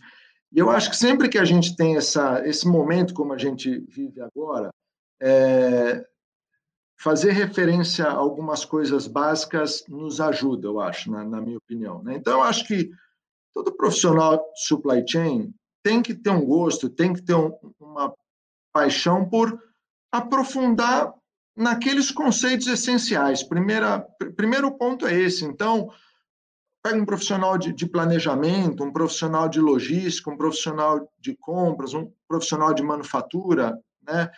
E 0.52 0.60
eu 0.60 0.70
acho 0.70 0.90
que 0.90 0.98
sempre 0.98 1.28
que 1.28 1.38
a 1.38 1.46
gente 1.46 1.76
tem 1.76 1.98
essa, 1.98 2.46
esse 2.48 2.68
momento 2.68 3.14
como 3.14 3.34
a 3.34 3.38
gente 3.38 3.80
vive 3.90 4.22
agora, 4.22 4.70
é, 5.22 6.06
fazer 7.00 7.32
referência 7.32 8.06
a 8.06 8.14
algumas 8.14 8.64
coisas 8.64 9.08
básicas 9.08 9.84
nos 9.88 10.22
ajuda, 10.22 10.68
eu 10.68 10.80
acho, 10.80 11.12
na, 11.12 11.24
na 11.24 11.42
minha 11.42 11.58
opinião. 11.58 12.02
Né? 12.04 12.16
Então, 12.16 12.34
eu 12.34 12.44
acho 12.44 12.66
que 12.68 12.90
todo 13.58 13.76
profissional 13.76 14.46
supply 14.56 15.04
chain 15.08 15.52
tem 15.84 16.04
que 16.04 16.14
ter 16.14 16.30
um 16.30 16.46
gosto, 16.46 16.90
tem 16.90 17.12
que 17.12 17.24
ter 17.24 17.34
um, 17.34 17.52
uma 17.80 18.14
paixão 18.72 19.28
por 19.28 19.60
aprofundar 20.12 21.12
naqueles 21.56 22.12
conceitos 22.12 22.68
essenciais. 22.68 23.42
Primeira, 23.42 24.06
primeiro 24.36 24.72
ponto 24.78 25.08
é 25.08 25.20
esse. 25.20 25.44
Então, 25.44 25.90
pega 26.84 27.02
um 27.02 27.06
profissional 27.06 27.58
de, 27.58 27.74
de, 27.74 27.88
planejamento, 27.88 28.84
um 28.84 28.94
profissional 28.94 29.50
de 29.50 29.60
logística, 29.60 30.30
um 30.30 30.38
profissional 30.38 31.12
de 31.20 31.36
compras, 31.36 31.96
um 31.96 32.12
profissional 32.28 32.76
de 32.76 32.84
manufatura, 32.84 33.76
né? 34.04 34.30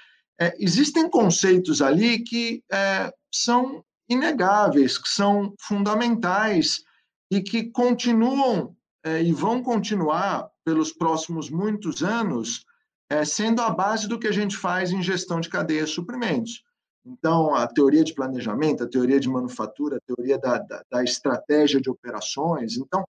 É, 0.41 0.55
existem 0.57 1.09
conceitos 1.09 1.81
ali 1.81 2.23
que 2.23 2.63
é, 2.71 3.13
são 3.29 3.83
inegáveis, 4.07 4.97
que 4.97 5.09
são 5.09 5.53
fundamentais 5.59 6.81
e 7.29 7.41
que 7.41 7.69
continuam 7.71 8.77
é, 9.03 9.23
e 9.23 9.31
vão 9.31 9.63
continuar 9.63 10.49
pelos 10.63 10.91
próximos 10.91 11.49
muitos 11.49 12.03
anos 12.03 12.65
é, 13.09 13.25
sendo 13.25 13.61
a 13.61 13.69
base 13.69 14.07
do 14.07 14.19
que 14.19 14.27
a 14.27 14.31
gente 14.31 14.55
faz 14.55 14.91
em 14.91 15.01
gestão 15.01 15.39
de 15.39 15.49
cadeia 15.49 15.83
de 15.83 15.89
suprimentos. 15.89 16.63
Então, 17.05 17.55
a 17.55 17.65
teoria 17.65 18.03
de 18.03 18.13
planejamento, 18.13 18.83
a 18.83 18.89
teoria 18.89 19.19
de 19.19 19.29
manufatura, 19.29 19.97
a 19.97 20.01
teoria 20.01 20.37
da, 20.37 20.59
da, 20.59 20.83
da 20.91 21.03
estratégia 21.03 21.81
de 21.81 21.89
operações. 21.89 22.77
Então, 22.77 23.03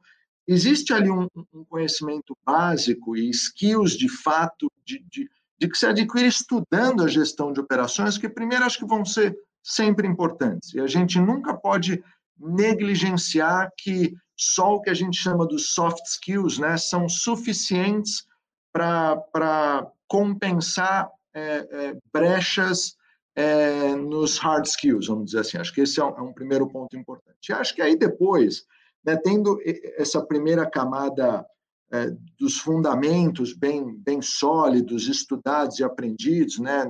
existe 0.46 0.92
ali 0.92 1.10
um, 1.10 1.28
um, 1.52 1.64
conhecimento 1.64 2.36
básico 2.44 3.16
e 3.16 3.28
skills 3.30 3.92
de 3.92 4.08
fato 4.08 4.70
de, 4.84 5.04
de, 5.10 5.28
de, 5.58 5.68
que 5.68 5.76
se 5.76 5.86
adquire 5.86 6.28
estudando 6.28 7.04
a 7.04 7.08
gestão 7.08 7.52
de 7.52 7.60
operações, 7.60 8.16
que 8.16 8.28
primeiro 8.28 8.64
acho 8.64 8.78
que 8.78 8.86
vão 8.86 9.04
ser 9.04 9.36
sempre 9.62 10.06
importantes. 10.06 10.72
E 10.72 10.80
a 10.80 10.86
gente 10.86 11.20
nunca 11.20 11.52
pode 11.54 12.02
negligenciar 12.40 13.70
que 13.76 14.14
só 14.36 14.74
o 14.74 14.80
que 14.80 14.88
a 14.88 14.94
gente 14.94 15.18
chama 15.18 15.46
dos 15.46 15.74
soft 15.74 16.04
skills 16.06 16.58
né, 16.58 16.76
são 16.78 17.08
suficientes 17.08 18.24
para 18.72 19.92
compensar 20.08 21.10
é, 21.34 21.68
é, 21.70 21.96
brechas 22.12 22.96
é, 23.36 23.94
nos 23.94 24.38
hard 24.38 24.64
skills, 24.66 25.06
vamos 25.06 25.26
dizer 25.26 25.40
assim. 25.40 25.58
Acho 25.58 25.72
que 25.72 25.82
esse 25.82 26.00
é 26.00 26.04
um, 26.04 26.16
é 26.16 26.22
um 26.22 26.32
primeiro 26.32 26.66
ponto 26.68 26.96
importante. 26.96 27.50
E 27.50 27.52
acho 27.52 27.74
que 27.74 27.82
aí 27.82 27.96
depois, 27.96 28.64
né, 29.04 29.16
tendo 29.16 29.60
essa 29.96 30.24
primeira 30.24 30.68
camada 30.68 31.44
é, 31.92 32.10
dos 32.38 32.58
fundamentos 32.58 33.52
bem, 33.52 33.94
bem 33.96 34.22
sólidos, 34.22 35.06
estudados 35.06 35.78
e 35.78 35.84
aprendidos, 35.84 36.58
né, 36.58 36.84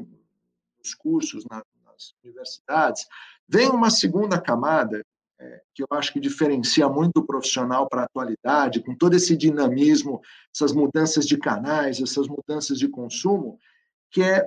nos 0.79 0.95
cursos, 0.95 1.45
na, 1.51 1.65
nas 1.85 2.15
universidades, 2.23 3.07
vem 3.49 3.69
uma 3.71 3.91
segunda 3.91 4.41
camada 4.41 5.05
é, 5.41 5.63
que 5.75 5.83
eu 5.83 5.87
acho 5.93 6.13
que 6.13 6.21
diferencia 6.21 6.87
muito 6.87 7.21
o 7.21 7.27
profissional 7.27 7.89
para 7.89 8.03
a 8.03 8.05
atualidade, 8.05 8.83
com 8.83 8.95
todo 8.95 9.15
esse 9.15 9.35
dinamismo, 9.35 10.21
essas 10.55 10.73
mudanças 10.73 11.27
de 11.27 11.39
canais, 11.39 12.01
essas 12.01 12.29
mudanças 12.29 12.79
de 12.79 12.87
consumo, 12.89 13.59
que 14.11 14.23
é, 14.23 14.47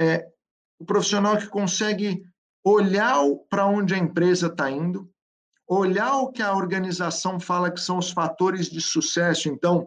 é 0.00 0.26
o 0.78 0.86
profissional 0.86 1.36
que 1.36 1.46
consegue 1.46 2.24
olhar 2.64 3.18
para 3.50 3.66
onde 3.66 3.94
a 3.94 3.98
empresa 3.98 4.46
está 4.46 4.70
indo, 4.70 5.10
olhar 5.68 6.16
o 6.16 6.32
que 6.32 6.42
a 6.42 6.56
organização 6.56 7.38
fala 7.38 7.70
que 7.70 7.80
são 7.80 7.98
os 7.98 8.10
fatores 8.10 8.70
de 8.70 8.80
sucesso. 8.80 9.48
Então, 9.48 9.86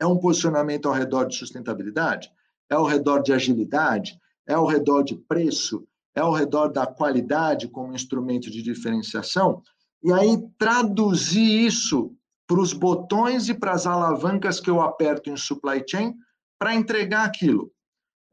é 0.00 0.06
um 0.06 0.18
posicionamento 0.18 0.86
ao 0.86 0.94
redor 0.94 1.26
de 1.26 1.36
sustentabilidade, 1.36 2.32
é 2.68 2.74
ao 2.74 2.84
redor 2.84 3.22
de 3.22 3.32
agilidade, 3.32 4.18
é 4.46 4.54
ao 4.54 4.66
redor 4.66 5.04
de 5.04 5.14
preço, 5.14 5.86
é 6.14 6.20
ao 6.20 6.32
redor 6.32 6.68
da 6.68 6.86
qualidade 6.86 7.68
como 7.68 7.94
instrumento 7.94 8.50
de 8.50 8.62
diferenciação, 8.62 9.62
e 10.02 10.12
aí 10.12 10.38
traduzir 10.58 11.64
isso 11.66 12.14
para 12.46 12.60
os 12.60 12.72
botões 12.72 13.48
e 13.48 13.54
para 13.54 13.72
as 13.72 13.86
alavancas 13.86 14.60
que 14.60 14.68
eu 14.68 14.80
aperto 14.80 15.30
em 15.30 15.36
supply 15.36 15.82
chain 15.88 16.14
para 16.58 16.74
entregar 16.74 17.24
aquilo. 17.24 17.72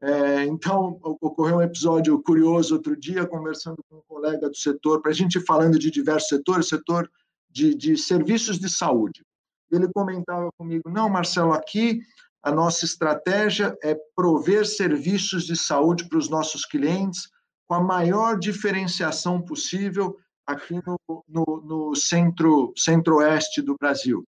É, 0.02 0.44
então, 0.44 0.98
ocorreu 1.02 1.58
um 1.58 1.62
episódio 1.62 2.20
curioso 2.22 2.74
outro 2.74 2.96
dia, 2.96 3.26
conversando 3.26 3.84
com 3.88 3.96
um 3.96 4.02
colega 4.08 4.48
do 4.48 4.56
setor, 4.56 5.02
para 5.02 5.10
a 5.10 5.14
gente 5.14 5.38
falando 5.40 5.78
de 5.78 5.90
diversos 5.90 6.28
setores, 6.28 6.68
setor 6.68 7.10
de, 7.50 7.74
de 7.74 7.96
serviços 7.98 8.58
de 8.58 8.68
saúde. 8.68 9.22
Ele 9.70 9.88
comentava 9.92 10.50
comigo: 10.56 10.88
não, 10.88 11.08
Marcelo, 11.08 11.52
aqui 11.52 12.00
a 12.42 12.50
nossa 12.50 12.84
estratégia 12.86 13.76
é 13.82 13.94
prover 14.16 14.66
serviços 14.66 15.44
de 15.44 15.54
saúde 15.54 16.08
para 16.08 16.18
os 16.18 16.30
nossos 16.30 16.64
clientes 16.64 17.28
com 17.70 17.76
a 17.76 17.80
maior 17.80 18.36
diferenciação 18.36 19.40
possível 19.40 20.18
aqui 20.44 20.80
no, 20.84 20.98
no, 21.28 21.62
no 21.64 21.94
centro, 21.94 22.72
centro-oeste 22.76 23.62
do 23.62 23.76
Brasil. 23.78 24.24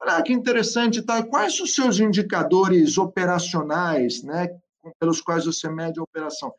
Olha 0.00 0.22
que 0.22 0.32
interessante, 0.32 1.02
tá? 1.02 1.22
Quais 1.22 1.60
os 1.60 1.74
seus 1.74 2.00
indicadores 2.00 2.96
operacionais, 2.96 4.22
né, 4.22 4.48
pelos 4.98 5.20
quais 5.20 5.44
você 5.44 5.68
mede 5.68 6.00
a 6.00 6.04
operação? 6.04 6.50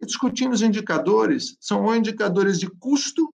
E 0.00 0.06
discutindo 0.06 0.54
os 0.54 0.62
indicadores, 0.62 1.58
são 1.60 1.84
ou 1.84 1.94
indicadores 1.94 2.58
de 2.58 2.70
custo, 2.70 3.30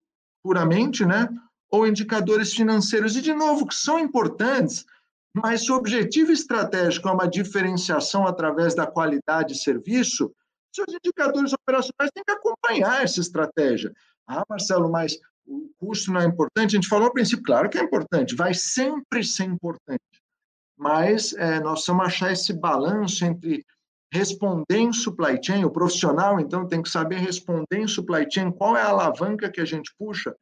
puramente, 0.44 1.04
né, 1.08 1.28
ou 1.72 1.88
indicadores 1.88 2.54
financeiros, 2.54 3.16
e 3.16 3.22
de 3.24 3.34
novo, 3.34 3.66
que 3.66 3.74
são 3.74 3.98
importantes, 3.98 4.86
mas 5.34 5.62
se 5.62 5.72
o 5.72 5.76
objetivo 5.76 6.32
estratégico 6.32 7.10
é 7.10 7.12
uma 7.12 7.28
diferenciação 7.28 8.28
através 8.28 8.76
da 8.76 8.86
qualidade 8.86 9.56
de 9.56 9.60
serviço, 9.60 10.32
seus 10.78 10.96
indicadores 10.96 11.54
operacionais 11.54 12.12
têm 12.14 12.24
que 12.24 12.32
acompanhar 12.32 13.04
essa 13.04 13.20
estratégia. 13.20 13.92
Ah, 14.28 14.44
Marcelo, 14.50 14.90
mas 14.92 15.18
o 15.46 15.70
custo 15.78 16.12
não 16.12 16.22
é 16.22 16.26
importante? 16.26 16.76
A 16.76 16.80
gente 16.80 16.88
falou 16.88 17.08
no 17.08 17.14
princípio, 17.14 17.44
claro 17.44 17.70
que 17.70 17.78
é 17.78 17.84
importante, 17.84 18.36
vai 18.36 18.54
sempre 18.54 19.24
ser 19.24 19.46
importante. 19.46 20.02
Mas 20.78 21.34
é, 21.34 21.60
nós 21.60 21.74
precisamos 21.74 22.06
achar 22.06 22.32
esse 22.32 22.54
balanço 22.54 23.26
entre 23.26 23.66
responder 24.12 24.78
em 24.78 24.94
supply 24.94 25.40
chain, 25.44 25.66
o 25.66 25.72
profissional, 25.72 26.40
então, 26.40 26.68
tem 26.68 26.82
que 26.82 26.90
saber 26.90 27.18
responder 27.18 27.80
em 27.80 27.88
supply 27.88 28.26
chain, 28.30 28.52
qual 28.52 28.78
é 28.78 28.82
a 28.82 28.88
alavanca 28.88 29.50
que 29.50 29.60
a 29.60 29.66
gente 29.66 29.94
puxa 29.98 30.36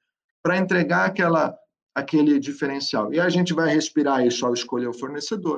para 0.43 0.57
entregar 0.57 1.05
aquela, 1.05 1.57
aquele 1.95 2.39
diferencial. 2.39 3.11
E 3.13 3.19
a 3.19 3.29
gente 3.29 3.53
vai 3.53 3.73
respirar 3.73 4.25
isso 4.25 4.45
ao 4.45 4.53
escolher 4.53 4.87
o 4.87 4.93
fornecedor, 4.93 5.57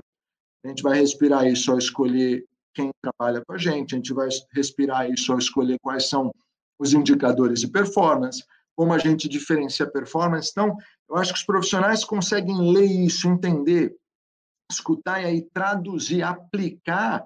a 0.64 0.70
gente 0.70 0.84
vai 0.84 1.00
respirar 1.00 1.46
isso 1.48 1.72
ao 1.72 1.78
escolher 1.78 2.46
quem 2.78 2.92
trabalha 3.02 3.44
com 3.44 3.54
a 3.54 3.58
gente, 3.58 3.96
a 3.96 3.98
gente 3.98 4.14
vai 4.14 4.30
respirar 4.54 5.10
isso 5.10 5.32
ao 5.32 5.40
escolher 5.40 5.80
quais 5.82 6.08
são 6.08 6.32
os 6.80 6.94
indicadores 6.94 7.62
de 7.62 7.68
performance, 7.68 8.44
como 8.76 8.94
a 8.94 9.00
gente 9.00 9.28
diferencia 9.28 9.88
a 9.88 9.90
performance. 9.90 10.52
Então, 10.52 10.78
eu 11.10 11.16
acho 11.16 11.34
que 11.34 11.40
os 11.40 11.46
profissionais 11.46 12.06
conseguem 12.06 12.72
ler 12.72 12.86
isso, 12.86 13.28
entender, 13.28 13.96
escutar 14.72 15.24
e 15.24 15.26
aí 15.26 15.42
traduzir, 15.52 16.22
aplicar 16.22 17.26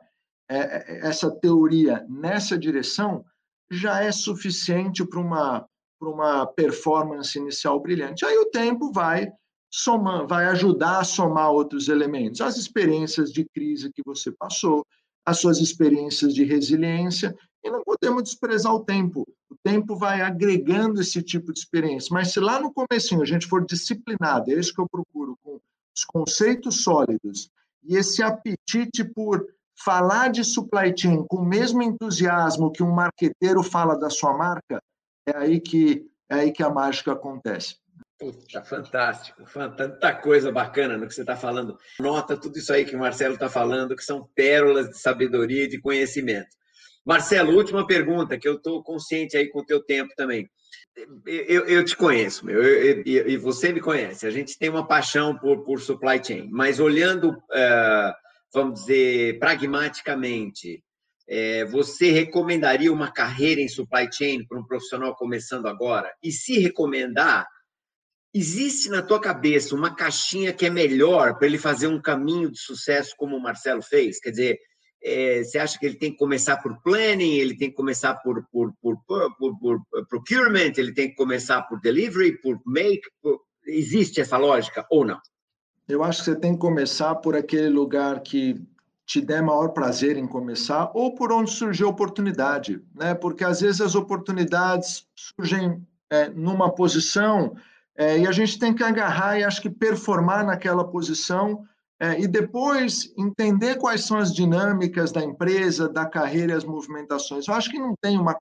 é, 0.49 0.58
é 0.58 1.08
essa 1.08 1.30
teoria 1.30 2.06
nessa 2.08 2.58
direção, 2.58 3.26
já 3.70 4.02
é 4.02 4.12
suficiente 4.12 5.06
para 5.06 5.20
uma, 5.20 5.66
uma 6.02 6.47
performance 6.47 7.38
inicial 7.38 7.78
brilhante. 7.82 8.26
Aí 8.26 8.38
o 8.38 8.49
tempo 8.52 8.93
vai 8.93 9.30
somar, 9.70 10.26
vai 10.26 10.45
ajudar 10.45 10.99
a 10.99 11.04
somar 11.04 11.52
outros 11.52 11.89
elementos, 11.89 12.39
as 12.39 12.58
experiências 12.58 13.34
de 13.34 13.45
crise 13.54 13.91
que 13.93 14.02
você 14.06 14.32
passou, 14.32 14.86
as 15.26 15.39
suas 15.39 15.59
experiências 15.59 16.34
de 16.34 16.43
resiliência, 16.43 17.36
e 17.63 17.69
não 17.69 17.84
podemos 17.84 18.24
desprezar 18.24 18.74
o 18.74 18.84
tempo. 18.84 19.28
O 19.49 19.55
tempo 19.63 19.95
vai 19.95 20.22
agregando 20.22 20.99
esse 20.99 21.22
tipo 21.22 21.53
de 21.53 21.59
experiência. 21.59 22.09
Mas 22.11 22.32
se 22.32 22.39
lá 22.39 22.59
no 22.59 22.74
comecinho 22.74 23.22
a 23.22 23.26
gente 23.26 23.45
for 23.45 23.65
disciplinado, 23.65 24.51
é 24.51 24.55
isso 24.55 24.74
que 24.74 24.82
eu 24.82 24.89
procuro, 24.89 25.38
com 25.43 25.59
os 25.95 26.03
conceitos 26.05 26.84
sólidos 26.84 27.49
e 27.84 27.95
esse 27.95 28.24
apetite 28.24 29.03
por 29.03 29.45
falar 29.84 30.30
de 30.30 30.43
supply 30.43 30.93
chain 30.95 31.26
com 31.28 31.38
o 31.38 31.45
mesmo 31.45 31.82
entusiasmo 31.82 32.72
que 32.72 32.84
um 32.84 32.91
marqueteiro 32.91 33.63
fala 33.63 33.97
da 33.97 34.09
sua 34.09 34.38
marca, 34.38 34.82
é 35.28 35.38
aí 35.38 35.59
que 35.59 36.05
é 36.30 36.36
aí 36.36 36.51
que 36.51 36.63
a 36.63 36.69
mágica 36.69 37.11
acontece. 37.11 37.76
Puta, 38.22 38.63
fantástico, 38.63 39.43
tanta 39.76 40.13
coisa 40.13 40.51
bacana 40.51 40.95
no 40.95 41.07
que 41.07 41.13
você 41.15 41.22
está 41.22 41.36
falando. 41.36 41.76
Nota 41.99 42.38
tudo 42.38 42.55
isso 42.55 42.72
aí 42.72 42.86
que 42.86 42.95
o 42.95 42.99
Marcelo 42.99 43.34
está 43.34 43.49
falando, 43.49 43.95
que 43.95 44.03
são 44.03 44.30
pérolas 44.36 44.89
de 44.89 44.99
sabedoria 44.99 45.63
e 45.63 45.67
de 45.67 45.82
conhecimento. 45.82 46.55
Marcelo, 47.03 47.55
última 47.55 47.88
pergunta, 47.88 48.38
que 48.38 48.47
eu 48.47 48.57
estou 48.57 48.84
consciente 48.84 49.36
aí 49.36 49.49
com 49.49 49.61
o 49.61 49.65
teu 49.65 49.84
tempo 49.84 50.13
também. 50.15 50.47
Eu, 51.26 51.65
eu 51.65 51.84
te 51.84 51.97
conheço, 51.97 52.45
meu, 52.45 52.61
eu, 52.61 53.01
eu, 53.03 53.28
e 53.28 53.38
você 53.38 53.74
me 53.74 53.82
conhece. 53.82 54.28
A 54.28 54.30
gente 54.30 54.55
tem 54.55 54.69
uma 54.69 54.88
paixão 54.88 55.36
por, 55.36 55.63
por 55.63 55.82
supply 55.82 56.24
chain, 56.24 56.47
mas 56.51 56.80
olhando, 56.80 57.32
uh, 57.32 58.13
vamos 58.53 58.82
dizer, 58.82 59.39
pragmaticamente, 59.39 60.84
é, 61.28 61.65
você 61.65 62.11
recomendaria 62.11 62.93
uma 62.93 63.11
carreira 63.11 63.61
em 63.61 63.67
supply 63.67 64.07
chain 64.13 64.45
para 64.45 64.59
um 64.59 64.65
profissional 64.65 65.15
começando 65.15 65.65
agora? 65.65 66.13
E 66.22 66.32
se 66.32 66.59
recomendar, 66.59 67.47
Existe 68.34 68.89
na 68.89 69.01
tua 69.01 69.19
cabeça 69.19 69.75
uma 69.75 69.93
caixinha 69.93 70.53
que 70.53 70.65
é 70.65 70.69
melhor 70.69 71.38
para 71.38 71.47
ele 71.47 71.57
fazer 71.57 71.88
um 71.88 72.01
caminho 72.01 72.49
de 72.49 72.59
sucesso 72.59 73.13
como 73.17 73.36
o 73.36 73.41
Marcelo 73.41 73.82
fez? 73.82 74.21
Quer 74.21 74.29
dizer, 74.29 74.59
é, 75.03 75.43
você 75.43 75.57
acha 75.57 75.77
que 75.77 75.86
ele 75.86 75.95
tem 75.95 76.11
que 76.11 76.17
começar 76.17 76.57
por 76.57 76.82
planning, 76.82 77.36
ele 77.36 77.57
tem 77.57 77.69
que 77.69 77.75
começar 77.75 78.15
por, 78.15 78.45
por, 78.51 78.73
por, 78.82 78.97
por, 79.38 79.82
procurement, 80.07 80.73
ele 80.77 80.93
tem 80.93 81.09
que 81.09 81.15
começar 81.15 81.63
por 81.63 81.82
delivery, 81.82 82.39
por 82.41 82.61
make? 82.65 83.01
Existe 83.65 84.21
essa 84.21 84.38
lógica 84.38 84.86
ou 84.89 85.03
não? 85.05 85.19
Eu 85.88 86.03
acho 86.03 86.19
que 86.19 86.25
você 86.25 86.36
tem 86.36 86.53
que 86.53 86.59
começar 86.59 87.15
por 87.15 87.36
aquele 87.36 87.69
lugar 87.69 88.21
que 88.21 88.55
te 89.05 89.19
der 89.19 89.41
maior 89.41 89.69
prazer 89.69 90.15
em 90.15 90.25
começar 90.25 90.89
ou 90.93 91.13
por 91.15 91.34
onde 91.34 91.51
surgiu 91.51 91.88
a 91.88 91.91
oportunidade, 91.91 92.82
né? 92.95 93.13
Porque 93.13 93.43
às 93.43 93.59
vezes 93.59 93.82
as 93.82 93.93
oportunidades 93.93 95.05
surgem 95.15 95.86
é, 96.09 96.29
numa 96.29 96.73
posição 96.73 97.55
é, 97.97 98.19
e 98.19 98.27
a 98.27 98.31
gente 98.31 98.57
tem 98.57 98.73
que 98.73 98.83
agarrar 98.83 99.37
e 99.37 99.43
acho 99.43 99.61
que 99.61 99.69
performar 99.69 100.45
naquela 100.45 100.89
posição 100.89 101.63
é, 101.99 102.19
e 102.19 102.27
depois 102.27 103.13
entender 103.17 103.75
quais 103.77 104.05
são 104.05 104.17
as 104.17 104.33
dinâmicas 104.33 105.11
da 105.11 105.23
empresa, 105.23 105.87
da 105.87 106.05
carreira 106.05 106.53
e 106.53 106.55
as 106.55 106.63
movimentações. 106.63 107.47
Eu 107.47 107.53
acho 107.53 107.69
que 107.69 107.77
não 107.77 107.93
tem 108.01 108.17
uma, 108.17 108.35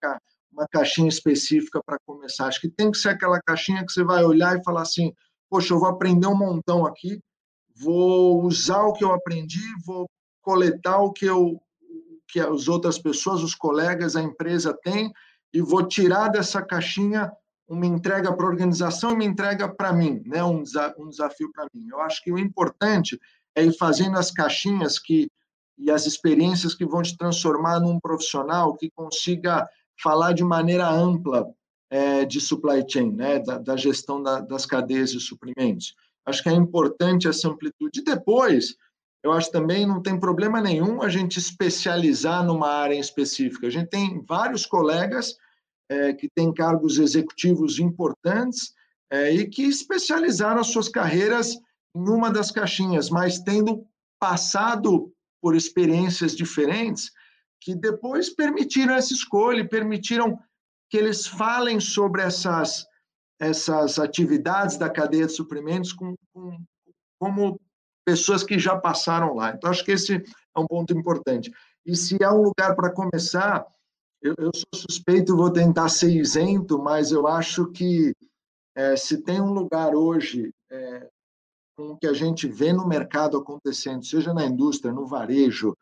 uma 0.53 0.67
caixinha 0.69 1.09
específica 1.09 1.83
para 1.85 1.99
começar. 2.07 2.47
Acho 2.47 2.61
que 2.61 2.71
tem 2.71 2.91
que 2.91 2.99
ser 2.99 3.11
aquela 3.11 3.41
caixinha 3.43 3.85
que 3.85 3.93
você 3.93 4.03
vai 4.03 4.25
olhar 4.25 4.57
e 4.57 4.65
falar 4.65 4.83
assim: 4.83 5.13
poxa, 5.51 5.75
eu 5.75 5.79
vou 5.79 5.89
aprender 5.89 6.27
um 6.27 6.37
montão 6.37 6.87
aqui, 6.87 7.21
vou 7.77 8.43
usar 8.45 8.83
o 8.85 8.93
que 8.93 9.05
eu 9.05 9.13
aprendi, 9.13 9.61
vou 9.85 10.09
coletar 10.41 10.99
o 10.99 11.13
que 11.13 11.27
eu 11.27 11.61
que 12.33 12.39
as 12.39 12.69
outras 12.69 12.97
pessoas, 12.97 13.43
os 13.43 13.57
colegas, 13.57 14.15
a 14.15 14.23
empresa 14.23 14.73
tem 14.85 15.13
e 15.53 15.61
vou 15.61 15.87
tirar 15.87 16.29
dessa 16.29 16.63
caixinha 16.63 17.31
uma 17.71 17.87
entrega 17.87 18.33
para 18.33 18.45
a 18.45 18.49
organização 18.49 19.13
e 19.13 19.15
uma 19.15 19.25
entrega 19.25 19.69
para 19.69 19.93
mim, 19.93 20.21
né? 20.27 20.43
um, 20.43 20.65
um 20.99 21.09
desafio 21.09 21.53
para 21.53 21.67
mim. 21.73 21.87
Eu 21.89 22.01
acho 22.01 22.23
que 22.23 22.33
o 22.33 22.39
importante 22.39 23.19
é 23.55 23.65
ir 23.65 23.73
fazendo 23.79 24.19
as 24.19 24.31
caixinhas 24.31 24.99
que 24.99 25.31
e 25.79 25.91
as 25.91 26.05
experiências 26.05 26.75
que 26.75 26.85
vão 26.85 27.01
te 27.01 27.17
transformar 27.17 27.81
num 27.81 27.99
profissional 27.99 28.77
que 28.77 28.91
consiga 28.91 29.67
falar 30.03 30.33
de 30.33 30.45
maneira 30.45 30.87
ampla 30.87 31.47
é, 31.89 32.27
de 32.27 32.39
supply 32.39 32.85
chain, 32.87 33.13
né? 33.13 33.39
da, 33.39 33.57
da 33.57 33.77
gestão 33.77 34.23
da, 34.23 34.41
das 34.41 34.67
cadeias 34.67 35.13
de 35.13 35.21
suprimentos. 35.21 35.95
Acho 36.27 36.43
que 36.43 36.51
é 36.51 36.53
importante 36.53 37.29
essa 37.29 37.49
amplitude. 37.49 38.03
Depois, 38.03 38.77
eu 39.23 39.33
acho 39.33 39.51
também 39.51 39.87
não 39.87 40.03
tem 40.03 40.21
problema 40.21 40.61
nenhum 40.61 41.03
a 41.03 41.09
gente 41.09 41.39
especializar 41.39 42.45
numa 42.45 42.69
área 42.69 42.99
específica. 42.99 43.67
A 43.67 43.71
gente 43.71 43.89
tem 43.89 44.23
vários 44.29 44.67
colegas 44.67 45.37
é, 45.91 46.13
que 46.13 46.29
têm 46.29 46.55
cargos 46.55 46.99
executivos 46.99 47.81
importantes 47.81 48.73
é, 49.11 49.33
e 49.33 49.49
que 49.49 49.65
especializaram 49.65 50.61
as 50.61 50.69
suas 50.69 50.89
carreiras 50.89 51.57
em 51.95 52.09
uma 52.09 52.31
das 52.31 52.53
caixinhas, 52.53 53.11
mas 53.11 53.41
tendo 53.41 53.85
passado 54.21 55.13
por 55.43 55.57
experiências 55.57 56.37
diferentes 56.37 57.11
que 57.61 57.75
depois 57.75 58.31
permitiram 58.31 58.95
essa 58.95 59.13
escolha, 59.13 59.69
permitiram 59.69 60.39
que 60.89 60.97
eles 60.97 61.27
falem 61.27 61.81
sobre 61.81 62.23
essas, 62.23 62.87
essas 63.41 63.99
atividades 63.99 64.77
da 64.77 64.89
cadeia 64.89 65.27
de 65.27 65.33
suprimentos 65.33 65.93
com, 65.93 66.15
com, 66.33 66.59
como 67.19 67.61
pessoas 68.05 68.45
que 68.45 68.59
já 68.59 68.79
passaram 68.79 69.35
lá. 69.35 69.51
Então, 69.51 69.71
acho 69.71 69.85
que 69.85 69.93
esse 69.93 70.15
é 70.17 70.61
um 70.61 70.67
ponto 70.67 70.97
importante. 70.97 71.51
E 71.85 71.97
se 71.97 72.17
há 72.23 72.33
um 72.33 72.43
lugar 72.43 72.75
para 72.77 72.93
começar, 72.93 73.67
eu, 74.23 74.35
eu, 74.39 74.51
sou 74.55 74.81
suspeito, 74.89 75.37
vou 75.37 75.51
tentar 75.51 75.89
ser 75.89 76.11
isento, 76.11 76.79
mas 76.79 77.11
eu 77.11 77.27
acho 77.27 77.67
que 77.73 78.15
é, 78.75 78.97
se 78.97 79.23
tem 79.23 79.41
um 79.41 79.53
lugar 79.53 79.95
hoje 79.95 80.53
é, 80.71 81.09
com 81.77 81.93
o 81.93 81.97
que 81.97 82.07
a 82.07 82.13
gente 82.13 82.47
vê 82.47 82.73
no 82.73 82.87
mercado 82.87 83.37
acontecendo, 83.37 84.05
seja 84.05 84.35
na 84.35 84.45
indústria, 84.45 84.93
no 84.93 85.07
varejo, 85.07 85.77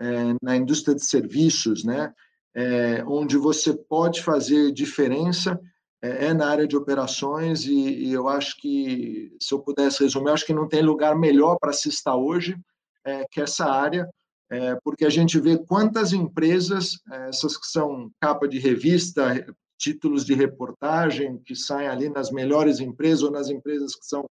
é, 0.00 0.34
na 0.40 0.56
indústria 0.56 0.94
de 0.94 1.04
serviços, 1.04 1.84
né, 1.84 2.12
é, 2.54 3.04
onde 3.04 3.36
você 3.36 3.74
pode 3.74 4.22
fazer 4.22 4.72
diferença, 4.72 5.60
é, 6.02 6.26
é 6.26 6.34
na 6.34 6.48
área 6.48 6.66
de 6.66 6.76
operações 6.76 7.64
e, 7.64 8.06
e, 8.06 8.12
eu 8.12 8.28
acho 8.28 8.56
que, 8.58 9.36
se 9.40 9.52
eu 9.52 9.60
pudesse 9.60 10.02
resumir, 10.02 10.28
eu 10.28 10.34
acho 10.34 10.46
que 10.46 10.54
não 10.54 10.68
tem 10.68 10.82
lugar 10.82 11.16
melhor 11.16 11.58
para 11.60 11.72
se 11.72 11.88
estar 11.88 12.16
hoje 12.16 12.56
é, 13.04 13.24
que 13.30 13.40
essa 13.40 13.66
área, 13.66 14.08
é, 14.50 14.74
porque 14.82 15.04
a 15.04 15.10
gente 15.10 15.38
vê 15.38 15.56
quantas 15.56 16.12
empresas, 16.12 17.00
é, 17.10 17.28
essas 17.28 17.56
que 17.56 17.66
são 17.66 18.10
capa 18.20 18.48
de 18.48 18.58
revista, 18.58 19.46
títulos 19.78 20.24
de 20.24 20.34
reportagem, 20.34 21.38
que 21.38 21.54
saem 21.54 21.88
ali 21.88 22.08
nas 22.08 22.30
melhores 22.30 22.80
empresas 22.80 23.22
ou 23.22 23.30
nas 23.30 23.48
empresas 23.48 23.94
que 23.94 24.04
são 24.04 24.28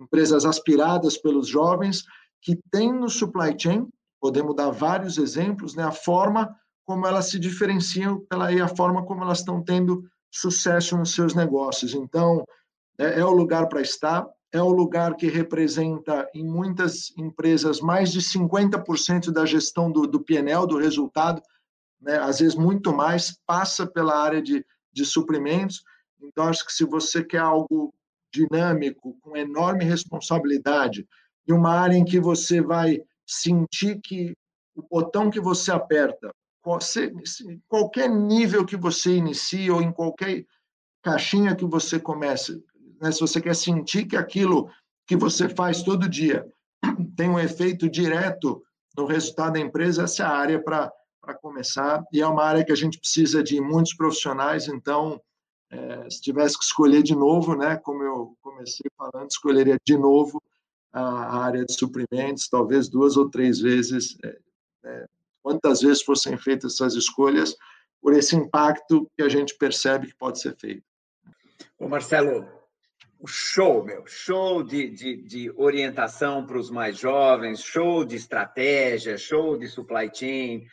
empresas 0.00 0.44
aspiradas 0.44 1.16
pelos 1.16 1.48
jovens, 1.48 2.04
que 2.42 2.56
têm 2.70 2.92
no 2.92 3.08
supply 3.08 3.56
chain, 3.58 3.88
podemos 4.20 4.54
dar 4.54 4.70
vários 4.70 5.18
exemplos, 5.18 5.74
né, 5.74 5.82
a 5.82 5.90
forma 5.90 6.54
como 6.84 7.06
elas 7.06 7.30
se 7.30 7.38
diferenciam 7.38 8.20
pela, 8.28 8.52
e 8.52 8.60
a 8.60 8.68
forma 8.68 9.04
como 9.04 9.24
elas 9.24 9.40
estão 9.40 9.62
tendo 9.62 10.04
sucesso 10.30 10.96
nos 10.96 11.14
seus 11.14 11.34
negócios. 11.34 11.94
Então, 11.94 12.44
é, 12.98 13.20
é 13.20 13.24
o 13.24 13.32
lugar 13.32 13.68
para 13.68 13.80
estar, 13.80 14.26
é 14.56 14.62
o 14.62 14.70
lugar 14.72 15.16
que 15.16 15.28
representa, 15.28 16.28
em 16.34 16.44
muitas 16.44 17.12
empresas, 17.16 17.80
mais 17.80 18.12
de 18.12 18.20
50% 18.20 19.30
da 19.30 19.44
gestão 19.44 19.90
do, 19.90 20.06
do 20.06 20.20
PNL, 20.20 20.66
do 20.66 20.78
resultado, 20.78 21.42
né? 22.00 22.18
às 22.18 22.40
vezes 22.40 22.54
muito 22.54 22.92
mais, 22.92 23.38
passa 23.46 23.86
pela 23.86 24.16
área 24.22 24.42
de, 24.42 24.64
de 24.92 25.04
suprimentos. 25.04 25.82
Então, 26.22 26.48
acho 26.48 26.64
que 26.64 26.72
se 26.72 26.84
você 26.84 27.24
quer 27.24 27.38
algo 27.38 27.94
dinâmico, 28.32 29.16
com 29.20 29.36
enorme 29.36 29.84
responsabilidade, 29.84 31.06
e 31.46 31.52
uma 31.52 31.72
área 31.72 31.96
em 31.96 32.04
que 32.04 32.20
você 32.20 32.60
vai 32.60 33.00
sentir 33.26 34.00
que 34.02 34.34
o 34.74 34.82
botão 34.82 35.30
que 35.30 35.40
você 35.40 35.70
aperta 35.72 36.34
qualquer 37.68 38.10
nível 38.10 38.66
que 38.66 38.76
você 38.76 39.14
inicie 39.14 39.70
ou 39.70 39.80
em 39.80 39.92
qualquer 39.92 40.44
caixinha 41.00 41.54
que 41.54 41.64
você 41.64 42.00
comece, 42.00 42.60
né, 43.00 43.12
se 43.12 43.20
você 43.20 43.40
quer 43.40 43.54
sentir 43.54 44.06
que 44.06 44.16
aquilo 44.16 44.70
que 45.06 45.16
você 45.16 45.48
faz 45.48 45.82
todo 45.82 46.08
dia 46.08 46.46
tem 47.16 47.28
um 47.28 47.38
efeito 47.38 47.88
direto 47.88 48.62
no 48.96 49.06
resultado 49.06 49.54
da 49.54 49.60
empresa, 49.60 50.04
essa 50.04 50.22
é 50.22 50.26
a 50.26 50.30
área 50.30 50.62
para 50.62 50.90
começar. 51.40 52.02
E 52.12 52.20
é 52.20 52.26
uma 52.26 52.42
área 52.42 52.64
que 52.64 52.72
a 52.72 52.76
gente 52.76 52.98
precisa 52.98 53.42
de 53.42 53.60
muitos 53.60 53.94
profissionais, 53.94 54.68
então, 54.68 55.20
é, 55.70 56.10
se 56.10 56.22
tivesse 56.22 56.58
que 56.58 56.64
escolher 56.64 57.02
de 57.02 57.14
novo, 57.14 57.54
né, 57.54 57.76
como 57.76 58.02
eu 58.02 58.36
comecei 58.40 58.86
falando, 58.96 59.30
escolheria 59.30 59.76
de 59.84 59.98
novo 59.98 60.42
a, 60.92 61.44
área 61.44 61.64
de 61.64 61.72
suprimentos, 61.74 62.48
talvez 62.48 62.88
duas 62.88 63.16
ou 63.16 63.28
três 63.28 63.60
vezes 63.60 64.16
é, 64.24 64.38
é, 64.84 65.06
quantas 65.42 65.82
vezes 65.82 66.02
fossem 66.02 66.36
feitas 66.38 66.74
essas 66.74 66.94
escolhas, 66.94 67.54
por 68.00 68.12
esse 68.12 68.34
impacto 68.34 69.10
que 69.16 69.22
a 69.22 69.28
gente 69.28 69.56
percebe 69.56 70.06
que 70.06 70.16
pode 70.16 70.40
ser 70.40 70.56
feito. 70.56 70.84
Ô 71.78 71.88
Marcelo, 71.88 72.46
show, 73.26 73.84
meu, 73.84 74.04
show 74.06 74.62
de, 74.62 74.88
de, 74.90 75.16
de 75.22 75.52
orientação 75.56 76.46
para 76.46 76.58
os 76.58 76.70
mais 76.70 76.98
jovens, 76.98 77.60
show 77.60 78.04
de 78.04 78.16
estratégia, 78.16 79.18
show 79.18 79.58
de 79.58 79.66
supply 79.68 80.10
chain. 80.12 80.64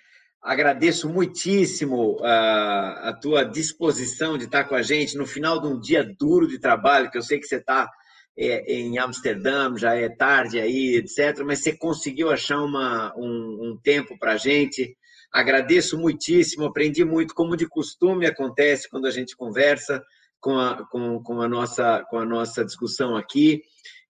Agradeço 0.41 1.09
muitíssimo 1.09 2.19
a, 2.21 3.09
a 3.09 3.13
tua 3.13 3.43
disposição 3.43 4.37
de 4.37 4.45
estar 4.45 4.65
com 4.65 4.75
a 4.75 4.81
gente 4.81 5.17
no 5.17 5.25
final 5.25 5.59
de 5.59 5.67
um 5.67 5.79
dia 5.79 6.03
duro 6.03 6.47
de 6.47 6.59
trabalho, 6.59 7.09
que 7.09 7.17
eu 7.17 7.21
sei 7.21 7.39
que 7.39 7.47
você 7.47 7.57
está 7.57 7.89
é, 8.37 8.73
em 8.73 8.97
Amsterdã, 8.99 9.75
já 9.77 9.95
é 9.95 10.09
tarde 10.09 10.59
aí, 10.59 10.95
etc. 10.95 11.43
Mas 11.45 11.59
você 11.59 11.75
conseguiu 11.75 12.29
achar 12.29 12.61
uma, 12.61 13.13
um, 13.15 13.71
um 13.71 13.79
tempo 13.81 14.17
para 14.17 14.33
a 14.33 14.37
gente. 14.37 14.97
Agradeço 15.31 15.97
muitíssimo, 15.97 16.65
aprendi 16.65 17.03
muito, 17.05 17.33
como 17.33 17.55
de 17.55 17.67
costume 17.67 18.25
acontece 18.25 18.89
quando 18.89 19.07
a 19.07 19.11
gente 19.11 19.35
conversa 19.35 20.03
com 20.43 20.59
a, 20.59 20.85
com, 20.87 21.23
com 21.23 21.41
a, 21.41 21.47
nossa, 21.47 22.03
com 22.09 22.19
a 22.19 22.25
nossa 22.25 22.65
discussão 22.65 23.15
aqui. 23.15 23.63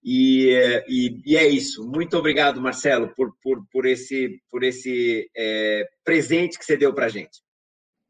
E, 0.04 0.50
e, 0.90 1.22
e, 1.26 1.38
é 1.38 1.48
isso. 1.48 1.88
Muito 1.88 2.18
obrigado, 2.18 2.60
Marcelo, 2.60 3.14
por, 3.16 3.34
por, 3.42 3.64
por 3.72 3.86
esse, 3.86 4.42
por 4.50 4.64
esse 4.64 5.30
é, 5.38 5.88
presente 6.04 6.58
que 6.58 6.66
você 6.66 6.76
deu 6.76 6.92
para 6.92 7.06
a 7.06 7.10
gente. 7.10 7.40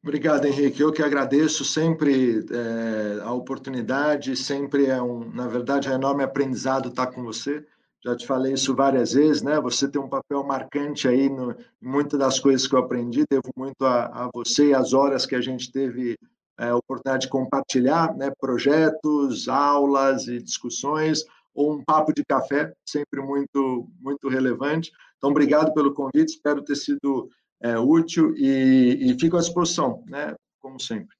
Obrigado, 0.01 0.45
Henrique. 0.45 0.81
Eu 0.81 0.91
que 0.91 1.03
agradeço 1.03 1.65
sempre 1.65 2.45
é, 2.49 3.21
a 3.21 3.33
oportunidade, 3.33 4.35
sempre 4.37 4.85
é 4.85 5.01
um, 5.01 5.29
na 5.29 5.47
verdade, 5.47 5.89
é 5.89 5.91
um 5.91 5.95
enorme 5.95 6.23
aprendizado 6.23 6.89
estar 6.89 7.07
com 7.07 7.23
você. 7.23 7.63
Já 8.03 8.15
te 8.15 8.25
falei 8.25 8.53
isso 8.53 8.75
várias 8.75 9.13
vezes, 9.13 9.41
né? 9.41 9.59
Você 9.61 9.87
tem 9.87 10.01
um 10.01 10.09
papel 10.09 10.43
marcante 10.43 11.07
aí 11.07 11.29
no, 11.29 11.51
em 11.51 11.55
muitas 11.87 12.19
das 12.19 12.39
coisas 12.39 12.67
que 12.67 12.75
eu 12.75 12.79
aprendi. 12.79 13.25
Devo 13.29 13.49
muito 13.55 13.85
a, 13.85 14.05
a 14.05 14.29
você 14.33 14.69
e 14.69 14.73
as 14.73 14.93
horas 14.93 15.25
que 15.25 15.35
a 15.35 15.41
gente 15.41 15.71
teve 15.71 16.17
é, 16.59 16.69
a 16.69 16.75
oportunidade 16.75 17.23
de 17.23 17.29
compartilhar, 17.29 18.15
né? 18.15 18.31
Projetos, 18.39 19.47
aulas 19.47 20.27
e 20.27 20.39
discussões, 20.41 21.23
ou 21.53 21.73
um 21.73 21.83
papo 21.83 22.13
de 22.13 22.23
café, 22.25 22.73
sempre 22.85 23.21
muito, 23.21 23.89
muito 23.99 24.27
relevante. 24.27 24.91
Então, 25.17 25.29
obrigado 25.29 25.73
pelo 25.73 25.93
convite. 25.93 26.33
Espero 26.33 26.63
ter 26.63 26.75
sido 26.75 27.29
é, 27.61 27.77
útil 27.77 28.33
e, 28.35 29.11
e 29.11 29.19
fico 29.19 29.37
à 29.37 29.39
disposição, 29.39 30.03
né? 30.07 30.35
Como 30.59 30.79
sempre. 30.79 31.15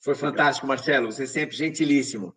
Foi 0.00 0.14
fantástico, 0.14 0.66
Marcelo. 0.66 1.10
Você 1.10 1.24
é 1.24 1.26
sempre 1.26 1.56
gentilíssimo. 1.56 2.34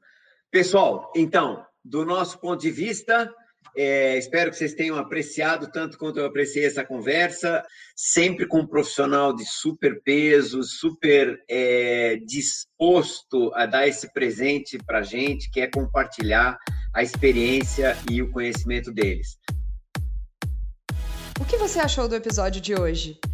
Pessoal, 0.52 1.12
então, 1.16 1.66
do 1.84 2.06
nosso 2.06 2.38
ponto 2.39 2.62
de 2.62 2.70
vista, 2.70 3.34
é, 3.76 4.17
espero 4.17 4.51
que 4.51 4.57
vocês 4.57 4.74
tenham 4.74 4.97
apreciado 4.97 5.71
tanto 5.71 5.97
quanto 5.97 6.19
eu 6.19 6.26
apreciei 6.26 6.65
essa 6.65 6.84
conversa, 6.84 7.63
sempre 7.95 8.47
com 8.47 8.59
um 8.59 8.67
profissional 8.67 9.36
de 9.36 9.45
super 9.45 10.01
peso, 10.03 10.63
super 10.63 11.39
é, 11.49 12.17
disposto 12.26 13.51
a 13.55 13.65
dar 13.65 13.88
esse 13.88 14.11
presente 14.13 14.78
para 14.86 14.99
a 14.99 15.03
gente, 15.03 15.49
que 15.49 15.61
é 15.61 15.67
compartilhar 15.67 16.57
a 16.93 17.01
experiência 17.01 17.97
e 18.09 18.21
o 18.21 18.32
conhecimento 18.32 18.91
deles. 18.91 19.38
O 21.39 21.45
que 21.45 21.57
você 21.57 21.80
achou 21.80 22.07
do 22.07 22.15
episódio 22.15 22.61
de 22.61 22.76
hoje? 22.76 23.19